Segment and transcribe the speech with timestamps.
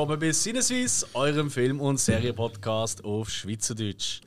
[0.00, 4.22] willkommen bei Sinneswiss, eurem Film- und Serienpodcast auf Schweizerdeutsch.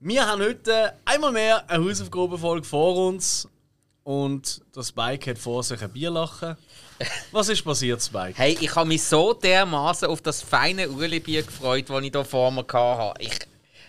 [0.00, 3.48] Wir haben heute einmal mehr eine Hausaufgabenfolge vor uns
[4.02, 6.56] und der Spike hat vor sich ein Bierlachen.
[7.30, 8.36] Was ist passiert, Spike?
[8.36, 12.50] Hey, ich habe mich so dermaßen auf das feine Ueli-Bier gefreut, das ich hier vor
[12.50, 13.22] mir hatte.
[13.22, 13.38] Ich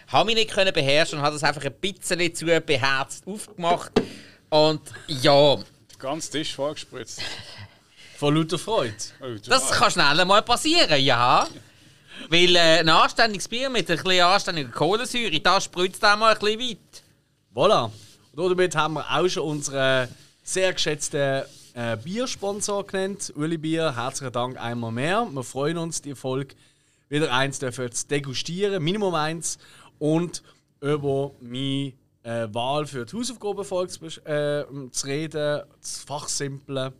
[0.05, 3.91] habe mich nicht können beherrschen und habe das einfach ein bisschen zu beherzt aufgemacht.
[4.51, 5.57] Und ja,
[5.97, 7.23] Ganz Tisch vorgespritzt.
[8.17, 8.95] Von lauter Freude.
[9.21, 11.47] Oh, das kann schnell mal passieren, ja.
[12.29, 16.39] Weil äh, ein anständiges Bier mit ein bisschen anständiger Kohlensäure, das spritzt auch mal ein
[16.39, 17.03] bisschen weit.
[17.53, 17.91] Voilà.
[18.35, 20.07] Und damit haben wir auch schon unseren
[20.41, 21.43] sehr geschätzten
[21.75, 23.31] äh, Biersponsor genannt.
[23.35, 25.27] Uli Bier, herzlichen Dank einmal mehr.
[25.31, 26.55] Wir freuen uns, die Folge
[27.09, 29.59] wieder eins dürfen zu degustieren, Minimum eins.
[29.99, 30.41] Und
[30.81, 31.93] über meine
[32.23, 33.93] äh, Wahl für die Hausaufgabenfolge
[34.25, 36.93] äh, zu reden, zu fachsimpeln,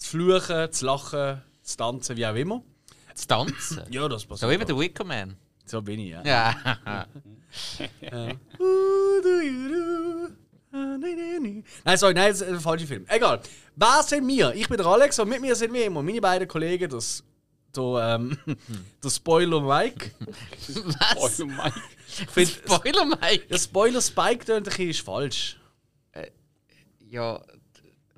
[0.00, 2.62] zu fluchen, zu lachen, zu tanzen, wie auch immer.
[3.14, 3.82] Zu tanzen.
[3.90, 4.50] Ja, das passiert.
[4.50, 5.36] So wie der Wicker Man.
[5.66, 6.22] So bin ich, ja.
[6.24, 7.06] Ja.
[10.72, 11.64] Nee.
[11.84, 13.04] Nein, sorry, nein, das ist ein falscher Film.
[13.08, 13.40] Egal.
[13.74, 14.54] Wer sind wir?
[14.54, 17.24] Ich bin der Alex und mit mir sind wie immer meine beiden Kollegen, das,
[17.74, 18.38] der, ähm,
[19.02, 20.12] der Spoiler Mike.
[21.16, 21.80] Oh, Mike.
[22.06, 23.46] Ich finde, Spoiler, Mike.
[23.50, 25.56] der Spoiler Spike tönt ein bisschen ist falsch.
[27.08, 27.42] Ja,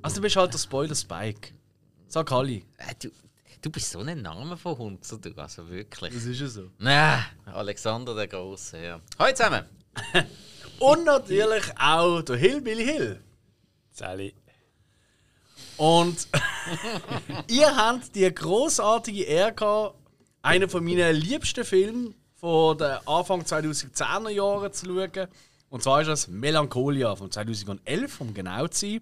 [0.02, 1.55] Also du bist halt der Spoiler Spike.
[2.12, 2.62] Sag Halli.
[2.77, 3.08] äh, du,
[3.62, 6.12] du bist so ein Name von Hund, so du, also wirklich.
[6.12, 6.68] Das ist ja so.
[6.78, 9.00] Na, Alexander der Große, ja.
[9.18, 9.64] Hallo zusammen.
[10.78, 13.24] Und natürlich auch der Hillbilly Hill.
[13.92, 14.34] Sally.
[15.78, 16.28] Und
[17.48, 19.96] ihr habt die großartige Ehre gehabt,
[20.42, 25.29] einen von meinen liebsten Filmen von den Anfang 2010er Jahren zu schauen.
[25.70, 29.00] Und zwar ist das Melancholia von 2011, um genau zu sein,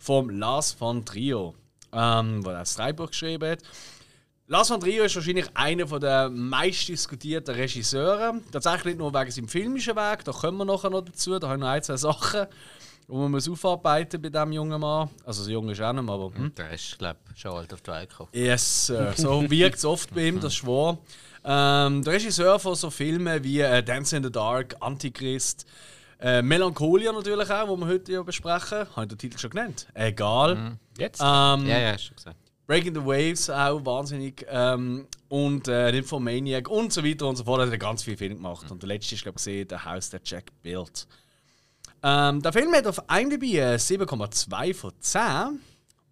[0.00, 1.54] vom Lars von Trio,
[1.94, 3.60] ähm, der das Drehbuch geschrieben hat.
[4.46, 8.40] Lars von Trier ist wahrscheinlich einer der meistdiskutierten Regisseure.
[8.52, 11.38] Tatsächlich nicht nur wegen seinem filmischen Weg, da kommen wir nachher noch dazu.
[11.38, 12.46] Da haben wir noch ein, zwei Sachen,
[13.08, 15.08] die man muss aufarbeiten bei diesem jungen Mann.
[15.24, 16.34] Also, so jung ist er nicht mehr, aber.
[16.34, 16.54] Hm?
[16.54, 18.30] Der ist, glaube ich, schon alt auf die Welt gekommen.
[18.32, 19.12] Yes, Sir.
[19.16, 20.98] So wirkt es oft bei ihm, das ist wahr.
[21.44, 25.66] Ähm, der Regisseur von so Filmen wie äh, Dance in the Dark, Antichrist,
[26.20, 28.86] äh, Melancholia natürlich auch, wo wir heute ja besprechen.
[28.94, 29.86] Habe ich den Titel schon genannt?
[29.94, 30.78] Egal.
[30.98, 31.20] Jetzt?
[31.20, 32.36] Ähm, Ja, ja, hast du gesagt.
[32.66, 34.46] Breaking the Waves auch wahnsinnig.
[34.48, 37.60] Ähm, und äh, Nymphomaniac und so weiter und so fort.
[37.60, 38.70] Er hat ganz viele Filme gemacht.
[38.70, 41.06] Und der letzte ist, glaube ich, gesehen, der House that Jack built.
[42.02, 45.22] Ähm, der Film hat auf IMDb äh, 7,2 von 10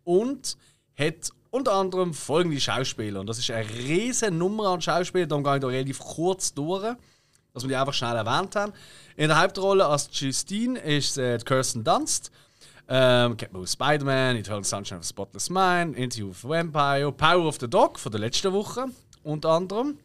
[0.04, 0.56] und
[0.98, 3.20] hat unter anderem folgende Schauspieler.
[3.20, 6.96] Und das ist eine riesen Nummer an Schauspielern, darum gehe ich da relativ kurz durch,
[7.52, 8.72] dass wir die einfach schnell erwähnt haben.
[9.16, 12.30] In der Hauptrolle als Justine ist äh, Kirsten Dunst.
[12.88, 17.46] Ähm, kennt man aus Spider-Man, Eternal Sunshine of the Spotless Mind, Interview with Vampire, Power
[17.46, 18.86] of the Dog von der letzten Woche
[19.22, 19.98] unter anderem.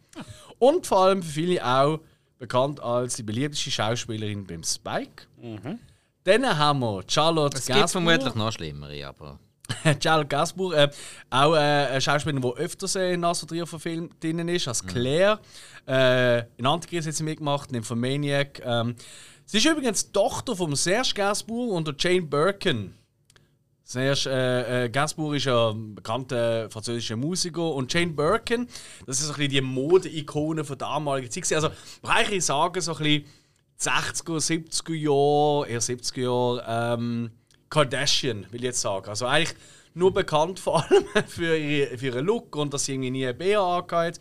[0.60, 2.00] Und vor allem für viele auch
[2.38, 5.24] bekannt als die beliebteste Schauspielerin beim Spike.
[6.24, 8.04] Dann haben wir Charlotte Es gibt Gainsbourg.
[8.06, 9.40] vermutlich noch schlimmere, aber.
[10.04, 10.90] Charlotte Gainsbourg, äh,
[11.30, 15.40] auch äh, eine Schauspielerin, die öfters äh, in Naso Trio verfilmt drin ist, als Claire.
[15.88, 18.62] Äh, in Antichrist hat sie mitgemacht, in Nymphomaniac.
[18.64, 18.96] Ähm,
[19.46, 22.94] sie ist übrigens die Tochter von Serge Gainsbourg und der Jane Birkin.
[23.84, 28.68] Serge äh, äh, Gainsbourg ist ein bekannter französischer Musiker und Jane Birkin,
[29.06, 31.54] das ist so ein bisschen die Mode-Ikone von damaliger Zeit.
[31.54, 31.70] Also,
[32.02, 33.26] man kann eigentlich sagen, so ein bisschen
[33.80, 37.32] 60er, 70er Jahre, eher 70er Jahre, ähm,
[37.70, 39.10] Kardashian, will ich jetzt sagen.
[39.10, 39.56] Also eigentlich
[39.94, 43.38] nur bekannt vor allem für, ihre, für ihren Look und dass sie irgendwie nie ein
[43.38, 44.20] BH angeht.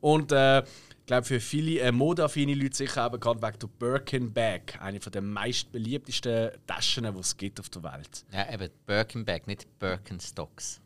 [0.00, 4.32] Und äh, ich glaube, für viele äh, modeaffine Leute sicher auch bekannt wegen der Birkin
[4.32, 8.24] Bag, eine der meist beliebtesten Taschen, die es gibt auf der Welt.
[8.32, 10.80] Ja, eben Birkenback, nicht Birkenstocks.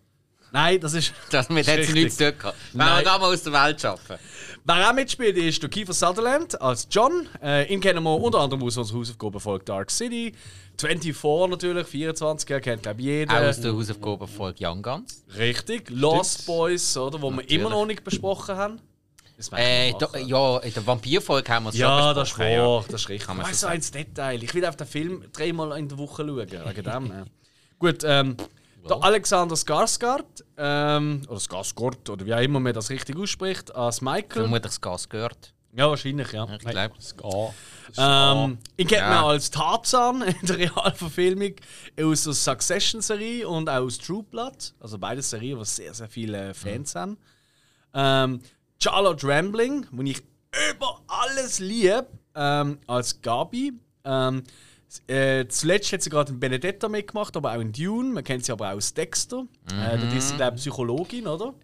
[0.53, 1.13] Nein, das ist.
[1.31, 2.59] Das hat ist sie nichts zu tun gehabt.
[2.73, 4.17] Wenn wir da mal aus der Welt schaffen.
[4.65, 7.29] Wer auch mitspielt, ist der Kiefer Sutherland als John.
[7.43, 10.33] Äh, ihn kennen wir unter anderem aus unserer Hausaufgabenfolge Dark City.
[10.79, 13.35] 24 natürlich, 24, er kennt glaube ich jeder.
[13.35, 15.25] Auch aus der Hausaufgabenfolge Young Guns.
[15.37, 17.59] Richtig, Lost Boys, oder, wo wir Natürlich.
[17.59, 18.81] immer noch nicht besprochen haben.
[19.53, 22.85] Äh, ich da, ja, in der Vampirfolge haben wir es ja, schon das ist wahr,
[22.89, 23.29] das ist richtig.
[23.29, 24.43] Man weißt so du, ins Detail.
[24.43, 27.07] Ich will auf den Film dreimal in der Woche schauen, wegen dem.
[27.07, 27.25] ja.
[27.79, 28.37] Gut, ähm,
[28.89, 34.01] der Alexander Skarsgård, ähm, oder Skarsgård, oder wie auch immer man das richtig ausspricht, als
[34.01, 34.49] Michael.
[34.49, 35.55] Vermutlich gehört.
[35.75, 36.47] Ja, wahrscheinlich, ja.
[36.53, 36.95] Ich glaube.
[37.23, 37.53] Oh,
[37.97, 39.09] Ähm, ihn kennt Ja.
[39.09, 41.55] man als Tarzan in der Realverfilmung,
[42.01, 44.75] aus der Succession-Serie und auch aus True Blood.
[44.81, 47.17] Also beide Serien, die sehr, sehr viele Fans haben.
[47.95, 48.41] Ähm,
[48.83, 50.23] Charlotte Rambling, die ich
[50.75, 53.73] über alles liebe, ähm, als Gabi.
[54.05, 54.43] Ähm,
[55.09, 58.13] äh, zuletzt hat sie gerade in Benedetta mitgemacht, aber auch in Dune.
[58.13, 59.47] Man kennt sie aber auch aus Dexter.
[59.73, 61.55] Äh, dort ist sie, glaube ich, Psychologin, oder?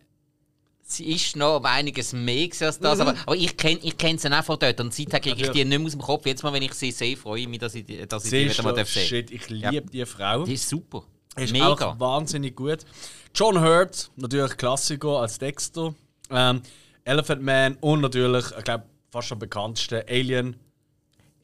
[0.91, 4.33] sie ist noch um einiges mehr als das, aber, aber ich kenne ich kenn sie
[4.33, 6.25] auch von dort und seitdem kriege ich die nicht mehr aus dem Kopf.
[6.25, 8.45] Jetzt mal, wenn ich sie sehe, freue ich mich, dass ich, die- dass ich die
[8.49, 9.81] Siehst wieder mal sehen shit, ich liebe Ja.
[9.83, 10.45] die Frau.
[10.45, 11.03] Die ist super.
[11.37, 11.69] Ist Mega.
[11.69, 12.87] auch wahnsinnig gut.
[13.35, 15.95] John Hurt, natürlich Klassiker als Dexter.
[16.31, 16.63] Ähm,
[17.05, 20.57] Elephant Man und natürlich, ich glaube, fast am bekanntesten, Alien.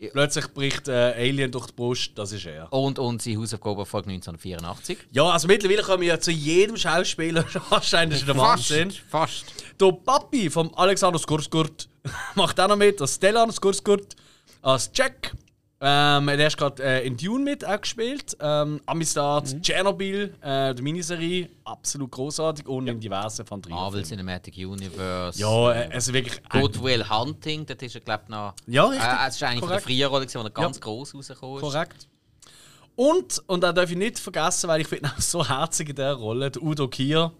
[0.04, 0.10] Ja.
[0.12, 2.72] Plötzlich bricht äh, Alien durch die Brust, das ist er.
[2.72, 4.98] Und unsere Hausaufgabe Folge 1984.
[5.12, 8.90] Ja, also mittlerweile kommen wir ja zu jedem Schauspieler wahrscheinlich ist der Wahnsinn.
[9.08, 9.46] Fast.
[9.80, 11.88] Der Papi vom Alexander Skurskurt
[12.34, 14.14] macht auch noch mit, als Stellan Skurskurt,
[14.62, 15.32] als Jack.
[15.86, 18.34] Ähm, er hat gerade äh, in Dune mit auch gespielt.
[18.40, 25.38] Ähm, Amistad, Chernobyl, äh, die Miniserie, absolut großartig und in diversen von Marvel Cinematic Universe.
[25.38, 26.38] Ja, äh, also wirklich.
[26.38, 28.54] äh, Good Will Hunting, das ist er, glaube ich, noch.
[28.66, 29.06] Ja, richtig.
[29.06, 29.84] Äh, das ist eigentlich von der Korrekt.
[29.84, 30.80] früheren Rolle, er ganz Ja.
[30.82, 31.60] gross rausgekommen ist.
[31.62, 32.08] Korrekt.
[32.96, 36.14] Und, und da darf ich nicht vergessen, weil ich finde auch so herzig in dieser
[36.14, 37.30] Rolle, der Udo Kier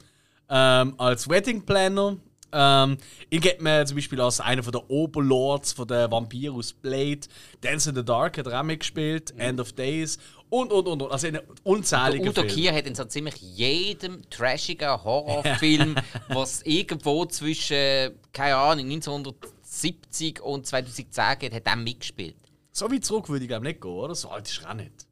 [0.50, 2.16] ähm, als Wedding Planner.
[2.54, 2.98] Ähm,
[3.30, 7.20] ihn gibt man zum Beispiel als einer der Oberlords von der Vampir aus Blade.
[7.60, 9.34] Dance in the Dark hat er auch mitgespielt.
[9.36, 10.18] End of Days.
[10.50, 11.10] Und, und, und, und.
[11.10, 12.44] Also in unzähligen Udo.
[12.44, 15.96] Kier hat in so ziemlich jedem trashigen Horrorfilm,
[16.28, 22.36] was irgendwo zwischen, keine Ahnung, 1970 und 2010 geht, hat er mitgespielt.
[22.70, 24.14] So weit zurück würde ich glaube nicht gehen, oder?
[24.14, 25.06] So alt ist er auch nicht.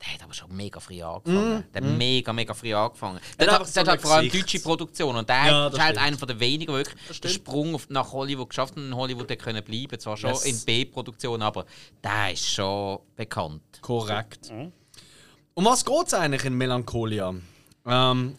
[0.00, 1.64] Der hat aber schon mega früh angefangen.
[1.74, 3.18] Der hat mega, mega früh angefangen.
[3.36, 5.98] Er Der hat hat, so halt vor allem deutsche Produktion und der Ja, ist halt
[5.98, 7.30] einer von der wenigen, der wirklich den.
[7.32, 9.98] Sprung auf, nach Hollywood geschafft hat und in Hollywood hat können bleiben.
[9.98, 10.44] Zwar schon Yes.
[10.44, 11.66] in B-Produktion, aber
[12.04, 13.62] der ist schon bekannt.
[13.80, 14.52] Korrekt.
[15.54, 17.34] Um was geht es eigentlich in Melancholia?
[17.84, 18.34] Ähm,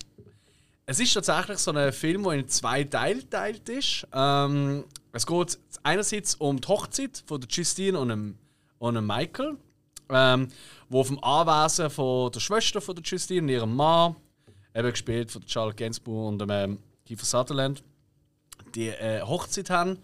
[0.85, 4.07] es ist tatsächlich so ein Film, der in zwei Teile geteilt ist.
[4.13, 8.37] Ähm, es geht einerseits um die Hochzeit von der Justine und dem,
[8.77, 9.57] und dem Michael,
[10.09, 10.47] ähm,
[10.89, 14.15] wo vom Anwesen von der Schwester von der Justine und ihrem Mann,
[14.75, 17.83] eben gespielt von Charles Gainsbourg und dem ähm, Kiefer Sutherland,
[18.75, 19.99] die äh, Hochzeit haben.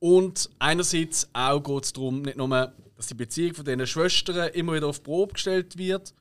[0.00, 4.74] Und einerseits auch geht es darum, nicht nur, dass die Beziehung von diesen Schwestern immer
[4.74, 6.14] wieder auf Probe gestellt wird,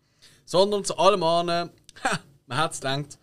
[0.46, 1.70] sondern zu allem anderen,
[2.48, 3.20] man hat es gedacht,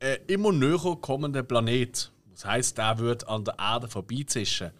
[0.00, 2.10] ein immer näher kommender Planet.
[2.30, 4.70] Das heisst, der wird an der Erde vorbeizischen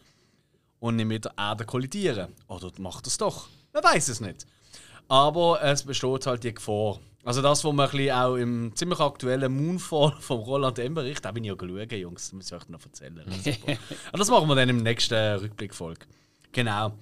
[0.78, 2.32] und nicht mit der Erde kollidieren.
[2.46, 3.49] Oder macht es doch?
[3.80, 4.44] Man weiß es nicht.
[5.06, 6.98] Aber es besteht halt die Gefahr.
[7.25, 11.44] Also das, was man ein auch im ziemlich aktuellen Moonfall vom Roland Emmerich, da bin
[11.44, 13.20] ich ja geschaut, Jungs, das muss ich euch noch erzählen.
[14.08, 16.06] Aber das machen wir dann im nächsten Rückblickfolge.
[16.50, 16.92] Genau.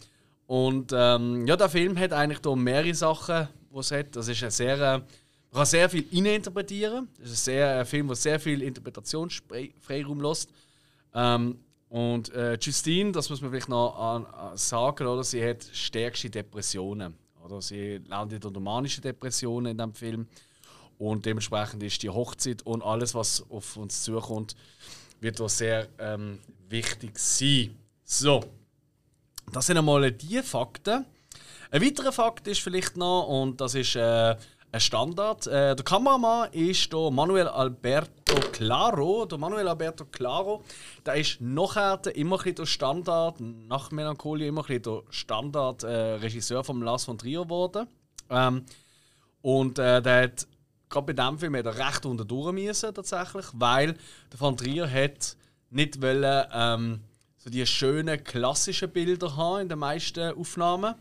[0.46, 4.14] Und ähm, ja, der Film hat eigentlich da mehrere Sachen, die es hat.
[4.14, 5.05] Das ist ein sehr, äh, man
[5.55, 7.08] kann sehr viel interpretieren.
[7.19, 10.50] Das ist ein, sehr, ein Film, der sehr viel Interpretationsfreiraum lässt.
[11.14, 11.58] Ähm,
[11.88, 15.23] und äh, Justine, das muss man vielleicht noch an, an sagen, oder?
[15.23, 17.15] sie hat stärkste Depressionen.
[17.44, 17.62] Oder?
[17.62, 20.27] Sie landet unter manische Depressionen in dem Film.
[20.99, 24.56] Und dementsprechend ist die Hochzeit und alles, was auf uns zukommt,
[25.21, 26.38] wird da sehr ähm,
[26.69, 27.77] wichtig sein.
[28.05, 28.43] So,
[29.53, 31.05] das sind einmal die Fakten.
[31.71, 34.37] Ein weiterer Fakt ist vielleicht noch, und das ist äh,
[34.76, 35.46] ein Standard.
[35.46, 39.24] Äh, der Kameramann ist der Manuel Alberto Claro.
[39.24, 40.62] Der Manuel Alberto Claro,
[41.05, 47.05] der ist nachher immer ein der Standard, nach Melancholia immer ein der Standard-Regisseur vom Lars
[47.05, 47.86] von Trier geworden.
[48.29, 48.65] Ähm,
[49.41, 50.46] und äh, der hat
[50.89, 53.94] gerade bei diesem Film hat er recht unter müssen, tatsächlich, weil
[54.32, 55.36] der Van Trier hat
[55.70, 57.01] nicht wollen, ähm,
[57.39, 60.94] so die schönen klassischen Bilder haben in den meisten Aufnahmen.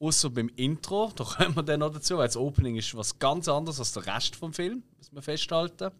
[0.00, 3.48] Außer beim Intro, da kommen wir dann noch dazu, weil das Opening ist was ganz
[3.48, 5.90] anderes als der Rest vom Film, muss man festhalten.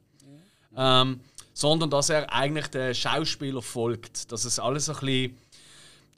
[0.77, 1.21] Ähm,
[1.53, 4.33] sondern dass er eigentlich den Schauspieler folgt.
[4.33, 5.37] Dass es alles ein bisschen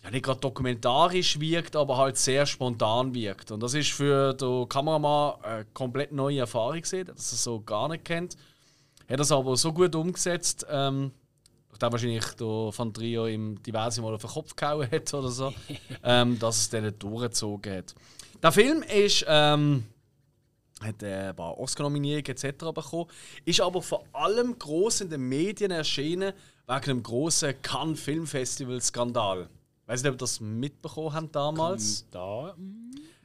[0.05, 3.51] ja, nicht gerade dokumentarisch wirkt, aber halt sehr spontan wirkt.
[3.51, 7.89] Und das ist für den Kameramann eine komplett neue Erfahrung gesehen, dass er so gar
[7.89, 8.37] nicht kennt.
[9.09, 11.13] Hat das aber so gut umgesetzt, ähm,
[11.73, 15.53] nachdem wahrscheinlich der Van Trio ihm diverse Mal auf den Kopf gehauen hat oder so,
[16.05, 17.95] ähm, dass es dann durchgezogen hat.
[18.43, 19.85] Der Film ist ähm,
[20.83, 22.73] hat ein paar Oscar-Nominierungen etc.
[22.75, 23.07] bekommen,
[23.45, 26.33] ist aber vor allem groß in den Medien erschienen
[26.67, 29.49] wegen einem großen Cannes Film Festival Skandal.
[29.83, 32.07] Ich weiß nicht, ob ihr das mitbekommen habt damals.
[32.11, 32.55] Da.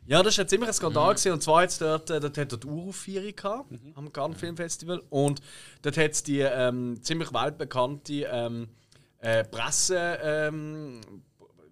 [0.08, 1.10] Ja, das war ein ziemlicher Skandal.
[1.14, 1.34] gewesen.
[1.34, 5.04] Und zwar jetzt dort, äh, dort hat er die Uraufführung gehabt, am Cannes Film Festival.
[5.10, 5.42] Und
[5.82, 8.70] dort hat es die ähm, ziemlich weltbekannte ähm,
[9.20, 11.02] äh, Presse, ähm,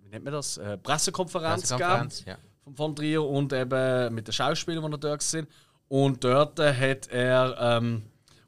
[0.04, 0.58] wie nennt man das?
[0.58, 2.38] Äh, Pressekonferenz, gegeben Pressekonferenz, ja.
[2.64, 5.48] von Von Trier und eben mit den Schauspielern, die dort sind.
[5.88, 8.04] Und dort äh, hat er, ähm,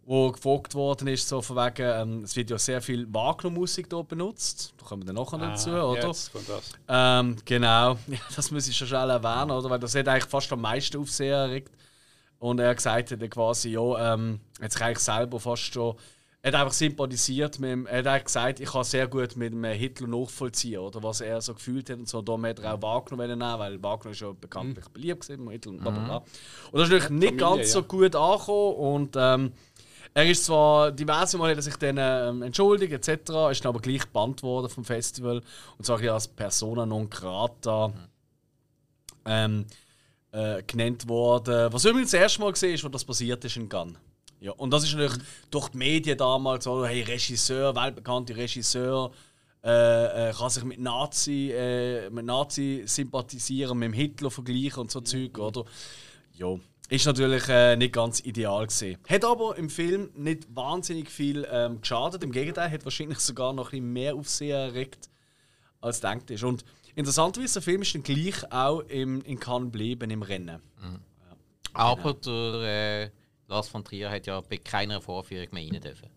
[0.09, 4.07] wo gefragt worden ist, so von wegen, ähm, es wird ja sehr viel Wagner-Musik dort
[4.07, 4.73] benutzt.
[4.77, 6.05] Da kommen wir dann nachher dazu, oder?
[6.05, 6.71] Ah, Jetzt kommt das.
[6.87, 9.69] Ähm, genau, ja, das muss ich schon schnell erwähnen, oder?
[9.69, 11.73] Weil das hat eigentlich fast am meisten Aufsehen erregt.
[12.39, 15.95] Und er gesagt hat quasi, ja, ähm, hat sich eigentlich selber fast schon
[16.39, 19.65] er hat einfach sympathisiert mit dem, er hat gesagt, ich kann sehr gut mit dem
[19.65, 22.21] Hitler nachvollziehen, oder was er so gefühlt hat und so.
[22.21, 24.93] Darum hat er auch Wagner nehmen, weil Wagner ist ja bekanntlich Mhm.
[24.93, 26.17] beliebt gewesen, mit Hitler und bla bla bla.
[26.17, 26.25] Und
[26.73, 29.51] das ist natürlich nicht Familie, ganz so gut angekommen und ähm,
[30.13, 33.79] er ist zwar diverse Mal hat er sich dann ähm, entschuldigt etc., ist dann aber
[33.79, 35.41] gleich gebannt worden vom Festival
[35.77, 37.93] und zwar als Persona non grata
[39.25, 39.65] ähm,
[40.31, 41.71] äh, genannt worden.
[41.71, 43.97] Was übrigens das erste Mal gesehen ist, wo das passiert ist in Cannes.
[44.39, 49.11] Ja, und das ist natürlich durch die Medien damals so, hey, Regisseur, weltbekannte Regisseur,
[49.63, 54.91] äh, äh, kann sich mit Nazi, äh, mit Nazi sympathisieren, mit dem Hitler vergleichen und
[54.91, 55.65] so Zeug, oder?
[56.33, 56.55] Ja,
[56.89, 58.97] ist natürlich äh, nicht ganz ideal gesehen.
[59.07, 62.23] Hat aber im Film nicht wahnsinnig viel ähm, geschadet.
[62.23, 65.09] Im Gegenteil, hat wahrscheinlich sogar noch ein bisschen mehr Aufsehen erregt,
[65.81, 66.43] als denkt ist.
[66.43, 66.63] Und
[66.95, 70.61] interessanterweise, der Film ist dann gleich auch im, in Cannes geblieben, im Rennen.
[71.73, 73.09] Aber der äh,
[73.47, 76.09] Lars von Trier hat ja bei keiner Vorführung mehr rein dürfen.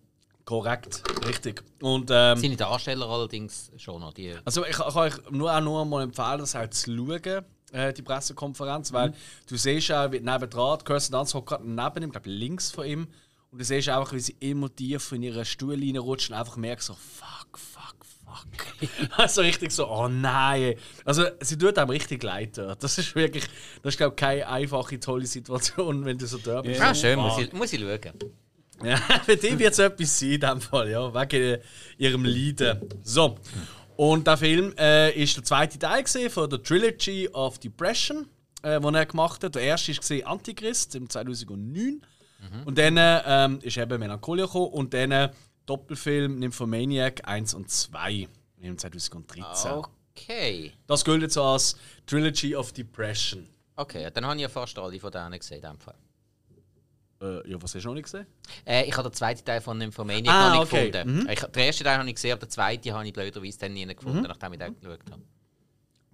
[0.44, 1.62] Korrekt, richtig.
[1.80, 4.12] Und ähm, Seine Darsteller allerdings schon noch.
[4.12, 7.44] Die, Also ich, ich kann euch nur auch nur mal empfehlen, das auch zu schauen,
[7.72, 9.12] äh, die Pressekonferenz, weil
[9.48, 13.08] du siehst auch, wie nebendran, Kirsten Dunst hockt gerade neben ihm, glaube links von ihm,
[13.50, 16.86] und du siehst einfach, wie sie immer tiefer in ihre Stuhllinie rutscht und einfach merkst
[16.86, 18.90] so, fuck, fuck, fuck.
[19.18, 20.74] also richtig so, oh nein.
[21.04, 22.82] Also sie tut einem richtig leid dort.
[22.82, 23.44] Das ist wirklich,
[23.82, 26.80] das ist glaube ich keine einfache, tolle Situation, wenn du so dort bist.
[26.80, 28.14] ah, schön, muss ich, muss ich schauen.
[28.82, 31.60] Ja, für die wird es etwas sein, in dem Fall, ja, wegen
[31.98, 32.88] ihrem Leiden.
[33.02, 33.36] So.
[34.00, 38.26] Und der Film äh, ist der zweite Teil von der Trilogy of Depression,
[38.62, 39.56] äh, den er gemacht hat.
[39.56, 42.00] Der erste war Antichrist im 2009.
[42.64, 45.30] Und dann ähm, ist eben Melancholia gekommen und dann äh,
[45.66, 48.26] Doppelfilm Nymphomaniac 1 und 2
[48.62, 49.70] im 2013.
[49.70, 50.72] Okay.
[50.86, 51.76] Das gilt jetzt als
[52.06, 53.50] Trilogy of Depression.
[53.76, 55.56] Okay, dann habe ich ja fast alle von denen gesehen.
[55.56, 55.96] In dem Fall.
[57.20, 58.26] Äh, ja, was hast du noch nicht gesehen?
[58.66, 60.90] Äh, ich habe den zweiten Teil von Nymphomaniac Ah, noch nicht okay.
[60.90, 61.28] gefunden.
[61.30, 63.86] Ich, den ersten Teil habe ich gesehen, aber den zweiten habe ich blöderweise dann nie
[63.86, 65.22] gefunden, nachdem ich den geschaut habe.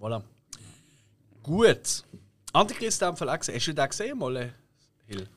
[0.00, 0.22] Voilà.
[1.42, 2.04] Gut.
[2.52, 3.54] Antichrist dem Fall auch gesehen.
[3.54, 4.50] Hast du den gesehen, äh,
[5.06, 5.28] Hill?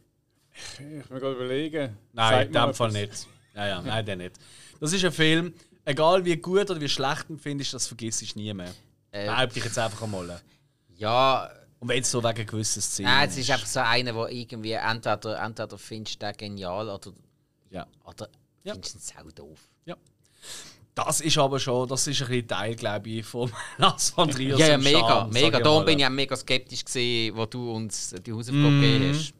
[0.79, 1.97] Ich muss mir gerade überlegen.
[2.13, 3.27] Nein, in dem Fall nicht.
[3.55, 4.35] Ja, ja, nein, der nicht.
[4.79, 5.53] Das ist ein Film,
[5.85, 8.73] egal wie gut oder wie schlecht du ihn findest, das vergisst du nie mehr.
[9.11, 10.41] Äh, Behaupte ich jetzt einfach einmal.
[10.97, 11.49] Ja,
[11.79, 14.73] Und wenn es so wegen gewissen Szenen nein, es ist einfach so einer, wo irgendwie
[14.73, 17.11] entweder, entweder findest du den genial oder,
[17.69, 17.87] Ja.
[18.05, 18.27] oder
[18.63, 18.73] Ja.
[18.73, 19.59] findest du ihn sau doof.
[19.85, 19.95] ja.
[20.95, 24.57] Das ist aber schon, das ist ein bisschen Teil, glaube ich, vom Lars von Trier.
[24.57, 25.59] Ja, ja, mega, Charme, mega.
[25.61, 29.33] Darum bin ich auch mega skeptisch gewesen, wo du uns die Hausaufgabe gegeben hast.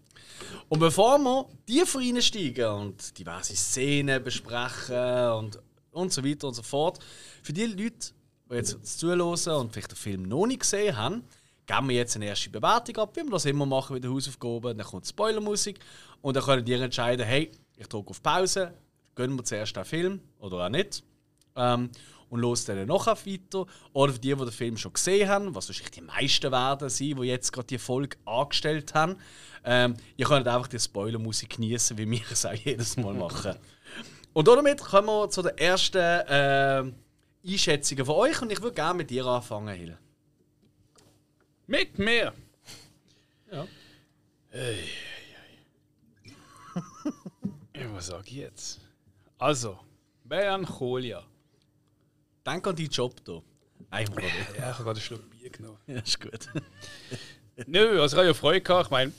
[0.69, 5.60] Und bevor wir tiefer reinsteigen und diverse Szenen besprechen und,
[5.91, 7.00] und so weiter und so fort,
[7.43, 8.13] für die Leute,
[8.50, 11.24] die jetzt zuhören und vielleicht den Film noch nicht gesehen haben,
[11.69, 14.73] geben wir jetzt eine erste Bewertung ab, wie wir das immer machen mit der Hausaufgabe.
[14.73, 15.79] Dann kommt Spoilermusik
[16.21, 18.73] und dann könnt ihr entscheiden, hey, ich drücke auf Pause,
[19.13, 21.03] gönnen wir zuerst den Film oder auch nicht.
[21.55, 21.91] Ähm,
[22.29, 23.65] und los dann noch weiter.
[23.93, 27.15] Oder für die, die den Film schon gesehen haben, was wahrscheinlich die meisten werden sein,
[27.15, 29.17] die jetzt gerade die Folge angestellt haben.
[29.63, 33.55] Ähm, ihr könnt einfach die Spoilermusik genießen, wie wir es auch jedes Mal machen.
[34.33, 36.83] Und damit kommen wir zu den ersten äh,
[37.45, 38.41] Einschätzungen von euch.
[38.41, 39.97] Und ich würde gerne mit dir anfangen, Hill.
[41.69, 42.33] Mit mir!
[43.51, 43.67] Ja.
[47.75, 48.79] Ja, was sag ich jetzt?
[49.38, 49.79] Also,
[50.23, 51.23] Melancholia.
[52.45, 53.41] Denk an deinen Job hier.
[53.91, 54.23] Einfach mal.
[54.23, 55.77] Ja, ich habe gerade einen Schluck Bier genommen.
[55.88, 56.49] Ja, ist gut.
[57.67, 58.88] Nö, also ich habe ja Freude gehabt.
[58.88, 59.13] Ich meine,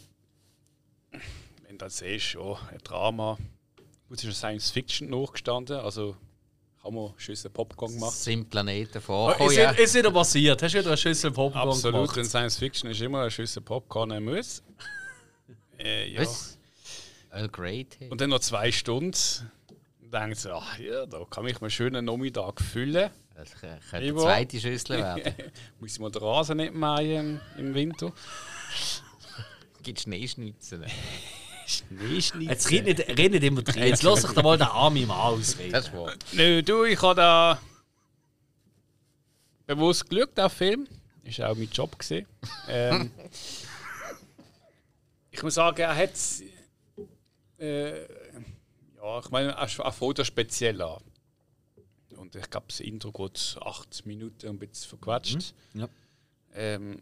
[1.13, 3.39] wenn du das siehst, ja, ein Drama.
[4.09, 6.17] Gut, es ist eine Science Fiction nachgestanden, also
[6.83, 8.15] haben wir Schüsse Popcorn gemacht.
[8.15, 9.71] Sind Planeten Oh, vorgekommen, ist, ja.
[9.71, 10.63] ist wieder passiert.
[10.63, 12.31] Hast du wieder eine Schüssel Popcorn Absolut, in gemacht?
[12.31, 14.63] Science Fiction ist immer eine Schüsse Popcorn ein Muss.
[15.83, 16.21] Äh, ja.
[16.21, 16.59] Was?
[17.31, 18.09] Earl Grey Tee?
[18.11, 19.15] Und dann noch zwei Stunden.
[20.03, 23.09] Und denkt so, ach ja, da kann ich mir einen schönen Nachmittag füllen.
[23.35, 25.33] Das könnte eine zweite Schüssel werden.
[25.81, 28.13] Muss ich mal den Rasen nicht mähen im Winter.
[29.83, 30.01] Gibt
[31.71, 32.49] Schneeschnitzel.
[32.49, 33.83] Jetzt red nicht, red nicht immer drin.
[33.83, 35.73] Jetzt lass ich da mal den armen Mann ausreden.
[35.73, 35.91] Das.
[36.33, 37.61] Nö, du, ich habe da
[39.67, 40.87] bewusst geschaut, der Film.
[41.23, 42.27] Ist auch mein Job gesehen.
[42.69, 43.11] ähm,
[45.31, 46.13] ich muss sagen, er hat
[47.59, 48.01] äh,
[49.03, 51.03] ja, ich meine, er fängt ja speziell an.
[52.17, 55.55] Und ich glaube, das Intro geht acht Minuten ein bisschen verquatscht.
[55.75, 55.89] Ja.
[56.55, 57.01] Ähm,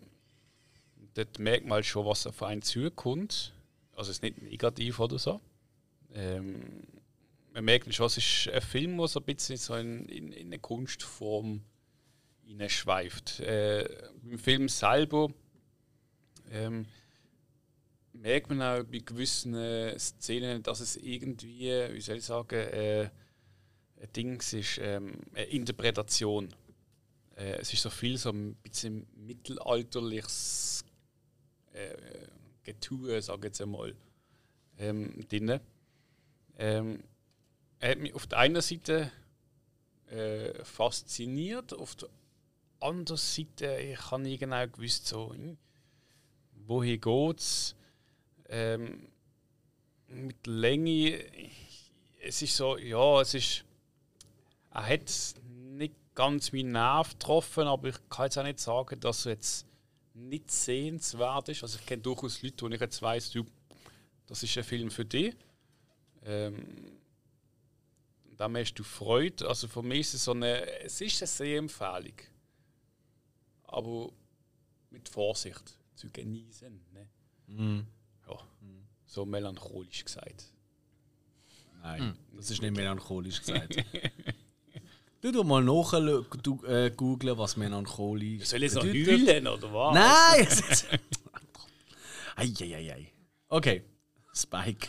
[1.15, 3.53] dort merkt man halt schon, was auf einen zukommt.
[3.99, 5.41] Also ist nicht negativ oder so.
[6.15, 6.85] Ähm,
[7.53, 10.47] man merkt schon, es ist ein Film, der so ein bisschen so in, in, in
[10.47, 11.63] eine Kunstform
[12.45, 13.41] hineinschweift.
[13.41, 13.83] Äh,
[14.23, 15.33] Im Film selber
[16.53, 16.87] ähm,
[18.13, 19.57] merkt man auch bei gewissen
[19.99, 23.11] Szenen, dass es irgendwie, wie soll ich sagen, äh,
[24.01, 26.55] ein Ding ist, ähm, eine Interpretation.
[27.35, 30.85] Äh, es ist so viel so ein bisschen mittelalterliches
[31.73, 31.97] äh,
[32.75, 33.95] Getue, sage ich jetzt einmal,
[34.79, 35.61] ähm, drin.
[36.59, 37.03] Ähm,
[37.81, 39.13] er hat mich auf der einen Seite
[40.11, 42.09] äh, fasziniert, auf der
[42.81, 45.57] anderen Seite ich habe nicht genau gewusst, so, hm,
[46.67, 47.75] wohin geht es.
[48.49, 49.09] Ähm,
[50.09, 51.23] mit Länge,
[52.23, 53.65] es ist so, ja, es ist,
[54.73, 55.35] er hat
[55.77, 59.68] nicht ganz meinen Nerv getroffen, aber ich kann jetzt auch nicht sagen, dass er jetzt
[60.19, 61.63] nicht sehenswert ist.
[61.63, 63.45] Also ich kenne durchaus Leute, wo ich jetzt weiss, du,
[64.27, 65.35] das ist ein Film für dich.
[66.25, 66.99] Ähm,
[68.37, 69.49] dann hast du Freude.
[69.49, 72.17] Also für mich ist es so eine, es ist eine Sehempfehlung.
[73.65, 74.13] Aber
[74.91, 76.81] mit Vorsicht zu genießen.
[76.93, 77.09] Ne?
[77.47, 77.87] Mhm.
[78.29, 78.39] Ja,
[79.07, 80.53] so melancholisch gesagt.
[81.83, 83.77] Nein, das ist nicht melancholisch gesagt.
[85.21, 85.93] du du mal nach
[86.43, 89.29] du, äh, googlen, was melancholisch Soll ich so bedeutet.
[89.29, 89.95] heulen oder was?
[89.95, 90.99] Nein!
[92.37, 93.13] Eieiei.
[93.49, 93.83] Okay,
[94.35, 94.87] Spike.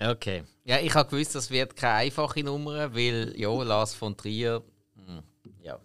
[0.00, 0.44] Okay.
[0.64, 4.62] Ja, ich habe gewusst, das wird keine einfache Nummer, weil, ja, Lars von Trier.
[4.96, 5.22] hm,
[5.62, 5.78] ja.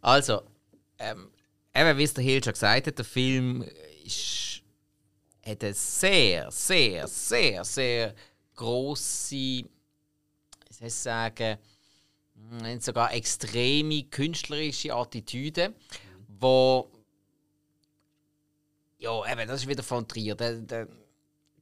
[0.00, 0.42] Also,
[0.98, 1.30] ähm,
[1.74, 3.64] eben wie es der Hill schon gesagt hat, der Film
[4.04, 4.62] ist,
[5.44, 8.14] hat eine sehr, sehr, sehr, sehr
[8.54, 9.66] grosse, wie
[10.70, 11.58] soll ich sagen,
[12.48, 15.74] hm, sogar extreme künstlerische Attitüde,
[16.28, 16.90] wo
[18.98, 20.34] ja, eben, das ist wieder von Trier.
[20.34, 20.86] Der, der,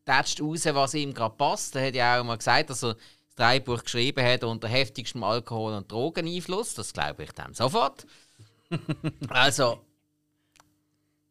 [0.09, 1.77] tätscht raus, was ihm gerade passt.
[1.77, 5.75] Er hat ja auch mal gesagt, dass er das Drehbuch geschrieben hat unter heftigstem Alkohol-
[5.75, 6.75] und Drogeneinfluss.
[6.75, 8.07] Das glaube ich dem sofort.
[9.29, 9.85] also,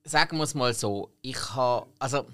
[0.03, 1.11] sagen wir es mal so.
[1.21, 2.27] Ich habe, also,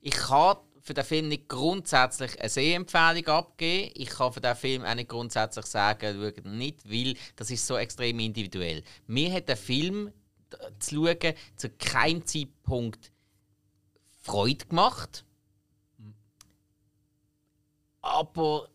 [0.00, 0.56] ich kann
[0.90, 3.92] für den Film nicht grundsätzlich eine Sehempfehlung abgeben.
[3.94, 7.76] Ich kann für den Film auch nicht grundsätzlich sagen, schaut nicht, weil das ist so
[7.76, 8.82] extrem individuell.
[9.06, 10.12] Mir hat der Film
[10.80, 13.12] zu schauen zu keinem Zeitpunkt
[14.22, 15.24] Freude gemacht
[18.02, 18.68] aber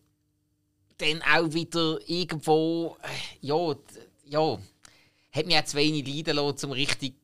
[0.98, 3.74] dann auch wieder irgendwo, äh, ja,
[4.24, 4.58] ja,
[5.32, 7.14] hat mich auch zu wenig leiden lassen, um richtig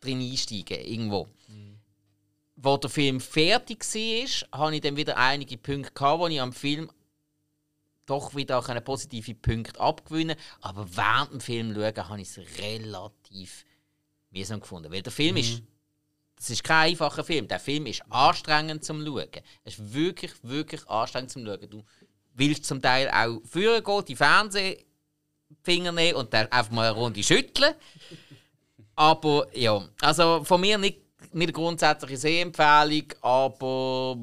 [0.00, 1.28] drin einsteigen, irgendwo.
[2.62, 6.52] Wo der Film fertig war, hatte ich dann wieder einige Punkte, gehabt, wo ich am
[6.52, 6.90] Film
[8.06, 12.58] doch wieder auch eine positive Punkte abgewinnen Aber während dem Film schauen, habe ich es
[12.58, 13.64] relativ
[14.30, 14.92] mühsam gefunden.
[14.92, 15.62] Weil der Film ist
[16.40, 17.46] das ist kein einfacher Film.
[17.48, 19.28] Der Film ist anstrengend zum Schauen.
[19.62, 21.68] Es ist wirklich, wirklich anstrengend zum Schauen.
[21.68, 21.84] Du
[22.32, 27.22] willst zum Teil auch führen gehen, die Fernsehfinger nehmen und dann einfach mal eine Runde
[27.22, 27.74] schütteln.
[28.96, 34.16] Aber ja, also von mir nicht, nicht grundsätzliche Sehempfehlung, aber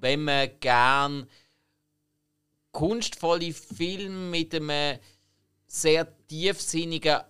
[0.00, 1.28] wenn man gern
[2.72, 4.98] kunstvolle Filme mit einem
[5.66, 7.20] sehr tiefsinnigen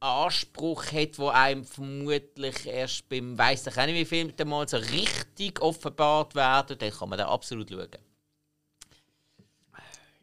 [0.00, 4.76] Anspruch hat, wo einem vermutlich erst beim weiss ich auch nicht wie Film mal so
[4.76, 7.88] richtig offenbart werden, dann kann man da absolut schauen.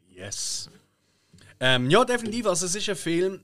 [0.09, 0.69] Yes.
[1.59, 2.47] Ähm, ja, definitiv.
[2.47, 3.41] Also, es ist ein Film,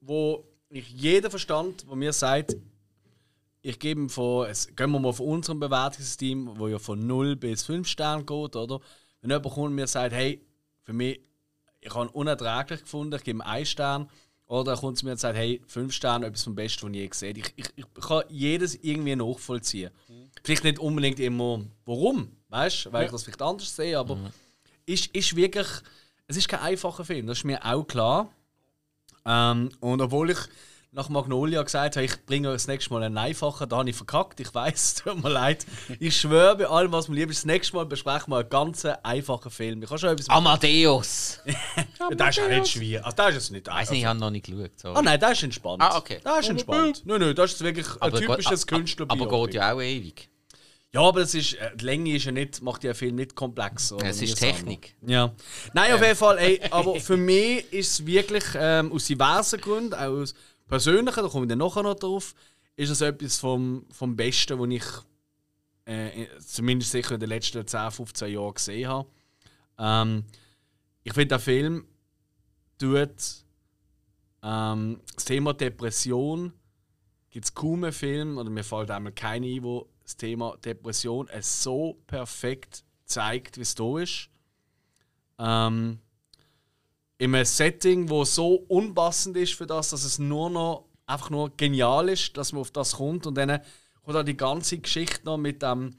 [0.00, 2.56] wo ich jeder Verstand, wo mir sagt,
[3.66, 7.34] ich gebe ihm von, es, gehen wir mal von unserem Bewertungssystem, wo ja von 0
[7.34, 8.80] bis 5 Sterne geht, oder?
[9.20, 10.40] Wenn jemand kommt und mir sagt, hey,
[10.84, 11.20] für mich,
[11.80, 14.08] ich habe ihn unerträglich gefunden, ich gebe ihm einen Stern.
[14.46, 16.96] Oder er kommt zu mir und sagt, hey, 5 Sterne, etwas vom Besten, was ich
[16.96, 17.40] je gesehen habe.
[17.40, 19.90] Ich, ich, ich kann jedes irgendwie nachvollziehen.
[20.44, 24.30] Vielleicht nicht unbedingt immer, warum, weißt du, weil ich das vielleicht anders sehe, aber
[24.84, 25.66] ist, ist wirklich,
[26.28, 28.30] es ist kein einfacher Film, das ist mir auch klar.
[29.24, 30.38] Ähm, und obwohl ich
[30.96, 33.94] nach Magnolia gesagt habe, ich bringe euch das nächste Mal einen einfachen, da habe ich
[33.94, 35.66] verkackt, ich weiß, tut mir leid.
[36.00, 38.86] Ich schwöre bei allem, was mir lieb ist, das nächste Mal besprechen wir einen ganz
[39.02, 39.82] einfachen Film.
[39.82, 40.28] Ich schon etwas...
[40.30, 41.40] Amadeus!
[42.16, 43.04] das ist ja nicht schwierig.
[43.04, 44.70] Also, das ist jetzt nicht Weiß nicht, ich habe noch nicht geschaut.
[44.76, 44.96] Sorry.
[44.96, 45.82] Ah nein, das ist entspannt.
[45.82, 46.18] Ah, okay.
[46.24, 47.02] Das ist entspannt.
[47.04, 49.06] Nein, nein, das ist wirklich ein Aber typisches geht- Künstler.
[49.10, 50.30] Aber geht ja auch ewig.
[50.92, 53.34] Ja, aber das ist, äh, die Länge ist ja nicht, macht ja einen Film nicht
[53.34, 53.92] komplex.
[53.92, 54.36] oder Es ist.
[54.38, 54.96] Technik.
[55.06, 55.30] Ja.
[55.74, 59.92] Nein, auf jeden Fall, ey, aber für mich ist es wirklich ähm, aus diversen Gründen,
[59.92, 60.34] auch aus
[60.66, 62.34] persönlichen, da komme ich dann nachher noch drauf,
[62.76, 64.84] ist es etwas vom, vom Besten, was ich
[65.86, 69.08] äh, zumindest sicher in den letzten 10, 15 Jahren gesehen habe.
[69.78, 70.24] Ähm,
[71.04, 71.86] ich finde, der Film
[72.78, 73.44] tut
[74.42, 76.52] ähm, das Thema Depression
[77.30, 81.28] gibt es kaum einen Film, oder mir fällt einmal keiner ein, wo das Thema Depression
[81.28, 84.30] es so perfekt zeigt, wie es da ist.
[85.38, 85.98] Ähm,
[87.18, 91.50] in einem Setting, wo so unpassend ist für das, dass es nur noch einfach nur
[91.56, 93.60] genial ist, dass man auf das kommt und dann
[94.02, 95.96] kommt auch die ganze Geschichte noch mit dem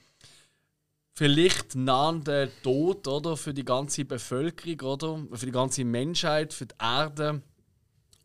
[1.13, 3.35] vielleicht nahenden Tod, oder?
[3.35, 5.37] Für die ganze Bevölkerung, oder?
[5.37, 7.41] Für die ganze Menschheit, für die Erde.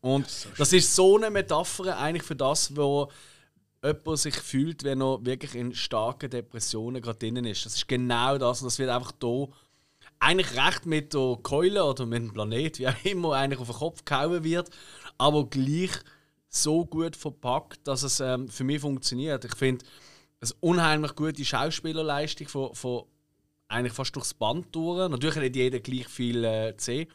[0.03, 0.27] Und
[0.59, 3.11] das ist so eine Metapher eigentlich für das, wo
[3.83, 7.65] jemand sich fühlt, wenn er wirklich in starken Depressionen gerade drinnen ist.
[7.65, 8.61] Das ist genau das.
[8.61, 9.49] Und das wird einfach hier
[10.23, 13.77] eigentlich recht mit der Keule oder mit dem Planet, wie auch immer, eigentlich auf den
[13.77, 14.71] Kopf gehauen wird,
[15.19, 15.91] aber gleich
[16.49, 19.45] so gut verpackt, dass es ähm, für mich funktioniert.
[19.45, 19.85] Ich finde,
[20.41, 23.05] eine unheimlich gute Schauspielerleistung von, von
[23.69, 25.09] eigentlich fast durchs Band durch.
[25.09, 27.09] Natürlich hat nicht jeder gleich viel äh, sehen.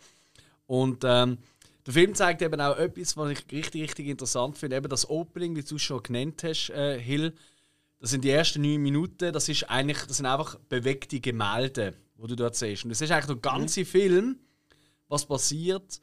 [0.65, 1.37] Und ähm,
[1.85, 4.75] der Film zeigt eben auch etwas, was ich richtig, richtig interessant finde.
[4.75, 7.33] Eben das Opening, wie du schon genannt hast, äh, Hill.
[7.99, 9.31] Das sind die ersten neun Minuten.
[9.31, 12.83] Das, ist eigentlich, das sind einfach bewegte Gemälde, wo du dort siehst.
[12.83, 13.85] Und das ist eigentlich der ganze mhm.
[13.85, 14.39] Film,
[15.07, 16.01] was passiert.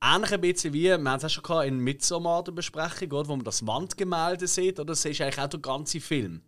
[0.00, 3.28] Ähnlich ein bisschen wie, wir haben es auch schon gehabt, in Midsommar der Besprechung, oder,
[3.28, 4.78] wo man das Wandgemälde sieht.
[4.78, 4.92] Oder?
[4.92, 6.42] Das ist eigentlich auch der ganze Film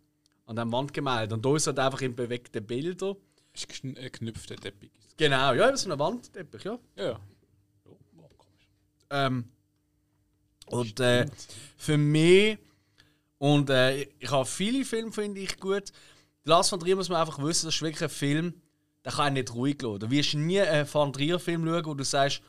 [0.45, 1.35] an diesem Wandgemälde.
[1.35, 3.17] Und da ist halt einfach in bewegten Bildern.
[3.53, 4.91] Das ist ein geknüpfter Teppich.
[5.17, 6.79] Genau, ja, so ein Wandteppich, ja.
[6.95, 7.19] Ja.
[9.09, 9.45] Ähm,
[10.67, 11.25] und äh,
[11.75, 12.57] für mich,
[13.37, 15.91] und äh, ich habe viele Filme, finde ich gut.
[16.45, 18.60] Lars von Trier muss man einfach wissen, das ist wirklich ein Film,
[19.03, 19.99] der kann nicht ruhig lassen.
[19.99, 22.41] Du wirst nie einen Van Trier-Film schauen, wo du sagst,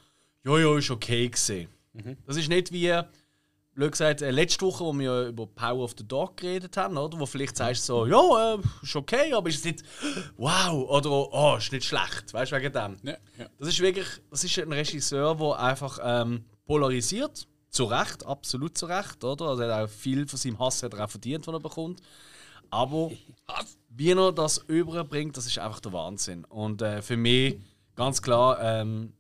[0.45, 1.69] ja, ja, ist okay gesehen.
[1.93, 2.17] Mhm.
[2.27, 3.03] Das ist nicht wie,
[3.75, 7.19] blöd gesagt, äh, letzte Woche, wo wir über Power of the Dog geredet haben, oder?
[7.19, 9.83] Wo vielleicht sagst du so, ja, äh, ist okay, aber ist nicht
[10.37, 12.97] wow oder oh, ist nicht schlecht, weißt du, wegen dem.
[13.03, 13.47] Ja, ja.
[13.59, 17.47] Das ist wirklich, das ist ein Regisseur, der einfach ähm, polarisiert.
[17.71, 19.47] Zu Recht, absolut zu Recht, oder?
[19.47, 22.03] Also er hat auch viel von seinem Hass hat er auch verdient, was er bekommt.
[22.69, 23.11] Aber
[23.95, 26.45] wie er das überbringt, das ist einfach der Wahnsinn.
[26.45, 27.59] Und äh, für mich
[27.95, 29.13] ganz klar, ähm,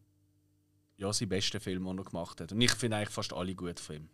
[0.96, 2.52] ja, sein bester Film, den er gemacht hat.
[2.52, 4.08] Und ich finde eigentlich fast alle gut von ihm.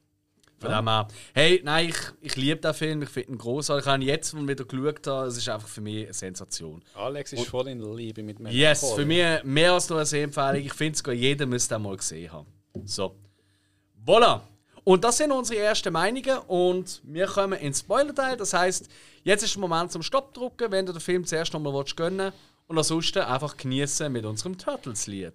[0.58, 0.80] Von ja.
[0.80, 3.86] dem her, hey, nein, ich, ich liebe den Film, ich finde ihn großartig.
[3.86, 6.82] Ich habe jetzt, als ich wieder geschaut habe, es ist einfach für mich eine Sensation.
[6.94, 8.50] Alex ist Und, voll in der Liebe mit mir.
[8.50, 10.56] Yes, für mich mehr als nur eine Sehempfehlung.
[10.56, 12.48] Ich finde sogar, jeder müsste den mal gesehen haben.
[12.84, 13.14] So.
[14.04, 14.40] Voilà.
[14.88, 18.38] Und das sind unsere ersten Meinungen und wir kommen ins Spoiler-Teil.
[18.38, 18.88] Das heißt,
[19.22, 22.38] jetzt ist der Moment zum Stopp drücken, wenn du den Film zuerst nochmal gönnen willst.
[22.68, 25.34] Und ansonsten einfach genießen mit unserem Turtles-Lied.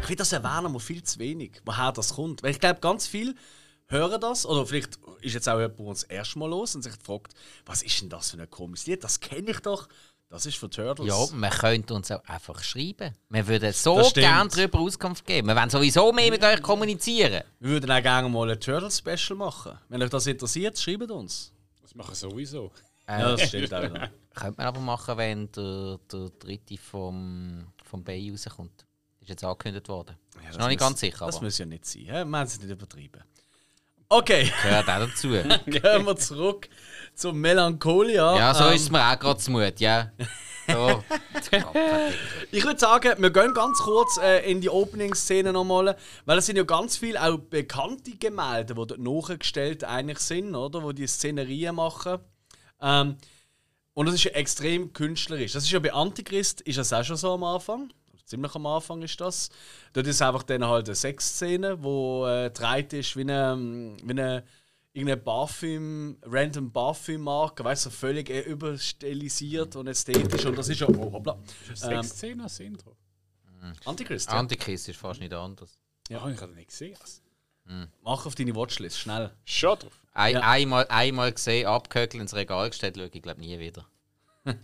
[0.00, 2.42] Ich finde, das erwähnen wir viel zu wenig, woher das kommt.
[2.42, 3.34] Weil ich glaube, ganz viel
[3.88, 6.80] hören das, oder vielleicht ist jetzt auch jemand, der uns das erste Mal los und
[6.80, 7.34] sich fragt,
[7.66, 9.04] was ist denn das für ein komisches Lied?
[9.04, 9.86] Das kenne ich doch.
[10.32, 11.06] Das ist für Turtles.
[11.06, 13.14] Ja, man könnte uns auch einfach schreiben.
[13.28, 15.48] Wir würden so gerne darüber Auskunft geben.
[15.48, 17.42] Wir wollen sowieso mehr mit euch kommunizieren.
[17.60, 19.78] Wir würden auch gerne mal ein Turtles-Special machen.
[19.90, 21.52] Wenn euch das interessiert, schreibt uns.
[21.82, 22.72] Das machen wir sowieso.
[23.06, 23.82] Äh, ja, das stimmt auch.
[24.34, 28.86] Könnte man aber machen, wenn der, der dritte vom, vom Bay rauskommt.
[29.20, 30.16] Das ist jetzt angekündigt worden.
[30.42, 31.26] Ja, ist noch nicht muss, ganz sicher.
[31.26, 32.06] Das muss ja nicht sein.
[32.06, 33.22] Wir haben es nicht übertrieben.
[34.12, 34.52] Okay.
[34.62, 35.28] Gehört auch dazu.
[35.66, 36.68] Gehen wir zurück
[37.14, 38.36] zur Melancholia.
[38.36, 40.12] Ja, so ähm, ist es mir auch gerade zu Mut, ja.
[40.68, 41.02] So.
[42.52, 45.96] ich würde sagen, wir gehen ganz kurz äh, in die Opening-Szene nochmal,
[46.26, 50.82] weil es sind ja ganz viele auch bekannte Gemälde, die dort nachgestellt eigentlich sind, oder?
[50.82, 52.18] Wo die Szenerien machen.
[52.82, 53.16] Ähm,
[53.94, 55.52] und das ist ja extrem künstlerisch.
[55.52, 57.90] Das ist ja bei Antichrist ist das auch schon so am Anfang.
[58.32, 59.50] Ziemlich am Anfang ist das.
[59.92, 62.50] Dort ist einfach dann halt eine Sexszene, wo äh,
[62.98, 64.42] ist wie eine, wie eine
[64.94, 70.46] irgendeine Parfüm, random Parfüm-Marke, weißt du, so völlig äh, überstilisiert und ästhetisch.
[70.46, 70.88] Und das ist ja.
[70.88, 71.38] Oh, hoppla.
[71.70, 72.96] Ist ähm, Szene als Intro?
[73.60, 73.74] Mhm.
[73.84, 74.30] Antichrist.
[74.30, 74.38] Ja.
[74.38, 75.78] Antichrist ist fast nicht anders.
[76.08, 76.96] Ja, oh, ich habe nicht gesehen.
[77.66, 77.88] Mhm.
[78.02, 79.30] Mach auf deine Watchlist, schnell.
[79.44, 80.02] Schon drauf.
[80.14, 80.40] Ein, ja.
[80.40, 83.86] einmal, einmal gesehen, abgehökelt ins Regal gestellt, schaue ich glaube nie wieder.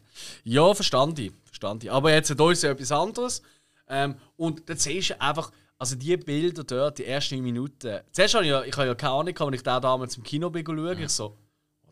[0.45, 1.93] ja, verstand ich, verstand ich.
[1.93, 3.43] Aber jetzt da ist ja etwas anderes.
[3.89, 8.01] Ähm, und dann siehst du einfach, also die Bilder dort, die ersten Minuten.
[8.13, 10.51] Zuerst habe ich ja, ich habe ja keine Ahnung, als ich da damals im Kino
[10.51, 11.05] bin schauen, ja.
[11.05, 11.37] ich so,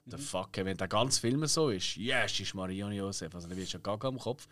[0.08, 3.56] the fuck, wenn der ganze Film so ist, yes, ist Maria und Josef, also dann
[3.56, 4.46] wird schon gar am Kopf.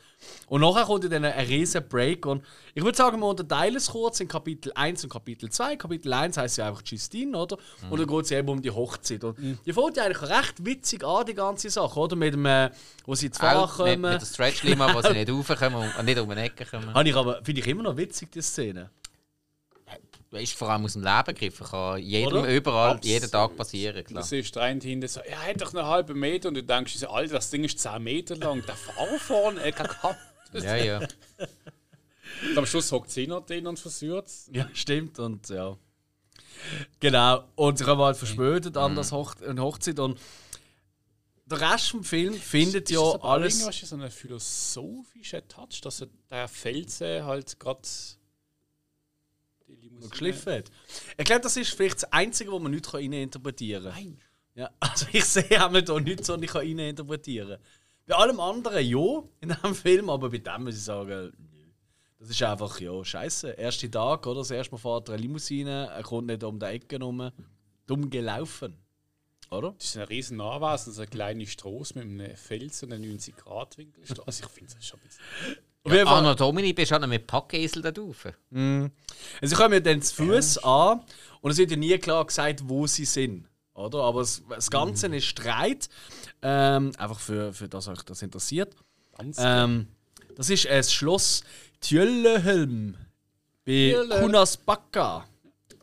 [0.49, 4.21] Und nachher kommt dann ein riesen Break und ich würde sagen, wir unterteilen es kurz
[4.21, 5.77] in Kapitel 1 und Kapitel 2.
[5.77, 7.57] Kapitel 1 heißt ja einfach Justine, oder?
[7.83, 7.93] Mhm.
[7.93, 9.23] Und dann geht es eben um die Hochzeit.
[9.23, 9.59] Und mhm.
[9.65, 12.17] die fängt ja eigentlich recht witzig an, die ganze Sache, oder?
[12.17, 12.71] Mit dem, äh,
[13.05, 14.01] wo sie zu fahren kommen.
[14.01, 16.93] Mit, mit der Stretch-Lima, wo sie nicht raufkommen und nicht um eine Ecke kommen.
[16.93, 18.91] Habe ich aber, finde ich immer noch witzig, die Szene
[20.43, 21.67] ist vor allem aus dem Leben gegriffen.
[21.67, 22.55] Kann jedem Oder?
[22.55, 24.05] überall, Abs jeden Tag passieren.
[24.05, 24.23] Klar.
[24.23, 27.09] Du siehst rein hinten so, er hat doch einen halben Meter und du denkst so,
[27.09, 28.65] Alter, das Ding ist 10 Meter lang.
[28.67, 30.17] Der Fahrer vorne, er kann
[30.53, 31.01] Ja, ja.
[32.49, 35.19] Und am Schluss hockt sie noch drin und versucht Ja, stimmt.
[35.19, 35.77] Und ja.
[37.01, 37.45] Genau.
[37.55, 39.99] Und sie haben halt verspätet an das Hoch Hochzeit.
[39.99, 40.19] Und
[41.47, 43.61] der Rest vom Film findet ist, ja ist alles.
[43.61, 47.83] Irgendwas so ein philosophischer Touch, dass der Felsen halt gerade
[50.05, 50.71] noch geschliffen hat.
[51.17, 53.95] Ich glaube, das ist vielleicht das Einzige, wo man nicht rein interpretieren kann.
[53.95, 54.19] Nein.
[54.55, 57.67] Ja, also ich sehe auch nicht, auch nichts, was ich rein interpretieren kann.
[58.07, 61.33] Bei allem anderen ja, in diesem Film, aber bei dem muss ich sagen,
[62.19, 63.51] das ist einfach, ja, scheiße.
[63.51, 64.41] Erster Tag, oder?
[64.41, 67.31] Das erste Mal fährt er eine Limousine, er kommt nicht um die Ecke rum.
[67.87, 68.79] Dumm gelaufen.
[69.51, 69.73] Oder?
[69.73, 74.05] Das ist ein riesen Anwesen, so eine kleine Straße mit einem Fels und einem 90-Grad-Winkel.
[74.27, 75.64] Also ich finde das schon ein bisschen...
[75.91, 78.27] Fall- Anno Domini bist du auch noch mit Packesel da drauf.
[78.51, 78.91] Also
[79.43, 81.03] sie kommen ja dann zu Fuß an
[81.41, 83.47] und es wird ja nie klar gesagt, wo sie sind.
[83.75, 84.01] Oder?
[84.03, 85.89] Aber es, das Ganze ist Streit.
[86.43, 88.75] Ähm, einfach für, für das euch das interessiert.
[89.39, 89.89] Ähm,
[90.37, 91.43] das ist ein Schloss
[91.81, 92.97] Tjöllehelm
[93.65, 93.95] bei.
[94.21, 95.27] Kunasbacka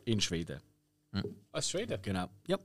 [0.04, 0.60] in Schweden.
[1.52, 1.98] aus Schweden.
[2.02, 2.26] Genau.
[2.46, 2.58] Ja.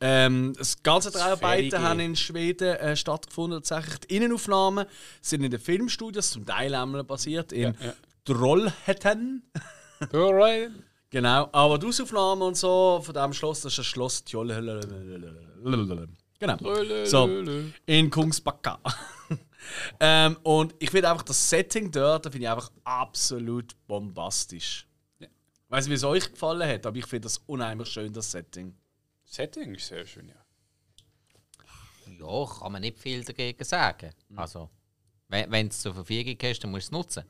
[0.00, 3.62] Ähm, das ganze Dreharbeiten haben in Schweden äh, stattgefunden.
[3.62, 4.00] Tatsächlich.
[4.00, 4.86] Die Innenaufnahmen
[5.20, 7.94] sind in den Filmstudios zum Teil einmal basiert in Ja, ja.
[8.24, 9.42] Trollhättan.
[11.10, 14.80] Genau, aber die Ausaufnahmen und so von diesem Schloss, das ist das Schloss Tjolle.
[16.40, 16.56] Genau.
[17.04, 17.30] So,
[17.86, 18.80] in Kungsbacka.
[20.00, 24.88] ähm, und ich finde einfach das Setting dort, finde ich einfach absolut bombastisch.
[25.20, 25.28] Ja.
[25.28, 28.32] Ich weiß nicht, wie es euch gefallen hat, aber ich finde das unheimlich schön, das
[28.32, 28.74] Setting.
[29.24, 30.34] Setting ist sehr schön, ja.
[32.18, 34.10] Ja, kann man nicht viel dagegen sagen.
[34.36, 34.70] Also,
[35.28, 37.24] wenn wenn du es zur Verfügung hast, dann musst du es nutzen.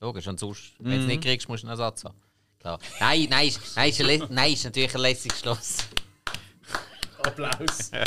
[0.00, 2.20] Logisch, und sonst, wenn du es nicht kriegst, musst du einen Ersatz haben.
[2.58, 2.78] Klar.
[3.00, 5.76] Nein, nein, ist, nein, ist, ein nein, ist natürlich ein lässiges Schloss.
[7.22, 7.90] Applaus.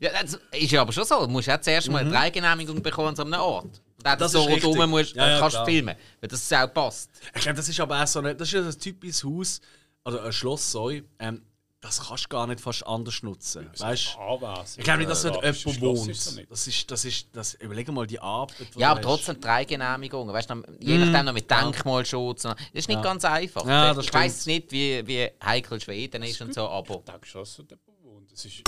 [0.00, 1.26] Ja, das ist ja aber schon so.
[1.26, 3.64] Du musst ja zuerst mal eine Dreigenehmigung bekommen an so einem Ort.
[3.64, 5.66] Und Das so rundherum musst, Ja, ja, kannst du klar.
[5.66, 7.10] filmen, weil das auch passt.
[7.34, 9.60] Ich glaube, das ist aber auch so ein, das ist ja ein typisches Haus,
[10.08, 11.42] oder ein Schloss, sorry, ähm,
[11.80, 13.70] das kannst du gar nicht fast anders nutzen.
[13.78, 14.18] Weißt du?
[14.18, 14.78] Anwesen.
[14.78, 16.10] Ich glaube nicht, dass dort Arabisches jemand wohnt.
[16.10, 16.50] ist.
[16.50, 18.74] Das ist, das ist, das, überleg mal die Arbeit.
[18.74, 19.04] Ja, aber hast.
[19.04, 20.34] trotzdem drei Genehmigungen.
[20.34, 22.42] Weißt du, je nachdem noch mit Denkmalschutz.
[22.42, 23.64] Das ist nicht ganz einfach.
[23.64, 26.96] Ja, das ich weiß nicht, wie, wie heikel Schweden ist und so, aber.
[26.96, 28.32] Ich denke schon, dass dort jemand wohnt.
[28.32, 28.62] Das ist,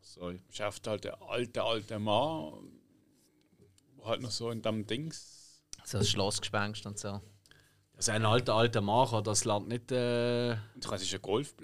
[0.00, 0.40] Sorry.
[0.50, 2.52] schafft halt der alte, alte Mann,
[3.98, 5.60] der halt noch so in dem Dings.
[5.84, 7.20] So ein Schlossgespenst und so.
[8.00, 9.92] Also ein alter, alter Mann kann das Land nicht.
[9.92, 11.54] Äh, ich weiß, ist ein Golf.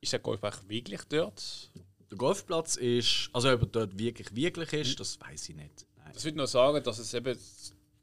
[0.00, 1.72] Ist der Golf eigentlich wirklich dort?
[2.08, 3.28] der Golfplatz ist.
[3.32, 5.84] Also, ob er dort wirklich, wirklich ist, das weiß ich nicht.
[5.96, 6.12] Nein.
[6.14, 7.36] Das würde noch sagen, dass es eben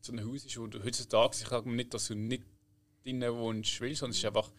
[0.02, 2.44] so ein Haus ist, wo du heutzutage, ich sage nicht, dass du nicht
[3.06, 4.52] drinnen wohnst willst, sondern es ist einfach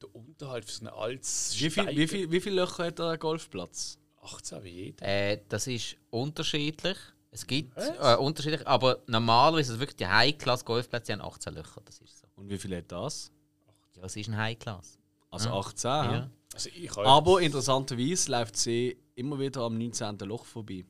[0.00, 3.18] der Unterhalt für so ein altes Wie, viel, wie, viel, wie viele Löcher hat der
[3.18, 3.98] Golfplatz?
[4.20, 5.04] 18 wie jeder.
[5.04, 6.96] Äh, das ist unterschiedlich.
[7.32, 11.82] Es gibt äh, unterschiedlich, aber normalerweise ist es wirklich die High-Class-Golfplätze, die haben 18 Löcher.
[11.84, 12.21] Das ist.
[12.42, 13.30] Und wie viel hat das?
[13.96, 14.98] Ja, es ist ein High-Class.
[15.30, 15.88] Also 18.
[15.88, 16.12] Ja.
[16.12, 16.30] Ja.
[16.52, 20.18] Also Aber interessanterweise läuft sie immer wieder am 19.
[20.20, 20.84] Loch vorbei.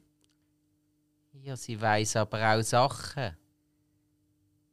[1.45, 3.37] Ja, sie weiß aber auch Sachen.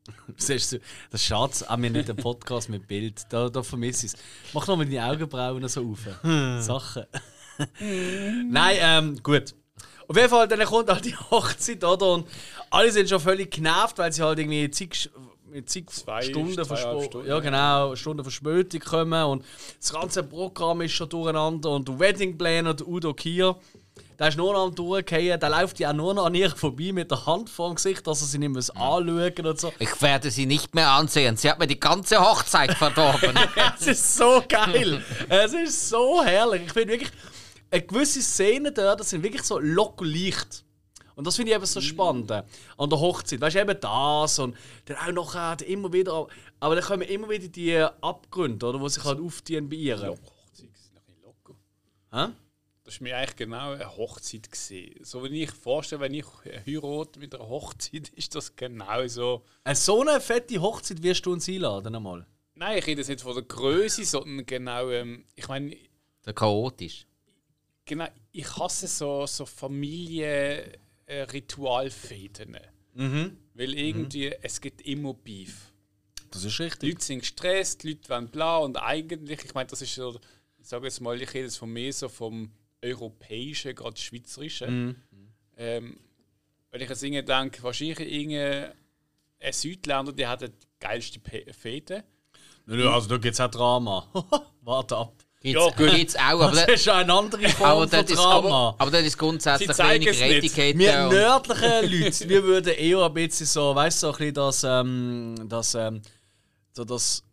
[0.38, 0.80] Siehst du,
[1.12, 3.26] das Schatz, auch wir nicht den Podcast mit Bild.
[3.30, 4.20] Da, da vermisse ich es.
[4.54, 6.64] Mach noch mal die Augenbrauen so auf.
[6.64, 7.06] Sachen.
[8.50, 9.54] Nein, ähm, gut.
[10.08, 12.14] Auf jeden Fall, dann kommt halt die Hochzeit, oder?
[12.14, 12.28] Und
[12.70, 15.10] alle sind schon völlig genervt, weil sie halt irgendwie zig,
[15.52, 19.46] mit zig Zwei, Stunden, Stunden, ja, genau, Stunden Verspätung kommen und
[19.80, 23.56] das ganze Programm ist schon durcheinander und der Wedding Planner, der Udo Kier,
[24.18, 26.92] der ist nur noch am durchgehen, der läuft ja auch nur noch an ihr vorbei
[26.92, 29.72] mit der Hand vor dem Gesicht, dass er sie nicht mehr anschauen und so.
[29.80, 31.38] Ich werde sie nicht mehr ansehen.
[31.38, 33.38] Sie hat mir die ganze Hochzeit verdorben.
[33.80, 35.04] Es ist so geil.
[35.30, 36.64] es ist so herrlich.
[36.66, 37.12] Ich finde wirklich,
[37.72, 40.66] eine gewisse Szenen dort das sind wirklich so locker leicht.
[41.20, 42.44] Und das finde ich eben so spannend äh,
[42.78, 43.42] an der Hochzeit.
[43.42, 44.56] Weißt du, eben das und
[44.86, 46.28] dann auch noch äh, immer wieder.
[46.62, 49.98] Aber dann kommen immer wieder die Abgründe, oder, die sich halt auftun bei ihr.
[49.98, 51.56] Ja, Hochzeit sind noch ein locker.
[52.14, 52.34] Hä?
[52.86, 55.04] Das ist mir eigentlich genau eine Hochzeit gesehen.
[55.04, 56.26] So wie ich vorstelle, wenn ich
[56.66, 59.44] heirate mit einer Hochzeit, ist das genau so.
[59.66, 62.26] Äh, So eine fette Hochzeit wirst du uns einladen einmal.
[62.56, 64.90] Nein, ich rede jetzt nicht von der Größe, sondern genau.
[64.90, 65.76] Ähm, ich meine,
[66.22, 67.06] so chaotisch.
[67.84, 69.46] genau, ich hasse so, so
[71.10, 72.58] Familie-Ritualfäden.
[72.94, 73.38] Mhm.
[73.54, 75.72] Weil irgendwie, es gibt immer Beef.
[76.32, 76.94] Das ist Die richtig.
[76.94, 80.20] Leute sind gestresst, die Leute wollen bla und eigentlich, ich meine, das ist so,
[80.60, 82.52] ich sage jetzt mal, ich rede jetzt von mehr so vom
[82.84, 85.02] europäischen, gerade schweizerischen.
[85.58, 85.98] Ähm,
[86.72, 88.74] wenn ich jetzt irgendwie denke, wahrscheinlich irgendein
[89.42, 92.04] ein Südländer, der hat die geilste Pe- Fete.
[92.68, 94.08] Also da gibt es auch Drama.
[94.62, 95.24] Warte ab.
[95.42, 95.96] Gibt's, Ja, gut.
[95.96, 98.92] gibt's auch, aber, Das da- ist eine andere aber, Form von das ist, aber, aber
[98.92, 100.12] das ist grundsätzlich weniger.
[100.12, 100.78] Etikette.
[100.78, 104.64] Wir nördlichen Leute, wir würden eher ein bisschen so, weißt du, so ein bisschen das,
[104.66, 106.02] ähm, das, ähm,
[106.74, 107.24] so das,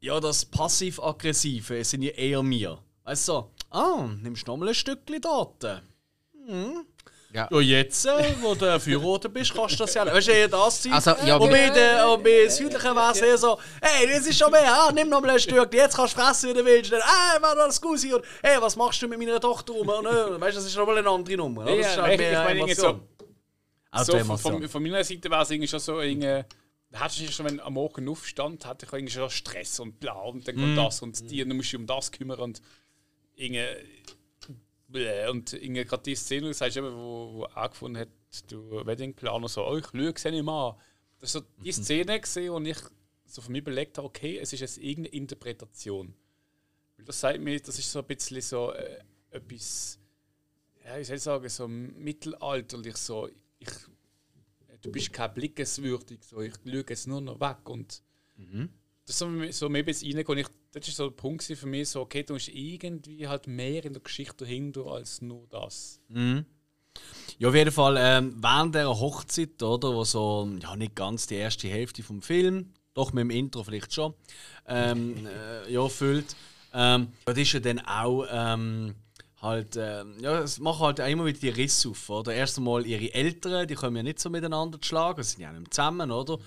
[0.00, 2.78] ja, das passiv-aggressive sind ja eher wir.
[3.04, 5.82] Weißt du, so, ah, nimmst du noch mal ein Stückchen Daten?
[6.48, 6.84] Hm.
[7.36, 7.48] Ja.
[7.52, 10.06] Ja, jetzt, äh, wo du Verheiratet bist, kannst du das ja.
[10.06, 10.92] Weißt du, eher das Zeit.
[10.92, 14.38] Also, ja, und bei, der, und bei Südlichen wäre es eher so, hey, das ist
[14.38, 16.90] schon mehr, ah, nimm noch mal ein Stück, jetzt kannst du fressen, wie du willst.
[16.92, 19.86] Dann, hey, war das Gusi und hey, was machst du mit meiner Tochter rum?
[19.88, 21.62] Und, äh, weißt du, das ist noch mal eine andere Nummer.
[21.64, 21.76] oder?
[21.76, 23.00] Das ist Ja, halt ich mehr meine, irgendwie Emotion.
[23.92, 24.68] so, von, Emotion.
[24.68, 26.44] von, meiner Seite wäre es irgendwie schon so, irgendwie,
[26.90, 30.14] da hättest du schon, wenn am Morgen aufstand, hatte ich irgendwie schon Stress und bla
[30.14, 30.76] und dann kommt Mhm.
[30.76, 32.62] das und die, und dann musst du dich um das kümmern und
[33.34, 33.64] irgendwie,
[35.30, 38.08] und irgendwie gerade die Szene, sagst eben, wo, wo auch gefunden hat,
[38.48, 40.76] du Weddingplaner so, oh, ich schaue es nicht mal.
[41.18, 41.72] Das ist so die Mhm.
[41.72, 42.78] Szene gesehen, wo ich
[43.24, 46.14] so von mir überlegt habe, okay, es ist jetzt irgendeine Interpretation.
[46.96, 48.98] Weil das sagt mir, das ist so ein bisschen so äh,
[49.30, 49.98] etwas,
[50.84, 53.28] ja, ich soll sagen, so mittelalterlich, so,
[53.58, 53.70] ich,
[54.82, 58.02] du bist kein Blickeswürdig, so, ich schaue jetzt nur noch weg und
[59.06, 60.38] das ist so, mir bis reingehen.
[60.38, 63.84] Ich, das ist so der Punkt für mich, so, okay, du hast irgendwie halt mehr
[63.84, 66.00] in der Geschichte dahinter als nur das.
[67.38, 71.36] Ja, auf jeden Fall, ähm, während dieser Hochzeit, oder, wo so, ja, nicht ganz die
[71.36, 74.14] erste Hälfte vom Film, doch mit dem Intro vielleicht schon,
[74.66, 75.26] ähm,
[75.66, 76.34] äh, ja, füllt,
[76.72, 78.94] ähm, das ist ja dann auch, ähm,
[79.40, 82.34] halt, ähm, ja, es machen halt auch immer wieder die Risse auf, oder?
[82.34, 85.52] Erst einmal ihre Eltern, die kommen ja nicht so miteinander zu schlagen, sie sind ja
[85.52, 86.38] nicht mehr zusammen, oder?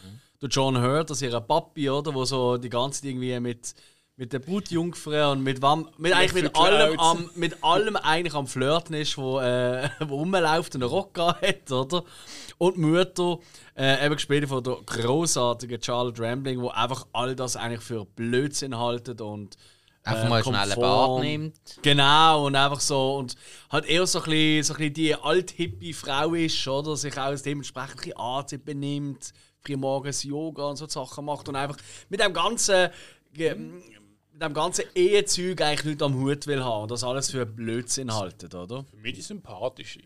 [0.41, 3.73] Der John Hurt, also ihr Papi, oder, wo so die ganze Zeit irgendwie mit,
[4.15, 8.47] mit der Brutjungfrau und mit, wam, mit, eigentlich mit allem am mit allem eigentlich am
[8.47, 12.03] Flirten ist, wo, äh, wo rumläuft und einen Rock hat, oder?
[12.57, 13.39] Und die Mutter,
[13.77, 18.77] äh, eben gespielt von der großartigen Charlotte Rambling, wo einfach all das eigentlich für Blödsinn
[18.77, 19.57] haltet und
[20.03, 20.81] Einfach äh, mal schnell einen.
[20.81, 21.55] Bad nimmt.
[21.81, 23.35] Genau, und einfach so, und
[23.69, 26.95] halt eher so ein bisschen, so ein bisschen die alt-hippie Frau ist, oder?
[26.95, 31.55] Sich auch dementsprechend ein bisschen anzieht, benimmt, früh morgens Yoga und so Sachen macht und
[31.55, 31.77] einfach
[32.09, 32.89] mit dem ganzen,
[33.33, 37.45] ge- mit dem ganzen Ehezeug eigentlich nicht am Hut will haben und das alles für
[37.45, 38.85] Blödsinn haltet, oder?
[38.85, 39.99] Für mich die sympathische.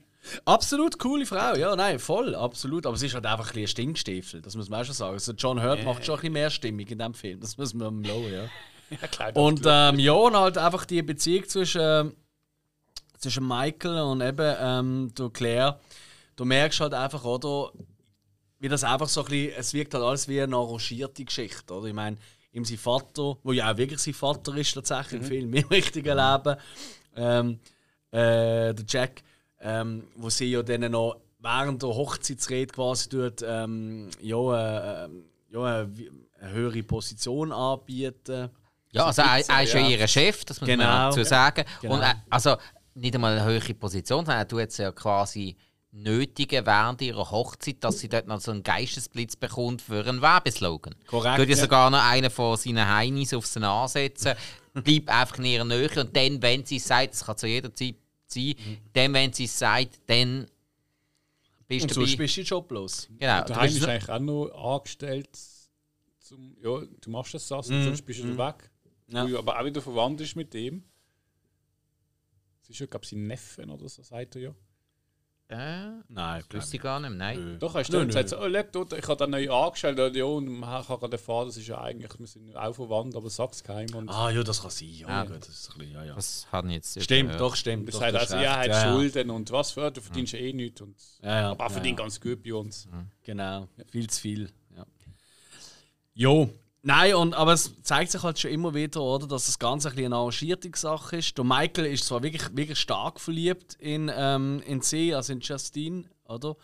[0.45, 2.85] Absolut coole Frau, ja, nein, voll, absolut.
[2.85, 5.13] Aber sie ist halt einfach ein bisschen Stinkstiefel, das muss man auch schon sagen.
[5.13, 8.03] Also John Hurt macht schon ein bisschen mehr Stimmung in dem Film, das muss man
[8.03, 8.45] loben, ja.
[9.19, 12.13] Ja, Und ähm, ja, und halt einfach die Beziehung zwischen,
[13.17, 15.79] zwischen Michael und eben ähm, Claire.
[16.35, 17.71] Du merkst halt einfach, oder,
[18.63, 21.87] wie das einfach so ein bisschen, es wirkt halt alles wie eine arrangierte Geschichte, oder?
[21.89, 22.15] Ich meine,
[22.53, 26.15] ihm sein Vater, wo ja auch wirklich sein Vater ist tatsächlich im Film, im richtigen
[26.17, 26.55] Leben,
[27.17, 27.59] ähm,
[28.11, 29.21] äh, der Jack,
[29.59, 34.37] ähm, wo sie ja dann noch während der Hochzeitsrede quasi tut, ähm, ja,
[35.05, 35.09] äh,
[35.51, 35.93] ja, eine,
[36.39, 38.49] eine höhere Position anbieten.
[38.93, 40.85] Ja, also er, er ist ja ihr Chef, das muss Genau.
[40.85, 41.65] man dazu sagen.
[41.81, 41.95] Genau.
[41.95, 42.55] Und er, also
[42.93, 45.57] nicht einmal eine höhere Position, sondern er tut es ja quasi
[45.93, 50.95] nötigen während ihrer Hochzeit, dass sie dort noch so einen Geistesblitz bekommt für einen Werbeslogan.
[51.05, 54.33] Korrekt, Tut ja sogar noch einen von seinen Heinis auf sie ansetzen,
[54.73, 57.73] bleibt einfach in ihrer Nähe und dann, wenn sie es sagt, das kann zu jeder
[57.73, 58.55] Zeit sein,
[58.93, 60.47] dann, wenn sie es sagt, dann
[61.67, 62.23] bist Und du sonst dabei.
[62.23, 63.07] bist du joblos.
[63.07, 63.19] Genau.
[63.19, 65.29] Der Du Heim bist ist eigentlich auch noch angestellt.
[66.19, 68.69] Zum, ja, du machst das, das und sonst bist du weg.
[69.09, 69.25] Ja.
[69.27, 70.83] Ja aber auch wieder verwandt ist mit dem.
[72.63, 74.55] Es ist ja, glaube ich, sein Neffen oder so, sagt er ja.
[75.53, 77.37] Äh, Nein, ich wüsste ich gar nicht, nein.
[77.53, 77.57] Nö.
[77.57, 78.07] Doch, hast Nö, du nö.
[78.07, 81.11] gesagt, so, oh, dort, ich habe den neu angestellt und ja, und man kann gerade
[81.13, 83.95] erfahren, das ist ja eigentlich, wir sind auch verwandt, aber sag's keinem.
[83.95, 84.89] Und Ah, ja, das kann sein.
[84.89, 85.23] Ja, Ah.
[85.25, 86.15] gut, das ist ein bisschen, ja, ja.
[86.15, 87.41] Das hat jetzt Stimmt, überhört.
[87.41, 87.87] doch, stimmt.
[87.87, 88.49] das doch, du also, er recht.
[88.57, 88.91] hat ja, ja.
[88.93, 90.81] Schulden und was für, du verdienst ja eh nichts.
[90.81, 92.03] Und, Ja, ja, aber er ja, verdient ja.
[92.05, 92.87] ganz gut bei uns.
[93.23, 94.49] Genau, viel zu viel.
[94.75, 94.85] Ja.
[96.13, 96.49] Jo.
[96.85, 99.95] Nein, und, aber es zeigt sich halt schon immer wieder, oder, dass das Ganze ein
[99.95, 101.37] bisschen eine arrangierte Sache ist.
[101.37, 106.03] Der Michael ist zwar wirklich, wirklich stark verliebt in, ähm, in sie, also in Justine,
[106.25, 106.57] oder?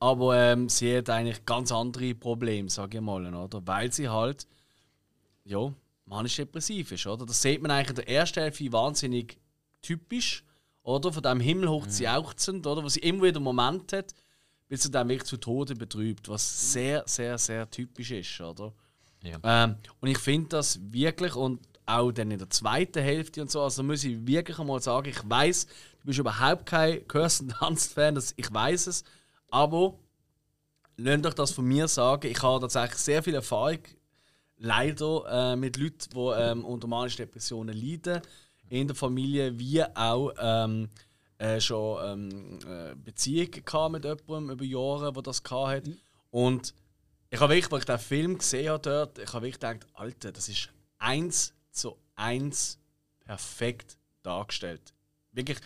[0.00, 3.60] Aber ähm, sie hat eigentlich ganz andere Probleme, sage ich mal, oder?
[3.66, 4.46] Weil sie halt,
[5.44, 5.70] ja,
[6.06, 7.26] manisch depressiv ist, oder?
[7.26, 9.36] Das sieht man eigentlich in der ersten Hälfte wahnsinnig
[9.82, 10.44] typisch,
[10.82, 11.12] oder?
[11.12, 12.82] Von dem himmelhoch sie jauchzend, oder?
[12.82, 14.14] Wo sie immer wieder Momente hat,
[14.66, 18.72] bis sie dann wirklich zu Tode betrübt, was sehr, sehr, sehr typisch ist, oder?
[19.22, 19.38] Ja.
[19.42, 23.62] Ähm, und ich finde das wirklich und auch dann in der zweiten Hälfte und so,
[23.62, 28.52] also muss ich wirklich einmal sagen, ich weiß, du bist überhaupt kein Kirsten Dunst-Fan, ich
[28.52, 29.04] weiß es,
[29.50, 29.98] aber
[30.96, 33.78] lasst euch das von mir sagen, ich habe tatsächlich sehr viel Erfahrung
[34.58, 38.22] leider äh, mit Leuten, die ähm, unter manischen Depressionen leiden,
[38.68, 40.88] in der Familie, wie auch ähm,
[41.38, 45.96] äh, schon ähm, äh, Beziehungen mit jemandem über Jahre, der das hatte.
[46.30, 46.74] Und
[47.32, 50.32] ich habe wirklich, als ich den Film gesehen habe dort, ich habe wirklich gedacht, Alter,
[50.32, 50.68] das ist
[50.98, 52.78] eins zu eins
[53.20, 54.92] perfekt dargestellt.
[55.32, 55.58] Wirklich,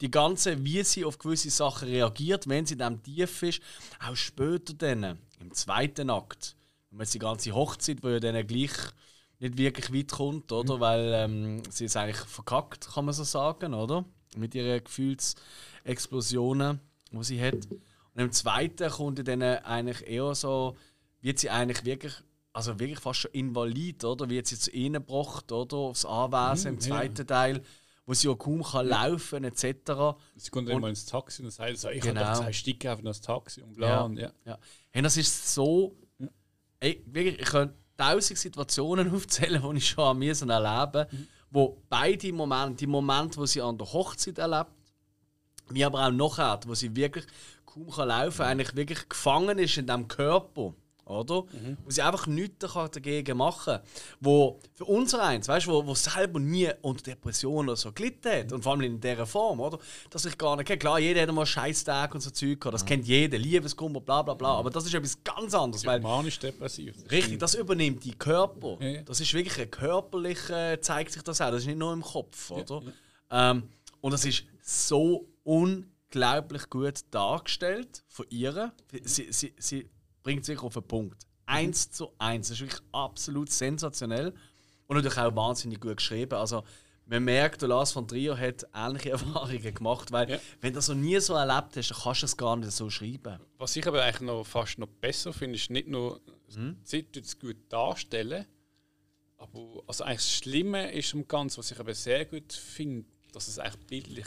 [0.00, 3.62] die ganze, wie sie auf gewisse Sachen reagiert, wenn sie in diesem Tief ist,
[4.04, 6.56] auch später dann, im zweiten Akt,
[6.90, 8.72] wenn man die ganze Hochzeit, wo ja dann gleich
[9.38, 10.80] nicht wirklich weit kommt, oder?
[10.80, 14.04] Weil ähm, sie ist eigentlich verkackt, kann man so sagen, oder?
[14.36, 16.80] Mit ihren Gefühlsexplosionen.
[17.12, 17.64] wo sie hat.
[18.14, 20.76] Und im zweiten kommt dann eigentlich eher so,
[21.22, 22.12] wird sie eigentlich wirklich,
[22.52, 24.28] also wirklich fast schon invalid, oder?
[24.28, 25.76] Wird sie zu ihnen gebracht, oder?
[25.76, 27.24] Aufs Anwesen im zweiten ja.
[27.24, 27.62] Teil,
[28.04, 29.64] wo sie ja kaum kann laufen etc.
[30.36, 32.22] Sie kommt dann mal ins Taxi und sagt, so, ich genau.
[32.22, 33.88] habe zwei Stücke auf das Taxi und bla.
[33.88, 34.00] Ja.
[34.02, 34.32] Und, ja.
[34.44, 34.58] Ja.
[34.90, 35.96] Hey, das ist so.
[36.80, 41.28] Ey, wirklich, ich kann tausend Situationen aufzählen, die ich schon an mir erleben mhm.
[41.50, 44.72] wo beide Momente, die Momente, wo sie an der Hochzeit erlebt,
[45.68, 47.24] wie aber auch nachher, wo sie wirklich
[47.64, 51.42] kaum kann laufen kann, eigentlich wirklich gefangen ist in diesem Körper oder?
[51.52, 51.76] Mhm.
[51.84, 53.82] Wo sie einfach nichts dagegen machen kann.
[54.20, 58.30] Wo für uns eins, weißt du, wo, wo selber nie unter Depressionen oder so gelitten
[58.30, 58.52] hat.
[58.52, 59.78] Und vor allem in dieser Form, oder?
[60.10, 60.78] Dass ich gar nicht kenne.
[60.78, 62.74] Klar, jeder hat einmal Scheißtag und so Zeug gehabt.
[62.74, 62.88] Das mhm.
[62.88, 63.38] kennt jeder.
[63.38, 64.54] Liebeskummer, bla bla bla.
[64.54, 65.84] Aber das ist etwas ganz anderes.
[65.84, 66.94] Weil, Manisch depressiv.
[67.02, 68.78] Das richtig, das übernimmt die Körper.
[68.80, 69.02] Ja.
[69.02, 71.50] Das ist wirklich ein körperlicher, zeigt sich das auch.
[71.50, 72.82] Das ist nicht nur im Kopf, oder?
[73.30, 73.50] Ja.
[73.50, 73.64] Ähm,
[74.00, 78.72] und das ist so unglaublich gut dargestellt von ihr.
[79.04, 79.88] Sie, sie, sie
[80.22, 81.26] bringt sich auf den Punkt.
[81.46, 81.92] Eins mhm.
[81.92, 82.48] zu eins.
[82.48, 84.34] Das ist wirklich absolut sensationell.
[84.86, 86.34] Und natürlich auch wahnsinnig gut geschrieben.
[86.34, 86.64] Also,
[87.06, 90.38] man merkt, der Lars von Trier hat ähnliche Erfahrungen gemacht, weil ja.
[90.60, 92.90] wenn du das noch nie so erlebt hast, dann kannst du es gar nicht so
[92.90, 93.40] schreiben.
[93.58, 96.20] Was ich aber eigentlich noch fast noch besser finde, ist nicht nur,
[96.54, 96.76] mhm.
[96.82, 98.46] sie es gut darstellen,
[99.42, 103.48] aber also eigentlich das Schlimme ist am Ganzen, was ich aber sehr gut finde, dass
[103.48, 104.26] es eigentlich bildlich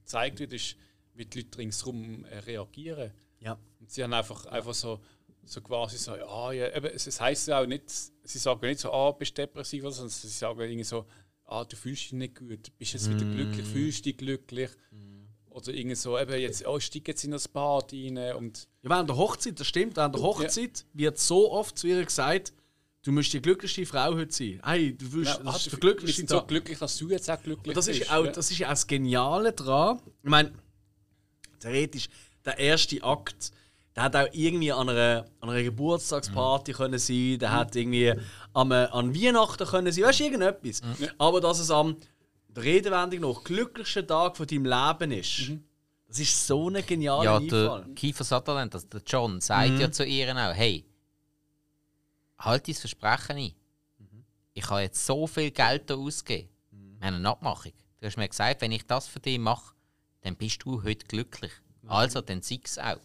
[0.00, 0.76] gezeigt wird, ist,
[1.14, 3.12] wie die Leute ringsherum äh, reagieren.
[3.40, 3.58] Ja.
[3.80, 5.00] Und sie haben einfach, einfach so,
[5.44, 8.80] so quasi so, ah ja, eben, es, es heisst ja auch nicht, sie sagen nicht
[8.80, 11.06] so, ah, bist depressiv, sondern sie sagen irgendwie so,
[11.46, 13.70] ah, du fühlst dich nicht gut, bist jetzt wieder glücklich, mm.
[13.70, 14.70] fühlst dich glücklich.
[14.90, 15.26] Mm.
[15.50, 18.68] Oder irgendwie so, eben jetzt, oh, steig jetzt in das Bad rein und...
[18.82, 20.84] Ja, während der Hochzeit, das stimmt, während der Hochzeit ja.
[20.92, 22.52] wird so oft zu ihr gesagt,
[23.02, 24.60] du musst die glücklichste Frau heute sein.
[24.64, 27.68] Hey, du willst, ja, das ist der glücklichste so glücklich, dass du jetzt auch glücklich
[27.68, 28.02] und das bist.
[28.02, 28.32] Ist auch, ja.
[28.32, 30.00] Das ist auch das Geniale daran.
[30.22, 30.52] Ich meine,
[31.58, 32.08] theoretisch,
[32.44, 33.50] der erste Akt,
[33.98, 36.76] der hat auch irgendwie an einer, an einer Geburtstagsparty mhm.
[36.76, 37.52] können sein, der mhm.
[37.52, 38.14] hat irgendwie
[38.52, 40.82] am, an Weihnachten können sein, weißt du, irgendetwas.
[40.82, 41.08] Mhm.
[41.18, 41.96] Aber dass es am
[42.48, 45.64] der Redewendung noch glücklichsten Tag von deinem Leben ist, mhm.
[46.06, 47.84] das ist so ein genialer ja, Einfall.
[47.86, 49.80] Der Kiefer Sutherland, also der John, sagt mhm.
[49.80, 50.84] ja zu ihr auch, hey,
[52.38, 53.52] halt dein Versprechen ein.
[53.98, 54.24] Mhm.
[54.54, 56.48] Ich habe jetzt so viel Geld da ausgegeben.
[56.70, 57.72] Wir haben eine Abmachung.
[57.98, 59.74] Du hast mir gesagt, wenn ich das für dich mache,
[60.20, 61.50] dann bist du heute glücklich.
[61.88, 62.98] Also, dann sei es auch.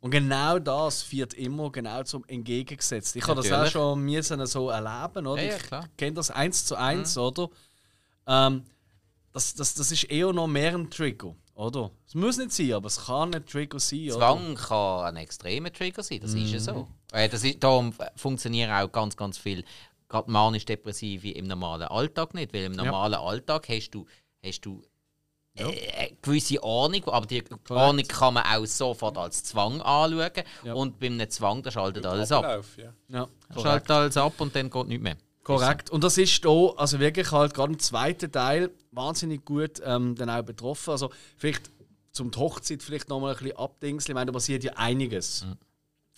[0.00, 3.20] Und genau das führt immer genau zum Entgegengesetzten.
[3.20, 5.42] Ich habe das auch schon müssen so erleben, oder?
[5.42, 7.22] Ja, ja, ich kenne das eins zu eins, mhm.
[7.22, 7.50] oder?
[8.26, 8.64] Ähm,
[9.32, 11.90] das, das, das ist eher noch mehr ein Trigger, oder?
[12.06, 14.08] Es muss nicht sein, aber es kann ein Trigger sein.
[14.10, 14.60] Zwang oder?
[14.60, 16.44] kann ein extremer Trigger sein, das mhm.
[16.44, 16.88] ist ja so.
[17.12, 19.64] Äh, das ist, darum funktionieren auch ganz, ganz viel
[20.08, 23.22] gerade manisch-depressive im normalen Alltag nicht, weil im normalen ja.
[23.22, 24.06] Alltag hast du,
[24.44, 24.82] hast du
[25.54, 25.68] ja.
[25.68, 27.70] äh, gewisse Ahnung, aber die Correct.
[27.70, 30.44] Ahnung kann man auch sofort als Zwang anschauen.
[30.64, 30.74] Ja.
[30.74, 32.64] Und bei einem Zwang, da schaltet alles ab.
[32.76, 32.94] Ja.
[33.08, 33.28] Ja.
[33.60, 35.16] Schaltet alles ab und dann geht nichts mehr.
[35.42, 35.90] Korrekt.
[35.90, 40.30] Und das ist hier, also wirklich halt gerade im zweiten Teil wahnsinnig gut ähm, dann
[40.30, 40.90] auch betroffen.
[40.90, 41.70] Also vielleicht
[42.12, 44.12] zum Hochzeit vielleicht nochmal ein bisschen abdingseln.
[44.12, 45.44] Ich meine, da passiert ja einiges.
[45.44, 45.56] Mhm.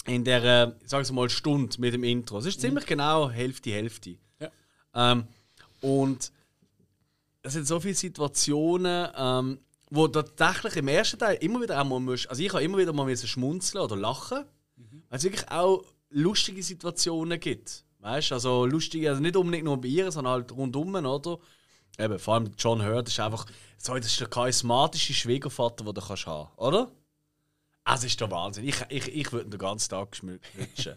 [0.04, 2.38] In der, äh, sagen wir mal, Stunde mit dem Intro.
[2.38, 2.62] Es ist mhm.
[2.62, 4.16] ziemlich genau Hälfte, Hälfte.
[4.40, 4.50] Ja.
[4.94, 5.24] Ähm,
[5.80, 6.32] und
[7.42, 9.58] es sind so viele Situationen, ähm,
[9.90, 13.04] wo tatsächlich im ersten Teil immer wieder einmal musst, also ich habe immer wieder mal
[13.04, 14.44] müssen schmunzeln oder lachen,
[14.76, 15.02] mhm.
[15.08, 17.84] weil es wirklich auch lustige Situationen gibt.
[17.98, 21.38] Weißt also lustige, also nicht unbedingt nur bei ihr, sondern halt rundum, oder?
[21.98, 23.46] Eben, vor allem John Hurt ist einfach,
[23.78, 26.90] so, das ist der charismatische Schwiegervater, den du kannst haben, oder?
[27.84, 28.66] Es ist der Wahnsinn.
[28.66, 30.68] Ich, ich, ich würde den ganzen Tag schmücken.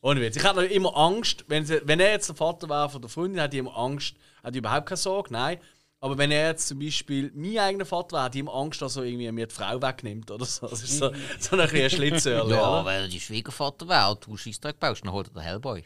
[0.00, 0.36] Ohne Witz.
[0.36, 3.40] Ich hatte immer Angst, wenn, sie, wenn er jetzt der Vater war von der Freundin,
[3.40, 5.58] hatte ich immer Angst, hatte ich überhaupt keine Sorge, nein.
[6.04, 9.04] Aber wenn er jetzt zum Beispiel mein eigener Vater wäre, ich immer Angst, dass er
[9.04, 10.66] irgendwie mir die Frau wegnimmt oder so.
[10.66, 12.30] Das ist so, so ein kleiner Schlitzer.
[12.32, 12.84] ja, oder?
[12.84, 15.82] wenn er die Schwiegervater wäre und du Scheissdreck baust, dann holt er den Hellboy.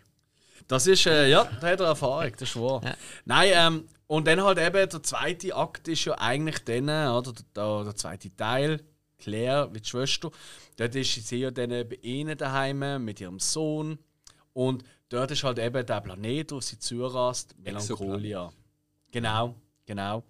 [0.66, 2.80] Das ist, äh, ja, da hat er Erfahrung, das ist wahr.
[2.82, 2.94] Ja.
[3.26, 7.84] Nein, ähm, und dann halt eben der zweite Akt ist ja eigentlich dann, oder der,
[7.84, 8.82] der zweite Teil,
[9.18, 10.32] Claire wie die Schwester.
[10.78, 14.00] Dort ist sie ja dann bei ihnen daheim mit ihrem Sohn.
[14.52, 18.50] Und dort ist halt eben der Planet, wo sie zurast, Melancholia.
[19.12, 19.54] Genau.
[19.88, 20.22] Genau.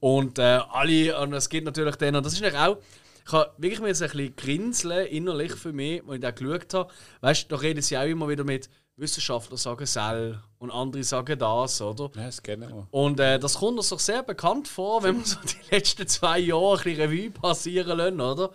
[0.00, 2.78] Und äh, alle, und es gibt natürlich dann, und das ist auch,
[3.24, 6.92] ich habe wirklich ein bisschen grinseln innerlich für mich, als ich da geschaut habe.
[7.20, 11.38] Weißt du, da reden sie auch immer wieder mit Wissenschaftlern sagen Sell und andere sagen
[11.38, 12.10] das, oder?
[12.16, 12.88] Ja, das kennen wir.
[12.90, 16.40] Und äh, das kommt uns doch sehr bekannt vor, wenn wir so die letzten zwei
[16.40, 18.50] Jahre ein bisschen Revue passieren lassen, oder?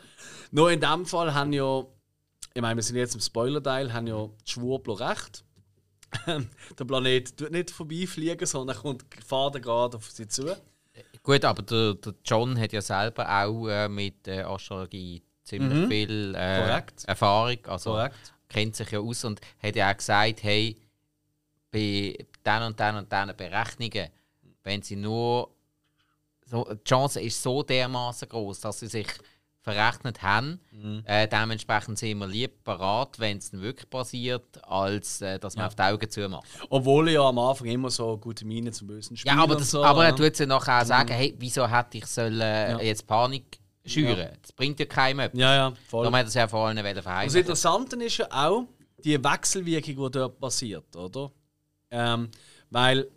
[0.51, 1.85] Nur in dem Fall haben ja,
[2.53, 5.45] ich meine, wir sind jetzt im Spoiler-Teil, haben ja die Schwurbler recht.
[6.27, 10.55] Der Planet tut nicht vorbeifliegen, sondern kommt gerade auf sie zu.
[11.23, 15.89] Gut, aber der, der John hat ja selber auch äh, mit äh, Astrologie ziemlich Mhm.
[15.89, 16.81] viel äh.
[17.07, 17.57] Erfahrung.
[17.65, 18.33] Also Korrekt.
[18.49, 20.77] kennt sich ja aus und hat ja auch gesagt, hey,
[21.71, 24.09] bei den und den und diesen Berechnungen,
[24.63, 25.49] wenn sie nur
[26.45, 29.07] so, die Chance ist so dermaßen groß, dass sie sich
[29.63, 30.59] verrechnet haben.
[30.71, 31.03] Mhm.
[31.05, 35.63] Äh, dementsprechend sind wir lieb parat, wenn es dann wirklich passiert, als äh, dass man
[35.63, 35.67] Ja.
[35.67, 36.45] auf die Augen zumacht.
[36.69, 39.71] Obwohl er ja am Anfang immer so gute Miene zum bösen Spiel Ja, aber, das,
[39.71, 40.15] so, aber er ja.
[40.15, 42.81] tut ja nachher auch sagen, hey, wieso hätte ich sollen, äh, Ja.
[42.81, 44.17] jetzt Panik schüren?
[44.19, 44.31] Ja.
[44.41, 45.39] Das bringt ja keinem etwas.
[45.39, 46.03] Ja, ja, voll.
[46.03, 47.39] Darum hat er es ja vor allen wollen Und das verheimlichen.
[47.39, 48.65] Interessante ist ja auch
[49.03, 51.31] die Wechselwirkung, die dort passiert, oder?
[51.89, 52.29] Ähm,
[52.69, 53.07] weil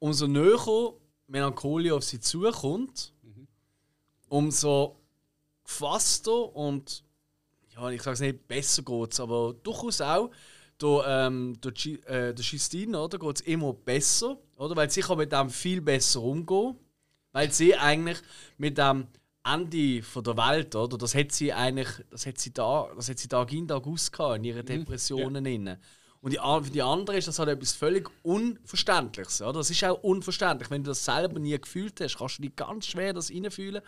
[0.00, 0.92] umso näher
[1.28, 3.12] Melancholia auf sie zukommt,
[4.28, 4.96] umso
[5.64, 7.02] gefasster und
[7.74, 10.30] ja, ich sage es nicht, besser geht es, aber durchaus auch
[10.80, 11.72] der, ähm, der,
[12.06, 14.76] äh, der Justine, oder, geht es immer besser, oder?
[14.76, 16.76] Weil sie kann mit dem viel besser umgehen,
[17.32, 18.18] weil sie eigentlich
[18.58, 19.06] mit dem
[19.44, 20.96] Ende von der Welt, oder?
[20.96, 24.10] Das hat sie eigentlich, das hat sie da, das hat sie Tag in Tag aus
[24.10, 25.78] gehabt, in ihren Depressionen inne.
[26.24, 29.42] Und die, für die andere ist das halt etwas völlig Unverständliches.
[29.42, 29.52] Oder?
[29.58, 30.70] Das ist auch unverständlich.
[30.70, 33.82] Wenn du das selber nie gefühlt hast, kannst du dich ganz schwer das reinfühlen.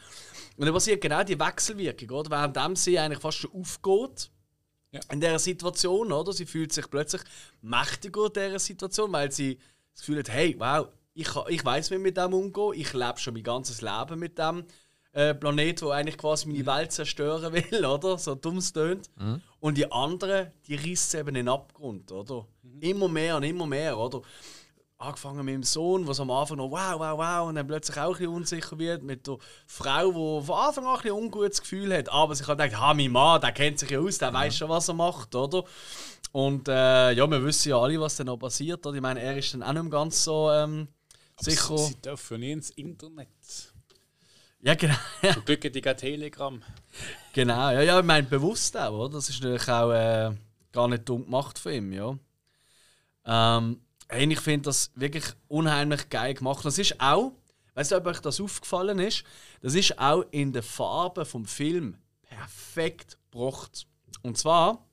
[0.59, 2.53] Und dann passiert genau die Wechselwirkung, oder?
[2.55, 4.31] Während sie eigentlich fast schon aufgeht
[4.93, 5.01] Ja.
[5.11, 6.33] in dieser Situation, oder?
[6.35, 7.23] Sie fühlt sich plötzlich
[7.63, 9.59] mächtiger in dieser Situation, weil sie
[9.95, 12.73] das Gefühl hat, hey, wow, ich, kann- ich weiß, wie ich mit dem umgehen.
[12.75, 14.65] Ich lebe schon mein ganzes Leben mit dem
[15.17, 18.19] äh, Planet, der eigentlich quasi meine Welt zerstören will, oder?
[18.19, 19.09] So dumm es tönt.
[19.61, 22.47] Und die anderen, die rissen eben in den Abgrund, oder?
[22.81, 24.21] Immer mehr und immer mehr, oder?
[24.99, 28.13] Angefangen mit dem Sohn, der am Anfang noch wow, wow, wow und dann plötzlich auch
[28.13, 29.03] ein bisschen unsicher wird.
[29.03, 30.11] Mit der Frau,
[30.41, 32.11] die von Anfang an ein ungutes Gefühl hat.
[32.11, 34.69] Aber sich halt denkt, ha, mein Mann, der kennt sich ja aus, der weiß schon,
[34.69, 35.65] was er macht, oder?
[36.33, 38.87] Und äh, ja, wir wissen ja alle, was dann noch passiert.
[38.87, 38.97] Oder?
[38.97, 40.89] Ich meine, er ist dann auch nicht ganz so ähm,
[41.41, 41.79] sicher.
[41.79, 43.76] Sie dürfen nie ins Internet.
[44.67, 44.97] Ja, genau.
[45.33, 46.61] Zum Glück hat die kein Telegram.
[47.33, 49.15] Genau, ja, ja, ich meine bewusst auch, oder?
[49.15, 50.33] Das ist natürlich auch äh,
[50.73, 52.19] gar nicht dumm gemacht von ihm, ja.
[53.27, 56.65] Ähm, hey, ich finde das wirklich unheimlich geil gemacht.
[56.65, 57.31] Das ist auch,
[57.75, 59.23] weißt du, ob euch das aufgefallen ist,
[59.61, 63.87] das ist auch in den Farben vom Film perfekt gebracht.
[64.23, 64.85] Und zwar,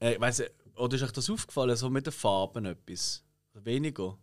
[0.00, 3.22] äh, ich, oder ist euch das aufgefallen, so mit den Farben etwas?
[3.54, 4.18] Weniger?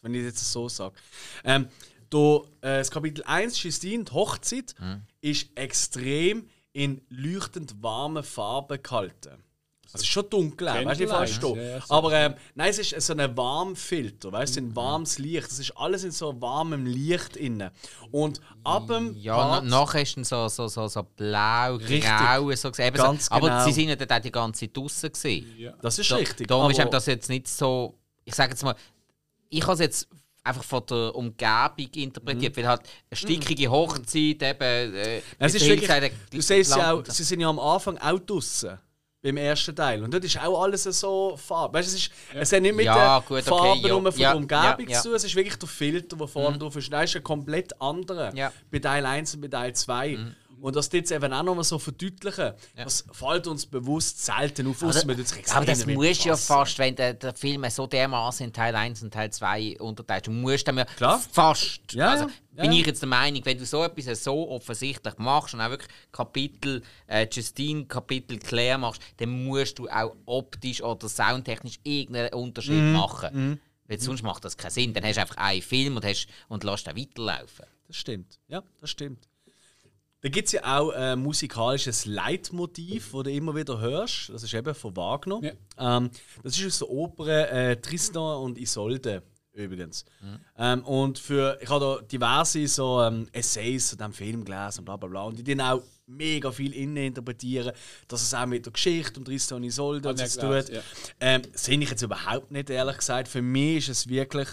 [0.00, 0.94] Wenn ich jetzt so sage.
[1.44, 1.68] Ähm,
[2.12, 4.74] da, äh, das Kapitel 1, Justine, die Hochzeit,
[5.20, 9.42] ist extrem in leuchtend warmen Farben gehalten.
[9.84, 11.80] Also es ist schon dunkel, weißt du, fast ja.
[11.90, 15.44] Aber ähm, nein, es ist so ein Warmfilter, weißt du, ein warmes Licht.
[15.50, 17.72] Das ist alles in so warmem Licht inne.
[18.10, 22.04] Und ab dem Ja, Part- nachher ist dann so, so, so, so blau, Richtig.
[22.04, 22.86] grau, so gesehen.
[22.86, 23.64] Eben Ganz so, aber genau.
[23.66, 25.10] sie sind ja dann auch die ganze Zeit draußen.
[25.58, 25.74] Ja.
[25.82, 26.46] das ist Da, richtig.
[26.48, 27.98] Darum ist aber- einem das jetzt nicht so.
[28.24, 28.74] Ich sage jetzt mal,
[29.50, 30.08] ich habe es jetzt
[30.44, 32.80] einfach von der Umgebung interpretiert, weil halt
[33.10, 34.60] eine stickige Hochzeit eben.
[34.60, 35.22] Äh, Mhm.
[35.38, 38.78] Es ist der wirklich, du siehst ja auch, sie sind ja am Anfang auch draußen.
[39.24, 40.02] Beim ersten Teil.
[40.02, 41.78] Und dort ist auch alles so Farbe.
[41.78, 43.88] Weißt du, es, ist, es hat nicht mit Ja, den gut, okay, Farben ja.
[44.00, 45.00] nur von Ja, der Umgebung ja, ja.
[45.00, 46.92] zu es ist wirklich der Filter, der vorne drauf ist.
[46.92, 48.34] Das ist ein komplett anderer.
[48.34, 48.52] Ja.
[48.72, 50.18] Bei Teil 1 und bei Teil 2.
[50.62, 54.80] Und das jetzt eben auch noch mal so verdeutlichen, das fällt uns bewusst selten auf,
[54.80, 58.46] man tut sich aber das musst du ja fast, wenn der, der Film so dermaßen
[58.46, 61.18] in Teil 1 und Teil 2 unterteilt, du musst dann ja Klar.
[61.32, 61.80] fast.
[61.92, 62.62] Ja, also, ja.
[62.62, 62.78] bin Ja.
[62.80, 66.82] ich jetzt der Meinung, wenn du so etwas so offensichtlich machst und auch wirklich Kapitel
[67.08, 72.92] äh, Justine, Kapitel Claire machst, dann musst du auch optisch oder soundtechnisch irgendeinen Unterschied Mhm.
[72.92, 73.60] machen.
[73.88, 74.94] Weil sonst macht das keinen Sinn.
[74.94, 77.66] Dann hast du einfach einen Film und, hast, und lässt ihn weiterlaufen.
[77.88, 78.38] Das stimmt.
[78.46, 79.28] Ja, das stimmt.
[80.22, 84.30] Da gibt es ja auch ein musikalisches Leitmotiv, das du immer wieder hörst.
[84.30, 85.40] Das ist eben von Wagner.
[85.78, 86.10] Ähm,
[86.42, 89.22] das ist aus der Oper äh, Tristan und Isolde
[89.54, 90.04] übrigens.
[90.56, 94.84] Ähm, und für, ich habe da diverse so, ähm, Essays zu diesem Film gelesen und
[94.86, 95.22] bla bla bla.
[95.24, 97.72] Und die dann auch mega viel innen interpretieren,
[98.08, 100.40] dass es auch mit der Geschichte um Tristan und Isolde und Habe so ich zu
[100.40, 100.66] tun hat.
[100.66, 100.84] gelesen,
[101.20, 103.28] Ähm, Sehe ich jetzt überhaupt nicht, ehrlich gesagt.
[103.28, 104.48] Für mich ist es wirklich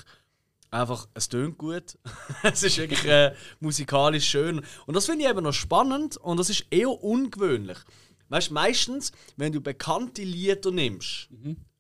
[0.71, 1.97] einfach, es tönt gut.
[2.43, 4.61] es ist wirklich äh, musikalisch schön.
[4.85, 7.77] Und das finde ich eben noch spannend und das ist eher ungewöhnlich.
[8.29, 11.29] Weißt du, meistens, wenn du bekannte Lieder nimmst,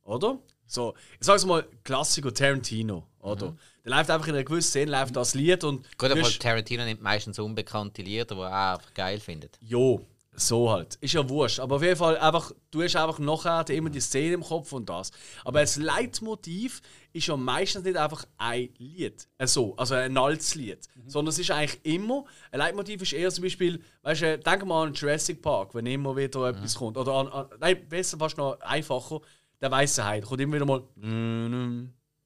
[0.03, 0.39] oder?
[0.65, 3.55] So, ich sag's mal, Klassiker Tarantino, oder?
[3.83, 5.85] Der läuft einfach in einer gewissen Szene läuft das Lied und.
[5.97, 9.57] Gut, aber Tarantino nimmt meistens unbekannte Lieder, die er einfach geil findet.
[9.61, 10.05] Jo,
[10.39, 10.95] so halt.
[11.01, 11.59] Ist ja wurscht.
[11.59, 14.89] Aber auf jeden Fall einfach, du hast einfach nachher immer die Szene im Kopf und
[14.89, 15.11] das.
[15.43, 16.81] Aber das Leitmotiv
[17.13, 19.27] ist ja meistens nicht einfach ein Lied.
[19.37, 20.79] Äh, so, also ein altes Lied.
[21.07, 24.87] Sondern es ist eigentlich immer, ein Leitmotiv ist eher zum Beispiel, weißt du, denk mal
[24.87, 26.97] an Jurassic Park, wenn immer wieder etwas kommt.
[26.97, 29.21] Oder an, an nein, besser fast noch einfacher,
[29.61, 30.21] der weiße Hai.
[30.21, 30.83] Kommt immer wieder mal.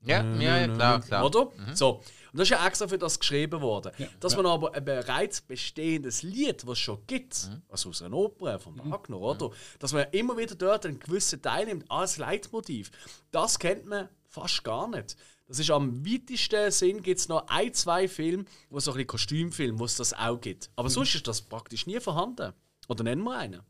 [0.06, 1.26] Ja, ja, ja klar, klar.
[1.26, 1.48] Oder?
[1.74, 2.02] So.
[2.34, 3.92] Und das ist ja extra für das geschrieben worden.
[4.20, 8.60] Dass man aber ein bereits bestehendes Lied, was es schon gibt, also aus einer Oper,
[8.60, 9.52] von Wagner, oder?
[9.80, 12.90] Dass man immer wieder dort einen gewissen Teil nimmt als Leitmotiv.
[13.32, 15.16] Das kennt man fast gar nicht.
[15.48, 19.08] Das ist am weitesten Sinn gibt es noch ein, zwei Filme, wo so ein bisschen
[19.08, 20.72] Kostümfilm, wo es das auch gibt.
[20.76, 22.52] Aber sonst ist das praktisch nie vorhanden.
[22.88, 23.62] Oder nennen wir einen?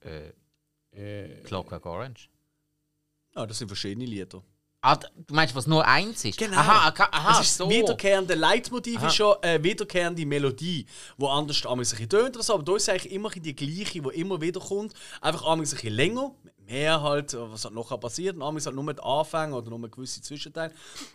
[0.00, 0.32] Äh,
[0.90, 2.30] Äh, Clockwork Orange.
[3.36, 4.42] Ja, das sind verschiedene Lieder.
[4.88, 6.38] Ah, du meinst, was nur eins ist?
[6.38, 6.56] Genau.
[6.58, 7.68] Aha, aha, aha es ist so.
[7.68, 10.86] wiederkehrende Leitmotiv ist schon eine wiederkehrende Melodie,
[11.18, 14.00] die anders einmal ein bisschen tönt oder so, aber da ist eigentlich immer die gleiche,
[14.00, 14.94] die immer wieder kommt.
[15.20, 18.74] Einfach einmal ein bisschen länger, mit mehr halt, was halt noch passiert, und einmal halt
[18.76, 20.72] nur mit Anfängen oder nur mit gewissen Zwischenteilen.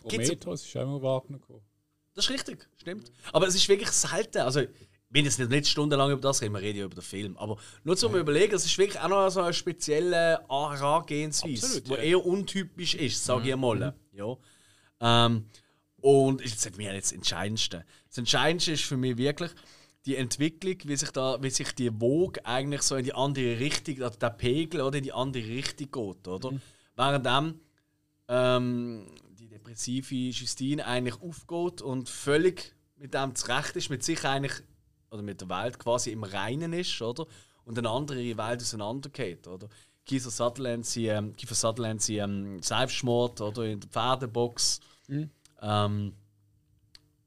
[0.07, 1.61] Gibt's- Prometheus ist auch immer Wagner gekommen.
[2.13, 3.09] Das ist richtig, stimmt.
[3.31, 4.39] Aber es ist wirklich selten.
[4.39, 4.63] Also,
[5.11, 7.37] wenn jetzt nicht, stundenlang über das reden, wir reden ja über den Film.
[7.37, 11.97] Aber nur zum Überlegen, es ist wirklich auch noch so eine spezielle Herangehensweise, die ja.
[11.97, 13.93] eher untypisch ist, sage ich mal.
[14.13, 14.37] Ja.
[15.01, 15.45] Ähm,
[15.97, 17.85] und ist jetzt mir jetzt das Entscheidendste.
[18.07, 19.51] Das Entscheidendste ist für mich wirklich
[20.05, 24.01] die Entwicklung, wie sich, da, wie sich die Vogue eigentlich so in die andere Richtung,
[24.01, 26.51] also der Pegel oder in die andere Richtung geht, oder?
[26.95, 27.59] Währenddem
[28.27, 29.05] ähm,
[29.37, 34.63] die depressive Justine eigentlich aufgeht und völlig mit dem zurecht ist, mit sich eigentlich,
[35.11, 37.27] oder mit der Welt quasi im Reinen ist, oder?
[37.65, 39.67] Und eine andere Welt auseinandergeht, oder?
[40.05, 43.65] Kiefer Sutherland, sie, ähm, Kiefer Sutherland, sie ähm, Selbstmord, oder?
[43.65, 44.79] In der Pferdebox.
[45.61, 46.13] Ähm,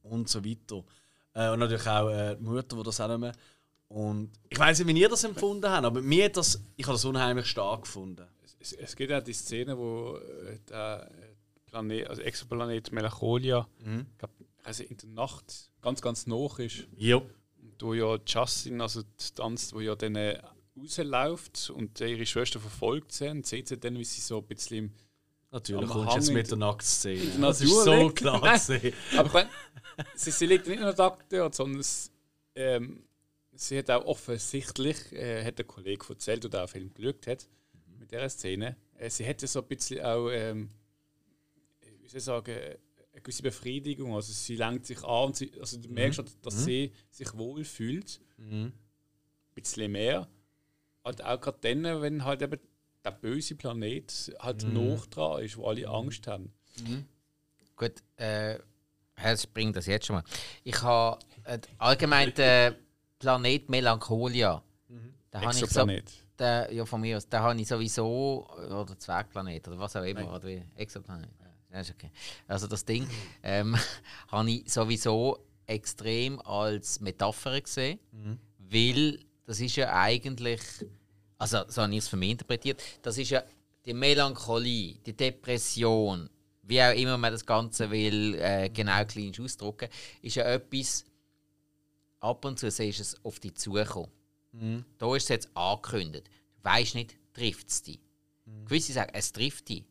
[0.03, 0.83] und so weiter.
[1.35, 3.33] Äh, und natürlich auch äh, die Mutter, die das auch nicht mehr.
[3.89, 6.95] Und ich weiß nicht, wie ihr das empfunden habt, aber mir hat das, ich habe
[6.95, 8.27] das unheimlich stark gefunden.
[8.59, 13.69] Es, es gibt auch die Szene, wo äh, der äh, Planet, also Exoplanet Melancholia,
[14.19, 14.31] glaub,
[14.65, 16.87] also in der Nacht ganz, ganz noch ist.
[16.97, 17.23] Ja.
[17.85, 20.41] Wo ja Justin, also die Tanz, wo ja dann äh,
[20.77, 24.77] rausläuft und ihre Schwester verfolgt sie und sieht sie dann, wie sie so ein bisschen
[24.79, 24.93] im
[25.55, 27.31] Natürlich kommst du jetzt mit der Nacktszene.
[27.41, 28.93] Das ist so klar gesehen.
[29.17, 29.49] Aber
[30.17, 32.11] sie, sie liegt nicht nur da dort, sondern es,
[32.57, 33.05] ähm,
[33.53, 37.47] sie hat auch offensichtlich, äh, hat der Kollege erzählt, der den Film geschaut hat,
[38.01, 40.71] mit dieser Szene, äh, sie hätte so ein bisschen auch, ähm,
[42.01, 42.57] wie soll ich sagen,
[43.15, 44.15] eine gewisse Befriedigung.
[44.15, 48.21] Also sie lenkt sich an und sie, also du merkst, halt, dass sie sich wohlfühlt.
[48.39, 48.73] Ein
[49.55, 50.29] bisschen mehr.
[51.05, 52.59] Halt auch gerade dann, wenn halt eben
[53.05, 56.53] der böse Planet halt noch dran ist, wo alle Angst haben.
[57.77, 58.59] Gut, äh,
[59.17, 60.25] es bringt das jetzt schon mal.
[60.65, 62.75] Ich habe äh, allgemein den
[63.19, 64.63] Planet Melancholia.
[65.31, 66.13] Da habe ich so, Exoplanet.
[66.39, 70.33] der, ja, von mir aus, da habe ich sowieso, oder Zwergplanet oder was auch immer,
[70.33, 71.29] oder wie, Exoplanet.
[71.75, 72.11] Ja, ist okay.
[72.47, 73.07] Also das Ding
[73.43, 73.77] ähm,
[74.29, 77.99] habe ich sowieso extrem als Metapher gesehen,
[78.59, 80.61] weil das ist ja eigentlich,
[81.37, 83.43] also so habe ich es für mich interpretiert, das ist ja
[83.85, 86.31] die Melancholie, die Depression,
[86.63, 89.89] wie auch immer man das Ganze will, äh, genau klinisch ausdrücken,
[90.23, 91.05] ist ja etwas,
[92.21, 94.11] ab und zu siehst du es auf dich zukommen.
[94.99, 96.29] Da ist es jetzt angekündigt.
[96.57, 97.99] Du weißt nicht, trifft es dich.
[98.67, 99.85] Gewisse sagen, es trifft dich.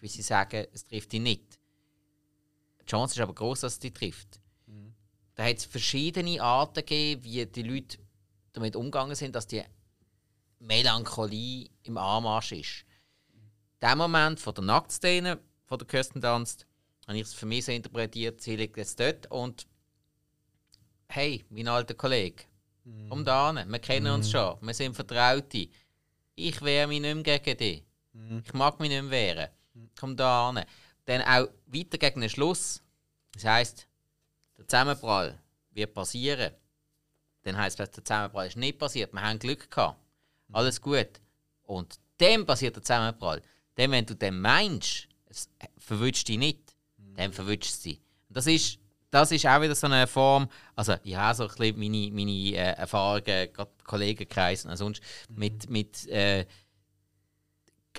[0.00, 1.58] Gewisse sagen, es trifft dich nicht.
[2.80, 4.40] Die Chance ist aber groß, dass es dich trifft.
[5.34, 7.98] Da hat es verschiedene Arten gegeben, wie die Leute
[8.52, 9.62] damit umgegangen sind, dass die
[10.58, 12.84] Melancholie im Anmarsch ist.
[13.80, 16.46] Der Moment von der Nacktszene, von der Kirsten habe
[17.12, 19.66] ich es für mich so interpretiert, sie liegt jetzt dort und
[21.08, 22.44] hey, mein alter Kollege,
[23.08, 25.68] komm da hin, wir kennen uns schon, wir sind Vertraute.
[26.34, 27.84] Ich wehre mich nicht mehr gegen dich.
[28.44, 29.48] Ich mag mich nicht mehr wehren.
[29.98, 30.64] Komm da hin.
[31.06, 32.82] Dann auch weiter gegen den Schluss.
[33.32, 33.86] Das heisst,
[34.58, 35.38] der Zusammenprall
[35.72, 36.52] wird passieren.
[37.42, 39.12] Dann heisst es, der Zusammenprall ist nicht passiert.
[39.12, 39.98] Wir haben Glück gehabt.
[40.52, 41.20] Alles gut.
[41.62, 43.42] Und dann passiert der Zusammenprall.
[43.76, 45.08] Dann, wenn du dann meinst,
[45.78, 46.74] verwünscht dich nicht,
[47.16, 47.86] dann verwünscht.
[47.86, 48.78] Und das ist,
[49.10, 52.30] das ist auch wieder so eine Form, also ich habe so ein bisschen meine, meine
[52.30, 56.46] äh, Erfahrungen, gerade Kollegenkreis und sonst mit, mit äh,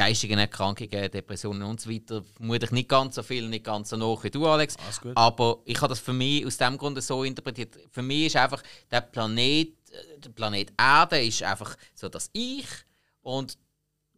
[0.02, 2.24] geistigen Erkrankungen, Depressionen und so weiter.
[2.36, 4.76] Vermutlich nicht ganz so viel, nicht ganz so hoch wie du, Alex.
[5.14, 7.78] Aber ich habe das für mich aus dem Grunde so interpretiert.
[7.92, 12.66] Für mich ist einfach der Planet, äh, der Planet Erde ist einfach so das Ich
[13.22, 13.60] und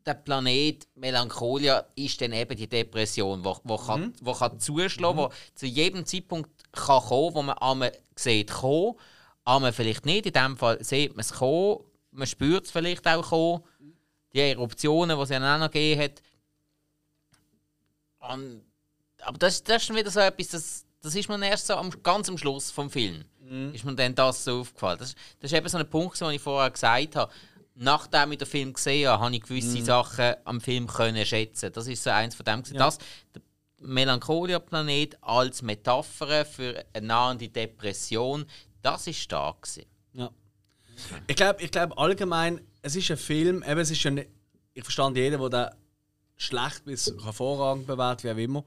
[0.06, 5.30] der Planet Melancholia ist dann eben die Depression, wo, wo, kann, wo kann zuschlagen, wo
[5.54, 8.96] zu jedem Zeitpunkt kann kommen, wo man einmal sieht kommen,
[9.44, 10.28] einmal vielleicht nicht.
[10.28, 11.80] In dem Fall sieht man es kommen,
[12.12, 13.64] man spürt es vielleicht auch kommen.
[14.34, 16.22] Die Eruptionen, die es ja auch noch gegeben hat.
[18.32, 18.62] Und,
[19.22, 21.92] aber das, das ist schon wieder so etwas, das, das ist mir erst so am,
[22.02, 23.26] ganz am Schluss vom Film.
[23.74, 25.00] Ist mir dann das so aufgefallen.
[25.00, 27.32] Das, das ist eben so ein Punkt, den ich vorher gesagt habe.
[27.76, 31.72] Nachdem ich den Film gesehen habe, habe ich gewisse Sachen am Film können schätzen.
[31.74, 32.64] Das ist so eins von dem.
[32.64, 32.78] gewesen.
[32.78, 32.98] Das,
[33.34, 33.42] der
[33.82, 38.46] Melancholia-Planet als Metapher für eine nahende Depression,
[38.82, 39.86] das ist stark gewesen.
[40.14, 40.30] Ja.
[41.28, 44.28] Ich glaube ich glaub allgemein, es ist ein Film, eben, es ist nicht,
[44.74, 45.76] ich verstand jeden, der den
[46.38, 48.66] schlecht bis hervorragend bewertet, wie auch immer.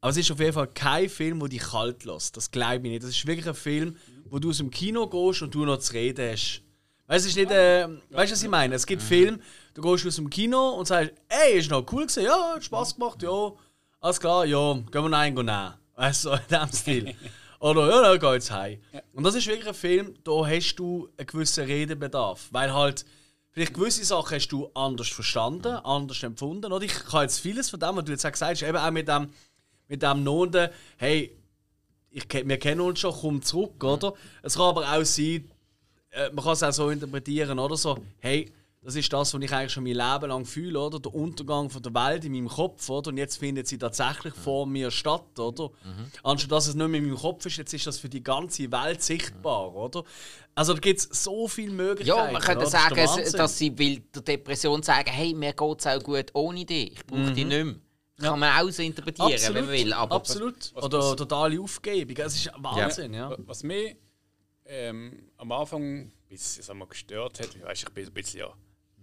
[0.00, 2.36] Aber es ist auf jeden Fall kein Film, der dich kalt lässt.
[2.36, 3.02] Das glaube ich nicht.
[3.02, 3.96] Das ist wirklich ein Film,
[4.30, 6.62] wo du aus dem Kino gehst und du noch zu reden hast.
[7.06, 8.74] Weißt du, es ist nicht, äh, weißt du, was ich meine?
[8.74, 9.40] Es gibt Filme,
[9.74, 12.94] du gehst aus dem Kino und sagst, ey, ist noch cool gewesen, ja, hat Spaß
[12.94, 13.52] gemacht, ja,
[14.00, 15.74] alles klar, ja, gehen wir noch einen nehmen.
[15.96, 17.14] Weißt du, in diesem Stil.
[17.60, 18.78] Oder, ja, dann geh jetzt heim.
[19.12, 22.48] Und das ist wirklich ein Film, da hast du einen gewissen Redebedarf.
[22.52, 23.04] Weil halt,
[23.52, 26.72] vielleicht gewisse Sachen hast du anders verstanden, anders empfunden.
[26.72, 28.90] Oder ich kann jetzt vieles von dem, was du jetzt auch gesagt hast, eben auch
[28.90, 29.28] mit dem,
[29.88, 31.36] mit dem Noten, hey,
[32.10, 34.14] ich, wir kennen uns schon, komm zurück, oder?
[34.42, 35.50] Es kann aber auch sein,
[36.10, 38.52] äh, man kann es auch so interpretieren, oder so, hey,
[38.82, 40.98] das ist das, was ich eigentlich schon mein Leben lang fühle, oder?
[41.00, 43.10] Der Untergang von der Welt in meinem Kopf, oder?
[43.10, 45.70] Und jetzt findet sie tatsächlich vor mir statt, oder?
[46.22, 48.72] Anstatt dass es nicht mehr in meinem Kopf ist, jetzt ist das für die ganze
[48.72, 50.02] Welt sichtbar, oder?
[50.54, 52.26] Also da gibt es so viele Möglichkeiten.
[52.26, 52.70] Ja, man könnte oder?
[52.70, 53.32] Das sagen, Wahnsinn.
[53.38, 57.06] dass sie will der Depression sagen, hey, mir geht es auch gut ohne dich, ich
[57.06, 57.74] brauche dich nicht mehr.
[58.18, 59.92] Kann man auch so interpretieren, wenn man will.
[59.94, 60.56] Aber Absolut.
[60.74, 62.16] was- Oder was- totale Aufgebung.
[62.18, 63.34] Es ist Wahnsinn, ja.
[63.46, 63.96] Was mich
[64.66, 68.40] ähm, am Anfang ein bisschen sagen wir, gestört hat, ich weiß, ich bin ein bisschen
[68.40, 68.52] ja,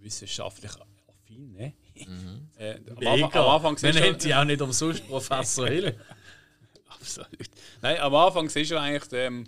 [0.00, 0.72] wissenschaftlich
[1.08, 1.74] affin, ne?
[2.56, 5.98] äh, am, Anfang, am Anfang Man nennt die auch nicht umsonst Professor Hill.
[6.86, 7.50] Absolut.
[7.80, 9.44] Nein, am Anfang siehst du eigentlich ähm,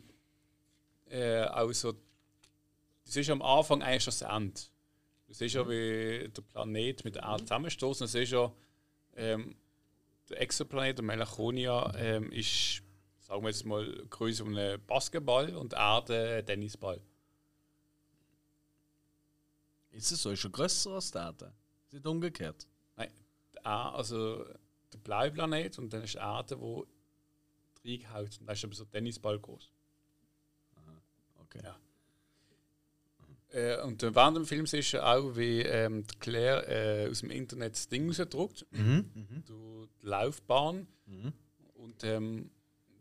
[1.08, 1.92] äh, auch so.
[1.92, 1.98] Du
[3.04, 4.60] siehst am Anfang eigentlich schon das Ende.
[5.26, 8.06] Du siehst ja, wie der Planet mit der Erde zusammenstoßen.
[8.06, 8.52] Du siehst ja,
[9.16, 9.56] ähm,
[10.28, 12.82] der Exoplanet, der Melancholia, ähm, ist,
[13.20, 17.00] sagen wir jetzt mal, größer wie ein Basketball und die Erde ein Tennisball.
[19.90, 20.30] Ist es so?
[20.30, 21.34] Ist er grösser als der?
[21.86, 22.66] Ist nicht umgekehrt?
[22.96, 23.10] Nein,
[23.54, 24.44] die Erde, also
[24.92, 26.86] der blaue Planet und dann ist die Erde, wo
[27.84, 28.38] reingehaut.
[28.40, 29.70] Und das ist aber so ein Tennisball groß.
[31.42, 31.60] Okay.
[31.64, 31.76] Ja.
[33.52, 37.20] Äh, und äh, während dem Film siehst du auch, wie ähm, die Claire äh, aus
[37.20, 39.42] dem Internet das Ding rausdruckt, Mhm.
[39.46, 40.86] du, die Laufbahn.
[41.74, 42.50] Und ähm,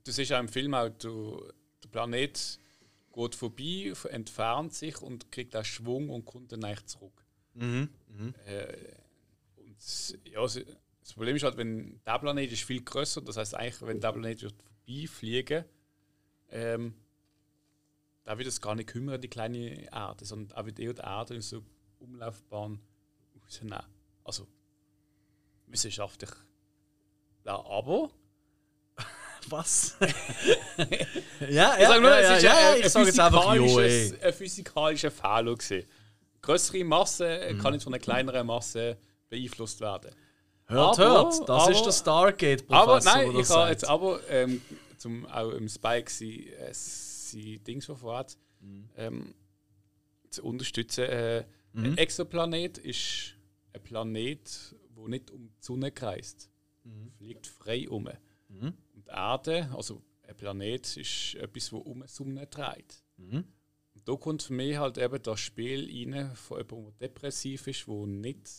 [0.03, 1.47] du siehst auch im Film auch, du,
[1.83, 2.59] der Planet
[3.13, 7.25] geht vorbei, entfernt sich und kriegt auch Schwung und kommt dann eigentlich zurück.
[7.53, 7.89] Mhm.
[8.07, 8.33] Mhm.
[8.45, 8.77] Äh,
[9.57, 13.81] und ja, das Problem ist halt, wenn der Planet ist viel größer, das heißt eigentlich,
[13.81, 15.65] wenn der Planet wird vorbeifliegen,
[16.49, 16.95] ähm,
[18.23, 21.35] da wird es gar nicht kümmern, die kleine Erde, sondern auch wird eher die Erde
[21.35, 21.63] in so
[21.99, 22.79] Umlaufbahn
[23.43, 23.83] rausnehmen.
[24.23, 24.47] Also
[25.67, 26.31] wissenschaftlich.
[27.45, 28.11] Ja, aber
[29.51, 29.95] Was?
[31.49, 35.11] ja, ich sage nur, ja, es ja, ist ja, ein, ich ein, physikalisches- ein physikalischer
[35.11, 35.87] Fehler gewesen.
[36.41, 37.59] Größere Masse Mhm.
[37.59, 38.97] kann nicht von einer kleineren Masse
[39.29, 40.11] beeinflusst werden.
[40.65, 44.19] Hört, Aber- hört, das aber- ist der Stargate-Professor, Aber nein, der ich habe jetzt aber
[44.29, 44.61] ähm,
[44.97, 48.89] zum auch im Spike sie, äh, Dings verfahrt, Mhm.
[48.97, 49.33] ähm,
[50.29, 51.05] zu unterstützen.
[51.05, 51.45] Äh,
[51.75, 53.35] Ein Exoplanet ist
[53.73, 56.49] ein Planet, wo nicht um die Sonne kreist,
[56.83, 57.11] Mhm.
[57.17, 58.09] fliegt frei um.
[58.49, 58.73] Und
[59.09, 63.03] die Erde, also ein Planet, ist etwas, wo um die Sonne dreht.
[63.17, 63.45] Mhm.
[63.95, 67.87] Und da kommt für mich halt eben das Spiel rein von jemandem, der depressiv ist,
[67.87, 68.49] wo nicht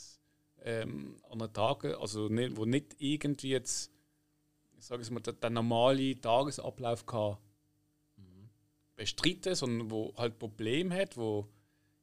[0.62, 3.90] ähm, an den Tagen, also nicht, wo nicht irgendwie jetzt,
[4.76, 7.38] ich sage es mal, den, den normalen Tagesablauf kann
[9.00, 11.48] bestreiten, sondern wo halt Probleme hat, wo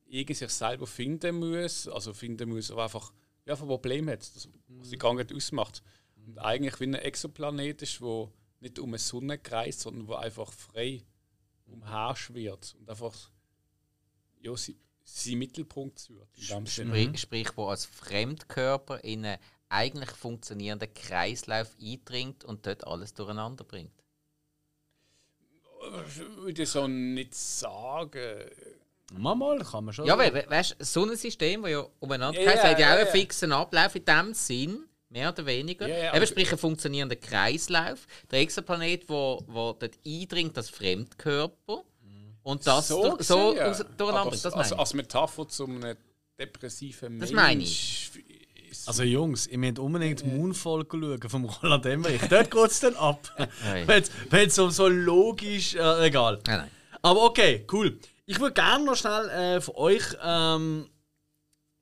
[0.08, 3.14] irgendwie sich selber finden muss, also finden muss, aber einfach
[3.45, 5.84] ja, ein Problem hat, das, was die Krankheit ausmacht.
[6.28, 10.51] Und eigentlich wie ein Exoplanet ist, wo nicht um eine Sonne kreist, sondern wo einfach
[10.51, 11.03] frei
[11.65, 13.13] umherschwirrt und einfach
[14.41, 16.67] ja, sie, sie Mittelpunkt wird.
[16.67, 23.63] Sprich, sprich, wo als Fremdkörper in einen eigentlich funktionierenden Kreislauf eindringt und dort alles durcheinander
[23.63, 23.91] bringt.
[26.38, 28.49] würde ich so nicht sagen.
[29.13, 30.34] Mal, mal, kann man schon Ja, sagen.
[30.36, 33.05] weil, weißt du, so ein System, das ja umeinander Ja, kreist, hat ja auch einen
[33.05, 33.11] ja.
[33.11, 34.86] fixen Ablauf in dem Sinn,
[35.18, 35.88] mehr oder weniger.
[35.88, 38.05] Ja, ja, Eben sprich, ein funktionierender Kreislauf.
[38.32, 41.84] Der Exoplanet, wo, wo dort eindringt, das Fremdkörper.
[42.43, 43.70] Und das so, so gesehen, ja.
[43.72, 44.32] aus- durcheinander.
[44.32, 45.97] Das als, meine als Metapher zu einem
[46.39, 47.41] depressiven Das Mensch.
[47.41, 52.22] meine ist- Also Jungs, ihr müsst unbedingt Moonfall schauen vom Roland Emmerich.
[52.30, 53.20] Dort geht es dann ab.
[54.30, 55.76] Wenn es um so logisch...
[55.76, 56.39] Äh, egal.
[56.47, 56.72] Nein, nein.
[57.01, 57.97] Aber okay, cool.
[58.26, 60.03] Ich würde gerne noch schnell äh, von euch...
[60.24, 60.89] Ähm,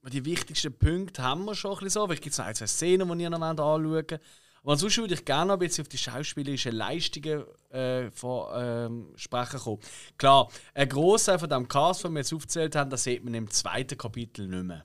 [0.10, 2.06] die wichtigsten Punkte haben wir schon ein bisschen so.
[2.06, 4.20] Vielleicht gibt es noch ein, zwei Szenen, die ihr noch anschauen wollt.
[4.64, 9.14] Aber sonst würde ich gerne noch ein bisschen auf die schauspielerischen Leistungen äh, von, ähm,
[9.16, 9.80] sprechen kommen.
[10.18, 13.50] Klar, ein Großteil von dem Cast, den wir jetzt aufgezählt haben, das sieht man im
[13.52, 14.84] zweiten Kapitel nicht mehr.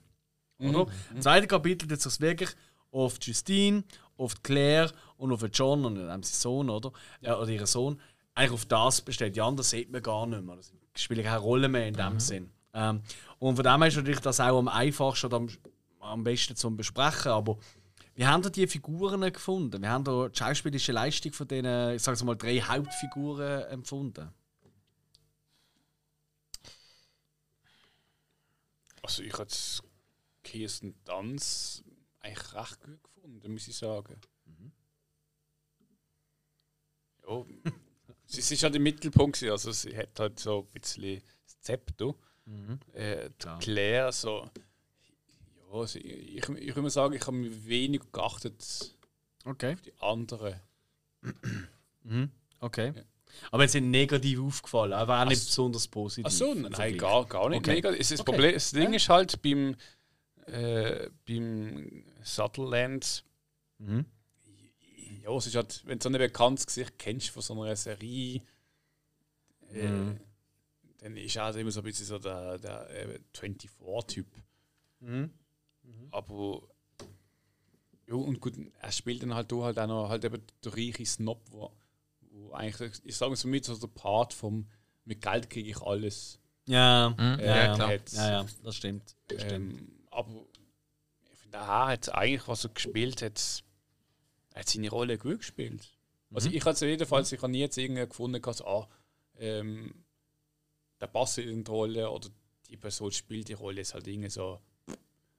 [0.59, 0.91] Oder?
[1.13, 2.51] Im zweiten Kapitel tut es wirklich
[2.91, 3.83] auf Justine,
[4.17, 6.91] auf Claire und auf John und seinen Sohn, oder?
[7.21, 7.39] Ja.
[7.39, 7.99] oder ihren Sohn,
[8.35, 9.35] eigentlich auf das besteht.
[9.35, 10.57] Die anderen sieht man gar nicht mehr.
[10.57, 12.19] Das spielt keine Rolle mehr in dem mhm.
[12.19, 12.51] Sinn.
[12.73, 13.01] Ähm,
[13.39, 15.49] und von dem her ist natürlich das auch am einfachsten oder am,
[15.99, 17.31] am besten zum Besprechen.
[17.31, 17.57] Aber
[18.15, 19.81] wie haben ihr die Figuren gefunden?
[19.81, 24.31] Wie haben ihr die schauspielische Leistung von diesen, ich sage mal, drei Hauptfiguren empfunden?
[29.01, 29.47] Also ich habe
[30.43, 31.83] Kirsten Tanz
[32.19, 34.19] eigentlich recht gut gefunden, muss ich sagen.
[34.45, 34.71] Mhm.
[37.27, 37.45] Ja,
[38.25, 42.13] sie ist halt im Mittelpunkt, also sie hat halt so ein bisschen das Zepter.
[42.51, 42.79] Mhm.
[42.93, 43.29] Äh.
[43.59, 44.49] Claire so.
[45.71, 48.95] Ja, also ich, ich, ich würde sagen, ich habe mich wenig geachtet
[49.45, 49.73] okay.
[49.73, 50.55] auf die anderen.
[52.03, 52.31] Mhm.
[52.59, 52.93] Okay.
[52.95, 53.03] Ja.
[53.51, 56.25] Aber es sind negativ aufgefallen, aber auch nicht Ach, besonders positiv.
[56.27, 57.75] Ach so, nein, gar, gar nicht okay.
[57.75, 57.99] negativ.
[57.99, 58.23] Das, okay.
[58.23, 58.95] Problem, das Ding ja.
[58.95, 59.75] ist halt beim,
[60.47, 63.23] äh, beim Sutherland.
[63.77, 64.05] Mhm.
[65.23, 68.41] Ja, es ist halt, wenn du so ein bekanntes Gesicht kennst von so einer Serie,
[69.71, 70.19] äh, mhm
[71.01, 74.27] dann ist er immer so ein bisschen so der, der äh, 24-Typ.
[74.99, 75.31] Mhm.
[75.83, 76.07] Mhm.
[76.11, 76.61] Aber
[78.07, 81.41] ja, und gut, er spielt dann halt halt auch noch halt eben der reiche Snob,
[81.49, 81.71] wo,
[82.29, 84.67] wo eigentlich, ich sage so mit, so der Part vom
[85.03, 86.39] mit Geld kriege ich alles.
[86.67, 87.39] Ja, mhm.
[87.39, 87.91] äh, ja, klar.
[88.11, 89.15] ja, ja, das stimmt.
[89.27, 89.91] Das ähm, stimmt.
[90.11, 90.45] Aber
[91.31, 93.63] ich finde, er hat eigentlich, was er gespielt hat,
[94.53, 95.89] hat seine Rolle gut gespielt.
[96.31, 96.55] Also mhm.
[96.55, 98.87] ich hatte jedenfalls, ich habe nie jetzt irgendwie gefunden, dass, ah,
[99.39, 99.95] ähm,
[101.01, 102.29] der passt in die Rolle oder
[102.69, 104.61] die Person spielt die Rolle, ist halt irgendwie so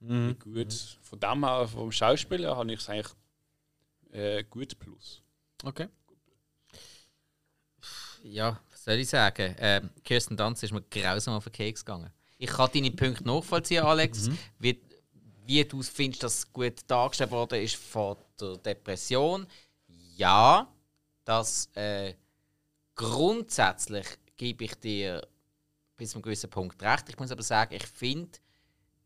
[0.00, 0.36] mhm.
[0.38, 0.72] gut.
[1.00, 3.12] Von dem her, vom Schauspieler, habe ich es eigentlich
[4.10, 5.22] äh, gut plus.
[5.64, 5.88] Okay.
[8.24, 9.54] Ja, was soll ich sagen?
[9.58, 12.10] Ähm, Kirsten Dunst ist mir grausam auf den Keks gegangen.
[12.38, 14.28] Ich kann deine Punkte nachvollziehen, Alex.
[14.28, 14.38] Mhm.
[14.58, 14.80] Wie,
[15.46, 19.46] wie du findest, dass es gut dargestellt worden ist von der Depression.
[20.16, 20.68] Ja,
[21.24, 22.14] das äh,
[22.94, 24.06] grundsätzlich
[24.36, 25.26] gebe ich dir
[26.02, 27.08] bis zu einem gewissen Punkt recht.
[27.08, 28.38] Ich muss aber sagen, ich finde,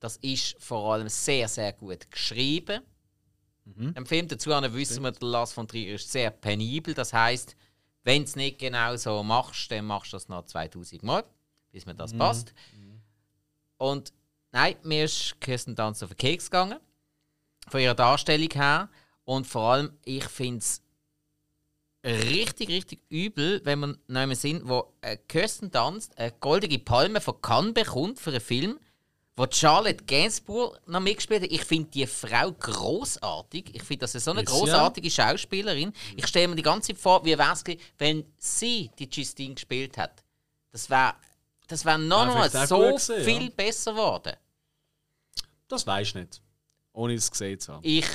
[0.00, 2.82] das ist vor allem sehr, sehr gut geschrieben.
[3.66, 3.92] Mhm.
[3.94, 6.94] Im Film dazu wissen wir, der Lars von Trier ist sehr penibel.
[6.94, 7.54] Das heißt,
[8.02, 11.22] wenn du es nicht genau so machst, dann machst du das noch 2000 Mal,
[11.70, 12.18] bis mir das mhm.
[12.18, 12.54] passt.
[12.74, 13.02] Mhm.
[13.76, 14.14] Und
[14.52, 16.80] nein, mir ist Kirsten Dunst auf den Keks gegangen.
[17.68, 18.88] Von ihrer Darstellung her.
[19.24, 20.80] Und vor allem, ich finde es
[22.06, 27.40] richtig, richtig übel, wenn man noch sind, wo äh, Kirsten Dunst eine goldene Palme von
[27.42, 28.78] Cannes bekommt für einen Film,
[29.36, 31.50] wo Charlotte Gainsbourg noch mitgespielt hat.
[31.50, 33.74] Ich finde die Frau großartig.
[33.74, 35.10] Ich finde, das ist so eine großartige.
[35.10, 35.92] Schauspielerin.
[36.16, 37.62] Ich stelle mir die ganze Zeit vor, wie wäre es,
[37.98, 40.24] wenn sie die Justine gespielt hat.
[40.72, 41.14] Das wäre
[41.66, 43.50] das wär noch, ja, noch so gewesen, viel ja.
[43.54, 44.36] besser geworden.
[45.68, 46.42] Das weiß ich nicht.
[46.92, 47.80] Ohne es gesehen zu haben.
[47.84, 48.06] Ich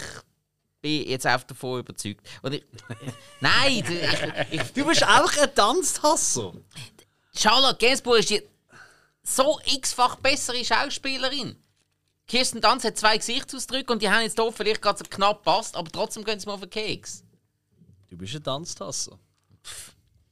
[0.81, 2.27] bin jetzt auch davon überzeugt.
[2.41, 2.65] Und ich,
[3.39, 3.83] nein,
[4.49, 6.53] ich, ich, du bist auch ein Tanzhasser.
[7.35, 8.41] Charlotte Gainsbourg ist die
[9.23, 11.55] so x-fach bessere Schauspielerin.
[12.27, 15.75] Kirsten Dunst hat zwei Gesichtsausdrücke und die haben jetzt hier vielleicht gerade so knapp passt,
[15.75, 17.23] aber trotzdem gehen sie mal auf den Keks.
[18.09, 19.19] Du bist ein Tanzhasser.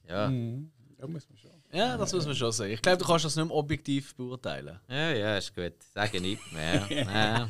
[0.08, 0.28] Ja.
[0.28, 0.70] Mhm.
[0.98, 1.49] Ja, muss man schon.
[1.72, 2.72] Ja, das muss man schon sagen.
[2.72, 4.80] Ich glaube, du kannst das nicht mehr objektiv beurteilen.
[4.88, 5.74] Ja, ja, ist gut.
[5.94, 6.86] Sage nicht mehr.
[6.90, 7.48] ja.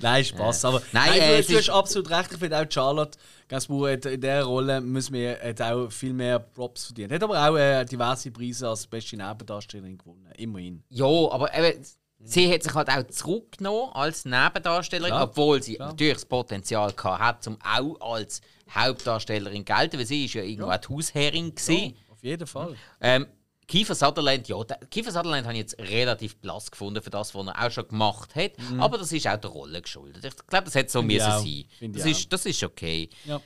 [0.00, 0.64] Nein, Spaß.
[0.64, 2.32] Aber nein, nein äh, du hast absolut recht.
[2.32, 6.86] Ich finde auch Charlotte Gainsbourg in dieser Rolle müssen wir, hat auch viel mehr Props
[6.86, 7.12] verdient.
[7.12, 10.28] Hat aber auch äh, diverse Preise als beste Nebendarstellerin gewonnen.
[10.36, 10.84] Immerhin.
[10.90, 11.84] Ja, aber eben,
[12.20, 15.24] sie hat sich halt auch zurückgenommen als Nebendarstellerin, Klar.
[15.24, 15.88] obwohl sie Klar.
[15.88, 18.40] natürlich das Potenzial hatte, um auch als
[18.70, 20.78] Hauptdarstellerin zu gelten, weil sie ist ja irgendwo ja.
[20.78, 21.74] die Hausherrin war.
[21.74, 22.76] Ja, auf jeden Fall.
[23.00, 23.26] Ähm,
[23.68, 24.56] Kiefer Sutherland, ja,
[24.90, 28.34] Kiefer Sutherland habe ich jetzt relativ blass gefunden für das, was er auch schon gemacht
[28.34, 28.52] hat.
[28.58, 28.80] Mhm.
[28.80, 30.24] Aber das ist auch der Rolle geschuldet.
[30.24, 31.64] Ich glaube, das hätte so müssen sein.
[31.92, 33.10] Das ist, das ist okay.
[33.26, 33.40] Ja.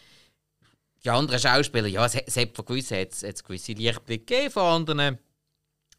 [1.04, 4.62] Die anderen Schauspieler, ja, es, es hat von gewissen es, es gewisse Lichtblicke gegeben, von
[4.62, 5.18] anderen ein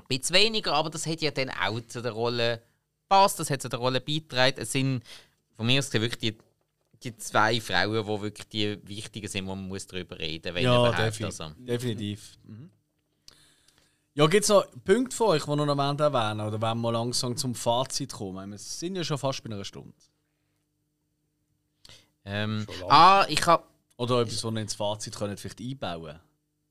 [0.08, 2.64] bisschen weniger, aber das hat ja dann auch zu der Rolle
[3.10, 4.62] passt, das hat zu der Rolle beigetragen.
[4.62, 5.04] Es sind
[5.58, 6.38] von mir aus wirklich die,
[7.04, 10.92] die zwei Frauen, die wirklich die wichtigen sind, wo man muss darüber reden muss, ja.
[10.92, 11.42] Definitiv.
[11.42, 11.54] Also.
[11.58, 12.38] definitiv.
[12.46, 12.70] Mhm.
[14.16, 17.56] Ja, gibt es noch Punkte von euch, die noch erwähnen Oder wollen wir langsam zum
[17.56, 18.52] Fazit kommen?
[18.52, 19.94] Wir sind ja schon fast bei einer Stunde.
[22.26, 23.64] Ähm, ah, ich habe.
[23.98, 26.20] Oder etwas, was ihr ins Fazit könnt, vielleicht einbauen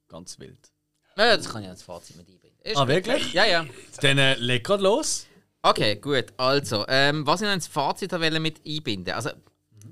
[0.08, 0.72] Ganz wild.
[1.16, 2.58] Ja, das kann ich ins Fazit mit einbinden.
[2.62, 3.32] Ist ah, wirklich?
[3.32, 3.66] Ja, ja.
[4.00, 5.26] Dann äh, leg grad los.
[5.62, 6.26] Okay, gut.
[6.36, 9.14] Also, ähm, was ich noch ins Fazit wollte mit einbinden.
[9.14, 9.30] Also,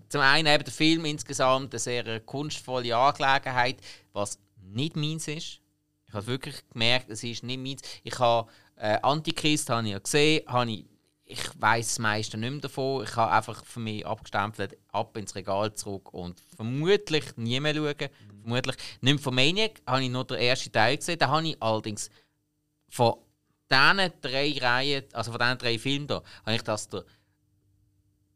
[0.08, 3.78] zum einen eben der Film insgesamt eine sehr kunstvolle Angelegenheit,
[4.12, 5.60] was nicht meins ist.
[6.10, 7.82] Ich habe wirklich gemerkt, es ist nicht meins.
[8.02, 10.84] Ich habe äh, Antichrist habe ich ja gesehen, habe ich
[11.24, 13.04] ich weiß das meiste nicht mehr davon.
[13.04, 17.94] Ich habe einfach für mich abgestempelt, ab ins Regal zurück und vermutlich nie mehr schauen.
[17.94, 18.40] Mhm.
[18.42, 18.76] Vermutlich.
[19.00, 21.20] Nymphomaniac habe ich nur den ersten Teil gesehen.
[21.20, 22.10] Da habe ich allerdings
[22.88, 23.14] von
[23.70, 27.04] diesen drei Reihen, also von diesen drei Filmen da, habe ich das der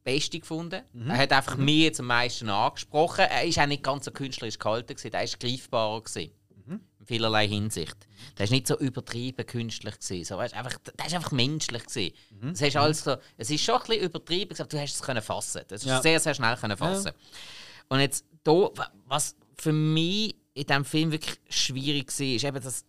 [0.05, 0.83] beste gefunden.
[0.93, 1.11] Mhm.
[1.11, 1.65] Er hat einfach mhm.
[1.65, 3.25] mir jetzt am meisten angesprochen.
[3.29, 6.01] Er ist auch nicht ganz so künstlerisch gehalten, er war greifbarer.
[6.01, 6.31] Gewesen
[7.07, 7.97] vielerlei Hinsicht.
[8.37, 9.99] Das war nicht so übertrieben künstlich.
[9.99, 10.25] Gewesen.
[10.25, 11.85] So, weißt, einfach, das war einfach menschlich.
[11.85, 12.15] Gewesen.
[12.41, 12.51] Mhm.
[12.51, 15.23] Das hast alles so, es ist schon ein bisschen übertrieben, aber du hast es können
[15.23, 15.63] fassen.
[15.69, 16.03] Das ist ja.
[16.03, 17.09] sehr, sehr schnell können fassen.
[17.09, 17.15] Ja.
[17.89, 18.71] Und jetzt da,
[19.07, 22.85] was für mich in diesem Film wirklich schwierig war, ist eben das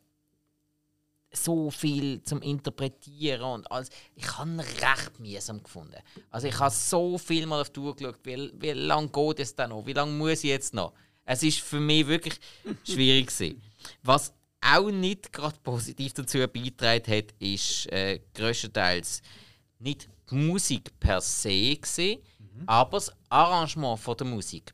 [1.36, 3.90] so viel zum Interpretieren und alles.
[4.16, 5.98] Ich habe ihn recht mühsam gefunden.
[6.30, 9.56] Also ich habe so viel mal auf die Tour geschaut, wie, wie lange geht es
[9.56, 9.86] dann noch?
[9.86, 10.94] Wie lange muss ich jetzt noch?
[11.26, 12.40] Es ist für mich wirklich
[12.84, 13.62] schwierig gewesen.
[14.04, 19.22] Was auch nicht gerade positiv dazu beigetragen hat, ist äh, größtenteils
[19.80, 22.64] nicht die Musik per se gewesen, mhm.
[22.66, 24.74] aber das Arrangement von der Musik.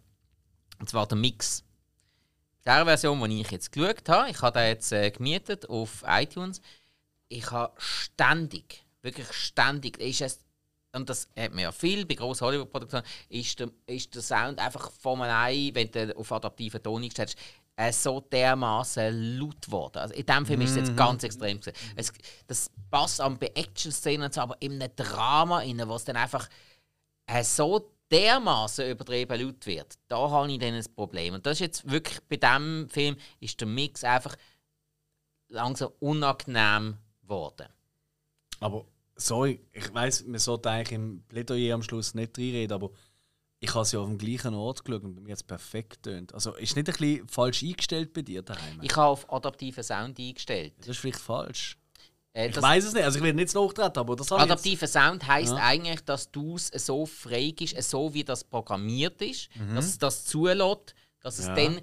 [0.79, 1.63] Und zwar der Mix.
[2.65, 6.61] Der Version, die ich jetzt geschaut habe, ich habe den jetzt äh, gemietet auf iTunes,
[7.27, 10.39] ich habe ständig, wirklich ständig, ist es,
[10.93, 14.91] und das hat man ja viel bei grossen Hollywood-Produktionen, ist der, ist der Sound einfach
[14.91, 17.37] von einem, wenn du auf adaptiven Ton stellst,
[17.81, 19.97] äh, so dermaßen laut geworden.
[19.97, 20.65] Also in diesem Film mm -hmm.
[20.65, 20.95] ist es jetzt mhm.
[20.97, 21.59] ganz extrem.
[21.95, 22.13] Es,
[22.45, 26.47] das passt an bei Action-Szenen, aber in einem Drama, wo es dann einfach
[27.25, 29.97] äh, so dermaßen übertrieben laut wird.
[30.07, 31.33] Da habe ich dann ein Problem.
[31.33, 34.35] Und das ist jetzt wirklich bei diesem Film ist der Mix einfach
[35.47, 37.67] langsam unangenehm geworden.
[38.59, 42.91] Aber sorry, ich weiß, man sollte eigentlich im Plädoyer am Schluss nicht reinreden, aber
[43.63, 46.33] ich habe es ja auf dem gleichen Ort geschaut und bei mir jetzt perfekt tönt.
[46.33, 48.79] Also ist nicht ein bisschen falsch eingestellt bei dir daheim?
[48.81, 50.73] Ich habe auf adaptiven Sound eingestellt.
[50.79, 51.77] Das ist vielleicht falsch.
[52.33, 55.27] Äh, ich weiß es nicht, also ich will nicht nachtreten, aber das habe Adaptiver Sound
[55.27, 55.59] heisst ja.
[55.59, 59.75] eigentlich, dass du es so frei ist, so wie das programmiert ist, mhm.
[59.75, 61.79] dass es das zulässt, dass es dann,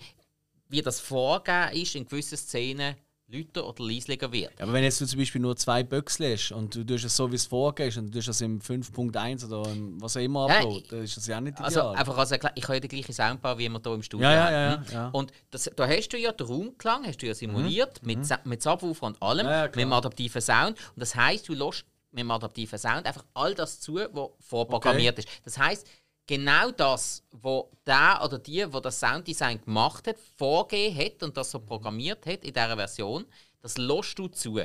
[0.68, 2.96] wie das vorgegeben ist, in gewissen Szenen
[3.28, 4.58] lauter oder leislicher wird.
[4.58, 7.16] Ja, aber wenn jetzt du zum Beispiel nur zwei Böcks hast und du tust es
[7.16, 9.70] so, wie es vorgehst und du tust es im 5.1 oder
[10.00, 11.96] was auch immer ja, upload, dann ist das ja nicht also ideal.
[11.96, 14.50] Also einfach als ich habe ja den gleichen Soundbar, wie wir hier im Studio ja,
[14.50, 18.02] ja, ja, ja, Und das, da hast du ja den Raumklang hast du ja simuliert,
[18.02, 18.06] mhm.
[18.06, 18.36] mit, mhm.
[18.44, 20.70] mit Subwoofer und allem, ja, mit dem adaptiven Sound.
[20.70, 25.18] Und das heisst, du lässt mit dem adaptiven Sound einfach all das zu, was vorprogrammiert
[25.18, 25.28] okay.
[25.28, 25.44] ist.
[25.44, 25.86] Das heisst,
[26.28, 31.50] genau das, was der oder die, wo das Sounddesign gemacht hat, vorgegeben hat und das
[31.50, 33.26] so programmiert hat in dieser Version,
[33.60, 34.60] das lässt du zu.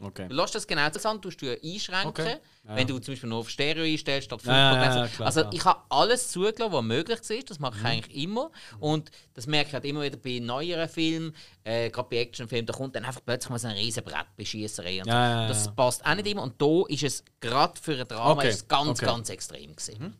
[0.00, 0.26] Okay.
[0.28, 2.36] Du lässt das genau so an, tust du einschränken, okay.
[2.66, 2.74] ja.
[2.74, 5.82] wenn du zum Beispiel nur auf Stereo einstellst statt ja, ja, klar, Also ich habe
[5.88, 7.86] alles zugelassen, was möglich ist, das mache ich mhm.
[7.86, 8.50] eigentlich immer.
[8.80, 12.72] Und das merke ich halt immer wieder bei neueren Filmen, äh, gerade bei Actionfilmen, da
[12.72, 14.98] kommt dann einfach plötzlich mal so ein riesen Brett bei Schiesserei.
[14.98, 15.10] Und so.
[15.12, 16.42] Das passt auch nicht immer.
[16.42, 18.48] Und da ist es gerade für ein Drama okay.
[18.48, 19.06] ist ganz, okay.
[19.06, 20.02] ganz extrem gewesen.
[20.02, 20.14] Mhm.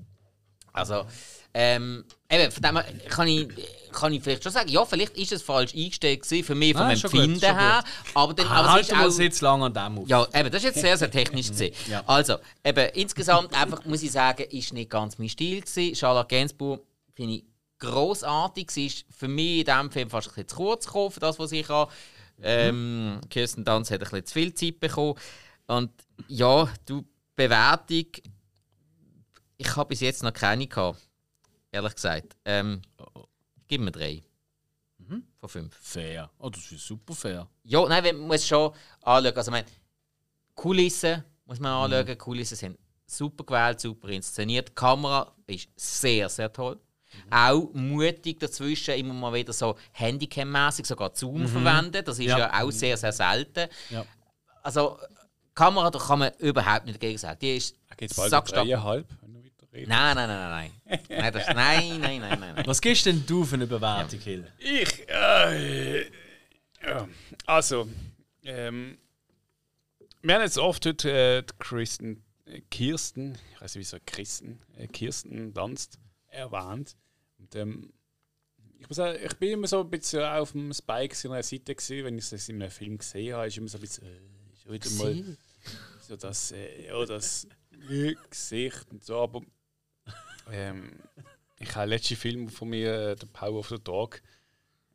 [0.75, 1.07] Also,
[1.55, 3.49] ähm, eben, von dem kann ich,
[3.93, 7.35] kann ich vielleicht schon sagen, ja, vielleicht ist es falsch eingestellt für mich vom Empfinden
[7.35, 7.85] gut, her.
[8.13, 10.09] Aber dann, aber halt es jetzt lange an dem auf.
[10.09, 11.73] Ja, eben, das ist jetzt sehr, sehr technisch gesehen.
[11.89, 12.03] ja.
[12.07, 15.95] Also, eben, insgesamt einfach muss ich sagen, ist nicht ganz mein Stil gewesen.
[15.95, 16.81] Charlotte Gainsbourg
[17.15, 17.45] finde ich
[17.79, 18.71] großartig.
[18.73, 21.39] Sie ist für mich in diesem Film fast ein bisschen zu kurz gekommen, für das,
[21.39, 21.93] was ich habe.
[22.43, 25.15] Ähm, Kirsten Dunst hat ein bisschen zu viel Zeit bekommen.
[25.69, 25.93] Und
[26.27, 27.05] ja, du,
[27.37, 28.07] Bewertung
[29.57, 31.01] ich habe bis jetzt noch keine gehabt.
[31.71, 32.37] Ehrlich gesagt.
[32.45, 32.83] Ähm,
[33.67, 34.23] gib mir drei.
[34.99, 35.25] Mhm.
[35.39, 35.77] Von fünf.
[35.81, 36.31] Fair.
[36.39, 37.49] Oh, das ist super fair.
[37.65, 39.37] Ja, nein, man muss schon anschauen.
[39.37, 39.67] Also, meine,
[40.55, 41.95] Kulissen muss man mhm.
[41.95, 42.19] anschauen.
[42.19, 44.69] Kulissen sind super gewählt, super inszeniert.
[44.69, 46.77] Die Kamera ist sehr, sehr toll.
[46.77, 47.33] Mhm.
[47.33, 51.49] Auch mutig dazwischen immer mal wieder so Handycam-mäßig sogar Zoom mhm.
[51.49, 52.05] verwenden.
[52.05, 52.39] Das ist ja.
[52.39, 52.63] ja.
[52.63, 53.69] auch sehr, sehr selten.
[53.91, 54.05] Ja.
[54.63, 54.99] Also,
[55.55, 57.39] Kamera, da kann man überhaupt nicht dagegen sagen.
[57.41, 57.77] Die ist
[58.17, 59.07] bald dreieinhalb?
[59.75, 59.89] Reden.
[59.91, 61.01] Nein, nein, nein, nein.
[61.09, 64.51] Nein, das, nein, nein, nein, nein, Was gibst denn du für eine Bewertung, Hill?
[64.59, 66.03] Ich, äh,
[66.83, 67.09] ja,
[67.47, 67.89] also,
[68.45, 68.99] ähm,
[70.23, 74.61] wir haben jetzt oft heute äh, Kirsten, äh, Kirsten, ich weiß nicht, wie so Kirsten,
[74.77, 75.99] äh, Kirsten Dunst
[76.29, 76.97] erwähnt.
[77.39, 77.93] Und, ähm,
[78.79, 82.05] ich muss sagen, ich bin immer so ein bisschen auf dem Spike seiner Seite gewesen,
[82.05, 84.21] wenn ich das in einem Film gesehen habe, ist immer so ein bisschen, äh,
[84.63, 85.37] schon wieder mal
[86.01, 87.49] so das, äh, ja, das
[88.31, 89.43] Gesicht und so, aber
[90.51, 90.93] ähm,
[91.59, 94.21] ich habe letzten Film von mir, äh, The Power of the Dog,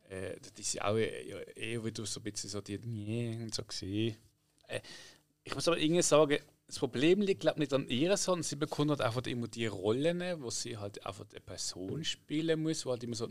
[0.08, 4.16] äh, das ist auch eher, eher wieder so ein bisschen so die und so gesehen.
[4.68, 4.80] Äh,
[5.44, 8.90] ich muss aber irgendwie sagen, das Problem liegt glaube nicht an ihr, sondern sie bekommt
[8.90, 13.02] halt einfach immer die Rollen, wo sie halt einfach eine Person spielen muss, wo halt
[13.02, 13.28] immer so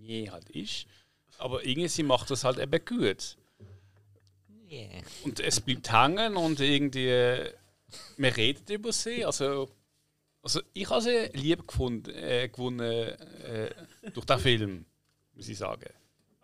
[0.00, 0.86] nee halt ist.
[1.38, 3.36] Aber irgendwie sie macht das halt eben gut.
[4.68, 5.02] Yeah.
[5.24, 7.50] Und es bleibt hängen und irgendwie
[8.16, 9.24] wir reden über sie.
[9.24, 9.68] Also,
[10.42, 13.70] also ich habe sie lieb gefunden, äh, gewonnen äh,
[14.12, 14.86] durch den Film,
[15.34, 15.92] muss ich sagen.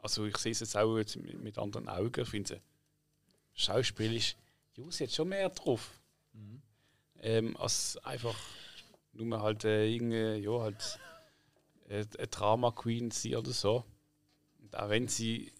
[0.03, 2.21] Also ich sehe es jetzt auch jetzt mit, anderen Augen.
[2.21, 2.61] Ich finde,
[3.55, 4.37] schauspielisch,
[4.77, 5.91] ja, sie hat schon mehr drauf.
[6.33, 6.63] Mhm.
[7.23, 8.39] Ähm, als einfach
[9.13, 11.01] nur halt äh, irgendwie, ja, halt
[11.89, 13.85] äh, eine Drama Queen sie oder so.
[14.61, 15.53] Und auch wenn sie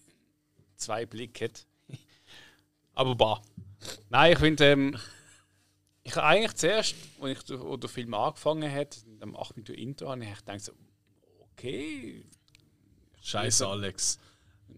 [0.75, 1.65] zwei Blicke hat.
[2.93, 3.41] Aber bah.
[4.09, 4.97] Nein, ich finde, ähm,
[6.07, 10.23] ich habe eigentlich zuerst, als ich den, Film angefangen hat, am 8 Minuten Intro, habe
[10.23, 10.71] ich gedacht so,
[11.51, 12.23] okay.
[13.21, 14.17] Scheiße, also, Alex.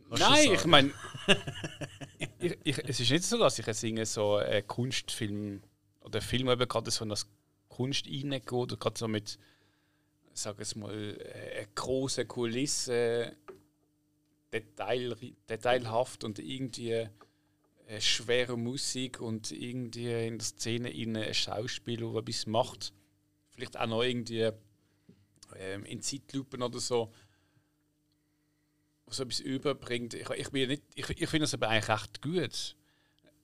[0.09, 0.91] Nein, ich meine,
[2.65, 5.61] es ist nicht so, dass ich jetzt so einen Kunstfilm
[6.01, 7.27] oder Film eben gerade so in das
[7.67, 9.37] Kunst reingehe oder gerade so mit,
[10.33, 10.91] sag es mal,
[11.55, 13.35] eine große Kulisse,
[14.51, 15.15] Detail,
[15.47, 17.07] detailhaft und irgendwie
[17.97, 22.93] schwere Musik und irgendwie in der Szene in ein Schauspieler, der etwas macht.
[23.49, 24.51] Vielleicht auch noch irgendwie
[25.55, 27.11] ähm, in Zeitlupen oder so
[29.13, 30.13] so etwas überbringt.
[30.13, 32.75] Ich, ich, ich, ich finde es aber eigentlich recht gut.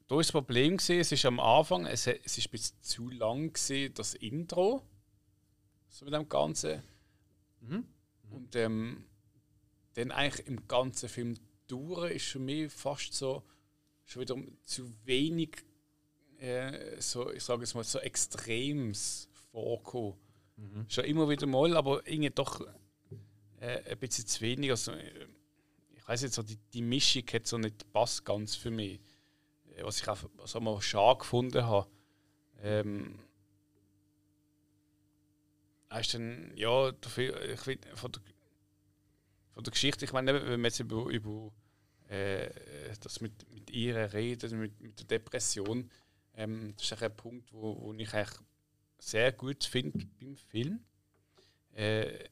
[0.07, 3.09] Da ist das Problem gewesen, es ist am Anfang, es, es ist ein bisschen zu
[3.09, 4.83] lang gewesen, das Intro,
[5.89, 6.83] so mit dem Ganzen.
[7.61, 7.85] Mhm.
[8.29, 9.05] Und ähm,
[9.93, 11.35] dann eigentlich im ganzen Film
[11.67, 13.43] durch ist für mich fast so
[14.05, 15.63] schon wieder zu wenig,
[16.39, 20.17] äh, so ich sage es mal so Extrems vorkommen.
[20.57, 20.85] Mhm.
[20.87, 22.61] Schon immer wieder mal, aber irgendwie doch
[23.59, 24.69] äh, ein bisschen zu wenig.
[24.71, 28.99] Also, ich weiß jetzt so, die, die Mischung hat so nicht passt ganz für mich.
[29.75, 31.89] Äh, was ich auch was mal schade gefunden habe.
[32.61, 33.19] Ähm,
[35.99, 38.21] ist dann, ja, ich find, von, der,
[39.53, 41.51] von der Geschichte, ich meine, wenn wir jetzt über, über
[42.09, 42.49] äh,
[43.01, 45.89] das mit, mit ihr reden, mit, mit der Depression,
[46.35, 48.39] ähm, das ist ein Punkt, wo, wo ich eigentlich
[48.99, 50.79] sehr gut finde beim Film.
[51.73, 52.29] Äh,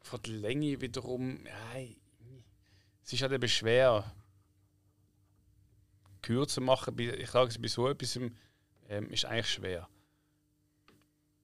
[0.00, 1.80] von der Länge wiederum, ja,
[3.02, 4.12] es ist halt eben schwer,
[6.22, 6.98] kürzer machen.
[6.98, 8.18] Ich sage es bei so etwas
[8.88, 9.88] ähm, ist eigentlich schwer.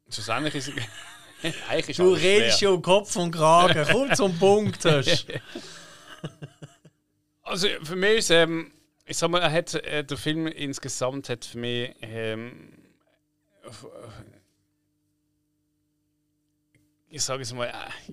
[0.08, 0.72] Schlussendlich ist
[1.68, 3.86] eigentlich ist Du redest ja um Kopf und Kragen.
[3.90, 4.84] Komm zum Punkt.
[7.52, 8.72] also für mich ist ähm,
[9.04, 12.72] ich sag mal, er hat, äh, der Film insgesamt hat für mich ähm,
[17.08, 18.12] ich sage es mal, äh,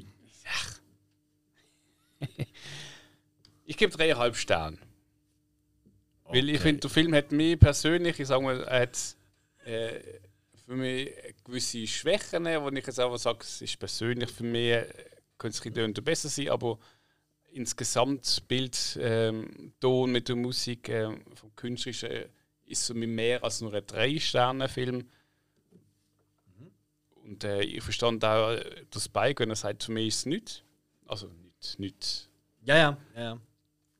[3.65, 4.77] ich gebe dreieinhalb Sterne.
[6.25, 6.37] Okay.
[6.37, 9.15] Weil ich finde, der Film hat mich persönlich, ich sage mal, er hat
[9.63, 9.99] äh,
[10.65, 11.11] für mich
[11.45, 14.85] gewisse Schwächen, wo ich jetzt einfach sage, es ist persönlich für mich, äh,
[15.37, 16.77] könnte es ein besser sein, aber
[17.51, 22.25] insgesamt Bild, ähm, Ton mit der Musik, äh, vom Künstlerischen,
[22.65, 24.97] ist für mich mehr als nur ein Drei-Sterne-Film.
[24.97, 26.71] Mhm.
[27.23, 30.25] Und äh, ich verstand auch äh, das Spike, wenn er sagt, für mich ist es
[30.25, 30.63] nichts.
[31.07, 32.29] Also nicht, nicht.
[32.63, 33.21] Ja, ja, ja.
[33.21, 33.39] ja.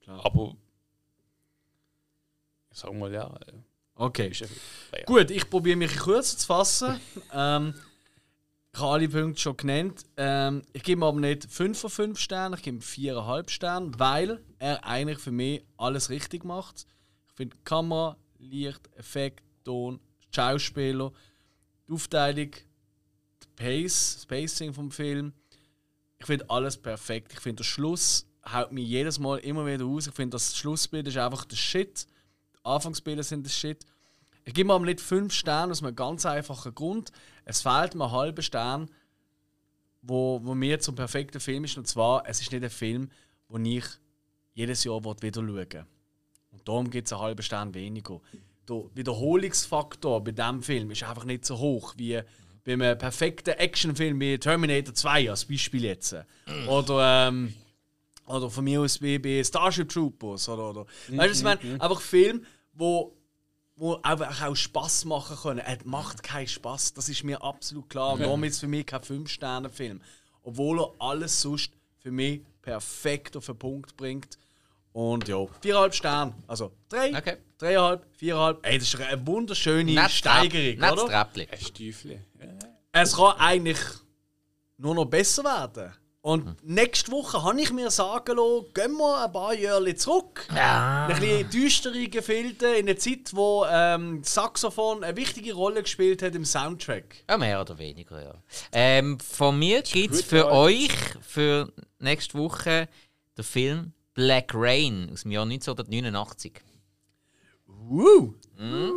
[0.01, 0.25] Klar.
[0.25, 0.55] Aber
[2.71, 3.27] ich sag mal ja.
[3.27, 3.53] Äh,
[3.95, 4.31] okay.
[5.05, 6.99] Gut, ich probiere mich kürzer zu fassen.
[7.33, 7.73] ähm,
[8.73, 10.05] ich habe alle Punkte schon genannt.
[10.17, 14.85] Ähm, ich gebe aber nicht 5 von 5 Sternen, ich gebe 4,5 Sterne, weil er
[14.85, 16.85] eigentlich für mich alles richtig macht.
[17.27, 19.99] Ich finde Kamera, Licht, Effekt, Ton,
[20.33, 21.11] Schauspieler,
[21.87, 25.33] die Aufteilung, die Pace, das Pacing vom Film.
[26.19, 27.33] Ich finde alles perfekt.
[27.33, 30.07] Ich finde der Schluss haut mich jedes Mal immer wieder aus.
[30.07, 32.05] Ich finde, das Schlussbild ist einfach der Shit.
[32.53, 33.85] Die Anfangsbilder sind der Shit.
[34.45, 37.11] Ich gebe mir aber nicht 5 Sterne aus einem ganz einfachen Grund.
[37.49, 38.91] Es fehlt mir ein halber Stern,
[40.03, 41.77] wo, wo mir zum perfekten Film ist.
[41.79, 43.09] Und zwar, es ist nicht ein Film,
[43.49, 43.85] den ich
[44.53, 45.85] jedes Jahr wieder schauen will.
[46.51, 48.21] Und darum gibt es einen halben Stern weniger.
[48.67, 52.21] Der Wiederholungsfaktor bei diesem Film ist einfach nicht so hoch wie
[52.63, 56.15] bei einem perfekten Actionfilm wie Terminator 2 als Beispiel jetzt.
[56.67, 57.55] Oder ähm,
[58.27, 60.47] oder von mir aus wie bei Starship Troopers.
[60.49, 60.85] Oder, oder.
[61.07, 61.81] Mhm, weißt du, ich meine, mhm.
[61.81, 63.17] einfach Film, wo,
[63.79, 65.59] wo einfach auch Spass machen können.
[65.59, 68.13] Er macht keinen Spass, das ist mir absolut klar.
[68.13, 70.01] Und darum ist es für mich kein 5-Sterne-Film.
[70.43, 74.37] Obwohl er alles sonst für mich perfekt auf den Punkt bringt.
[74.91, 76.33] Und ja, 4,5 Sterne.
[76.45, 77.37] Also 3, okay.
[77.61, 78.57] 3,5, 4,5.
[78.63, 81.29] Ey, das ist eine wunderschöne Netz Steigerung, Netz oder?
[81.33, 82.25] Ein Stiefel.
[82.91, 83.79] Es kann eigentlich
[84.77, 85.93] nur noch besser werden.
[86.21, 86.55] Und mhm.
[86.63, 90.45] nächste Woche habe ich mir sagen lassen, gehen wir ein paar Jahre zurück.
[90.53, 91.07] Ja.
[91.07, 96.35] Ein bisschen düstere Gefilde in einer Zeit, wo ähm, Saxophon eine wichtige Rolle gespielt hat
[96.35, 97.23] im Soundtrack.
[97.29, 98.33] Ja, mehr oder weniger, ja.
[98.73, 100.91] Ähm, von mir gibt es für euch
[101.21, 102.89] für nächste Woche
[103.37, 106.61] den Film Black Rain aus dem Jahr 1989.
[107.65, 108.35] Woo!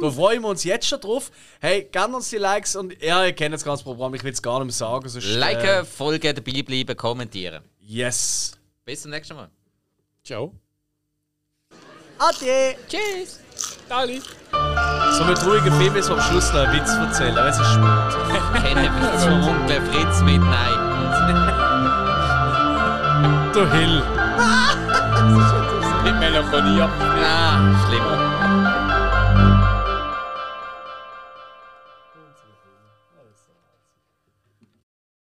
[0.00, 1.30] Da freuen wir uns jetzt schon drauf.
[1.60, 4.42] Hey, gerne uns die Likes und ja, ihr kennt das ganze Programm, ich will es
[4.42, 5.08] gar nicht mehr sagen.
[5.08, 7.62] Sonst, Liken, äh, folgen, dabei bleiben, kommentieren.
[7.80, 8.58] yes.
[8.84, 9.48] Bis zum nächsten Mal.
[10.24, 10.52] Ciao.
[12.18, 12.74] Ade!
[12.88, 13.38] Tschüss.
[13.88, 14.20] Dali.
[15.16, 18.64] So mit ruhigen Film ist am Schluss noch einen Witz erzählen, aber es ist Sport.
[18.64, 20.78] Kenne Witz vom Onkel Fritz mit Nein.
[23.54, 24.02] Der Hill.
[26.02, 26.82] Mit Melancholie.
[26.82, 28.81] Ah, schlimmer.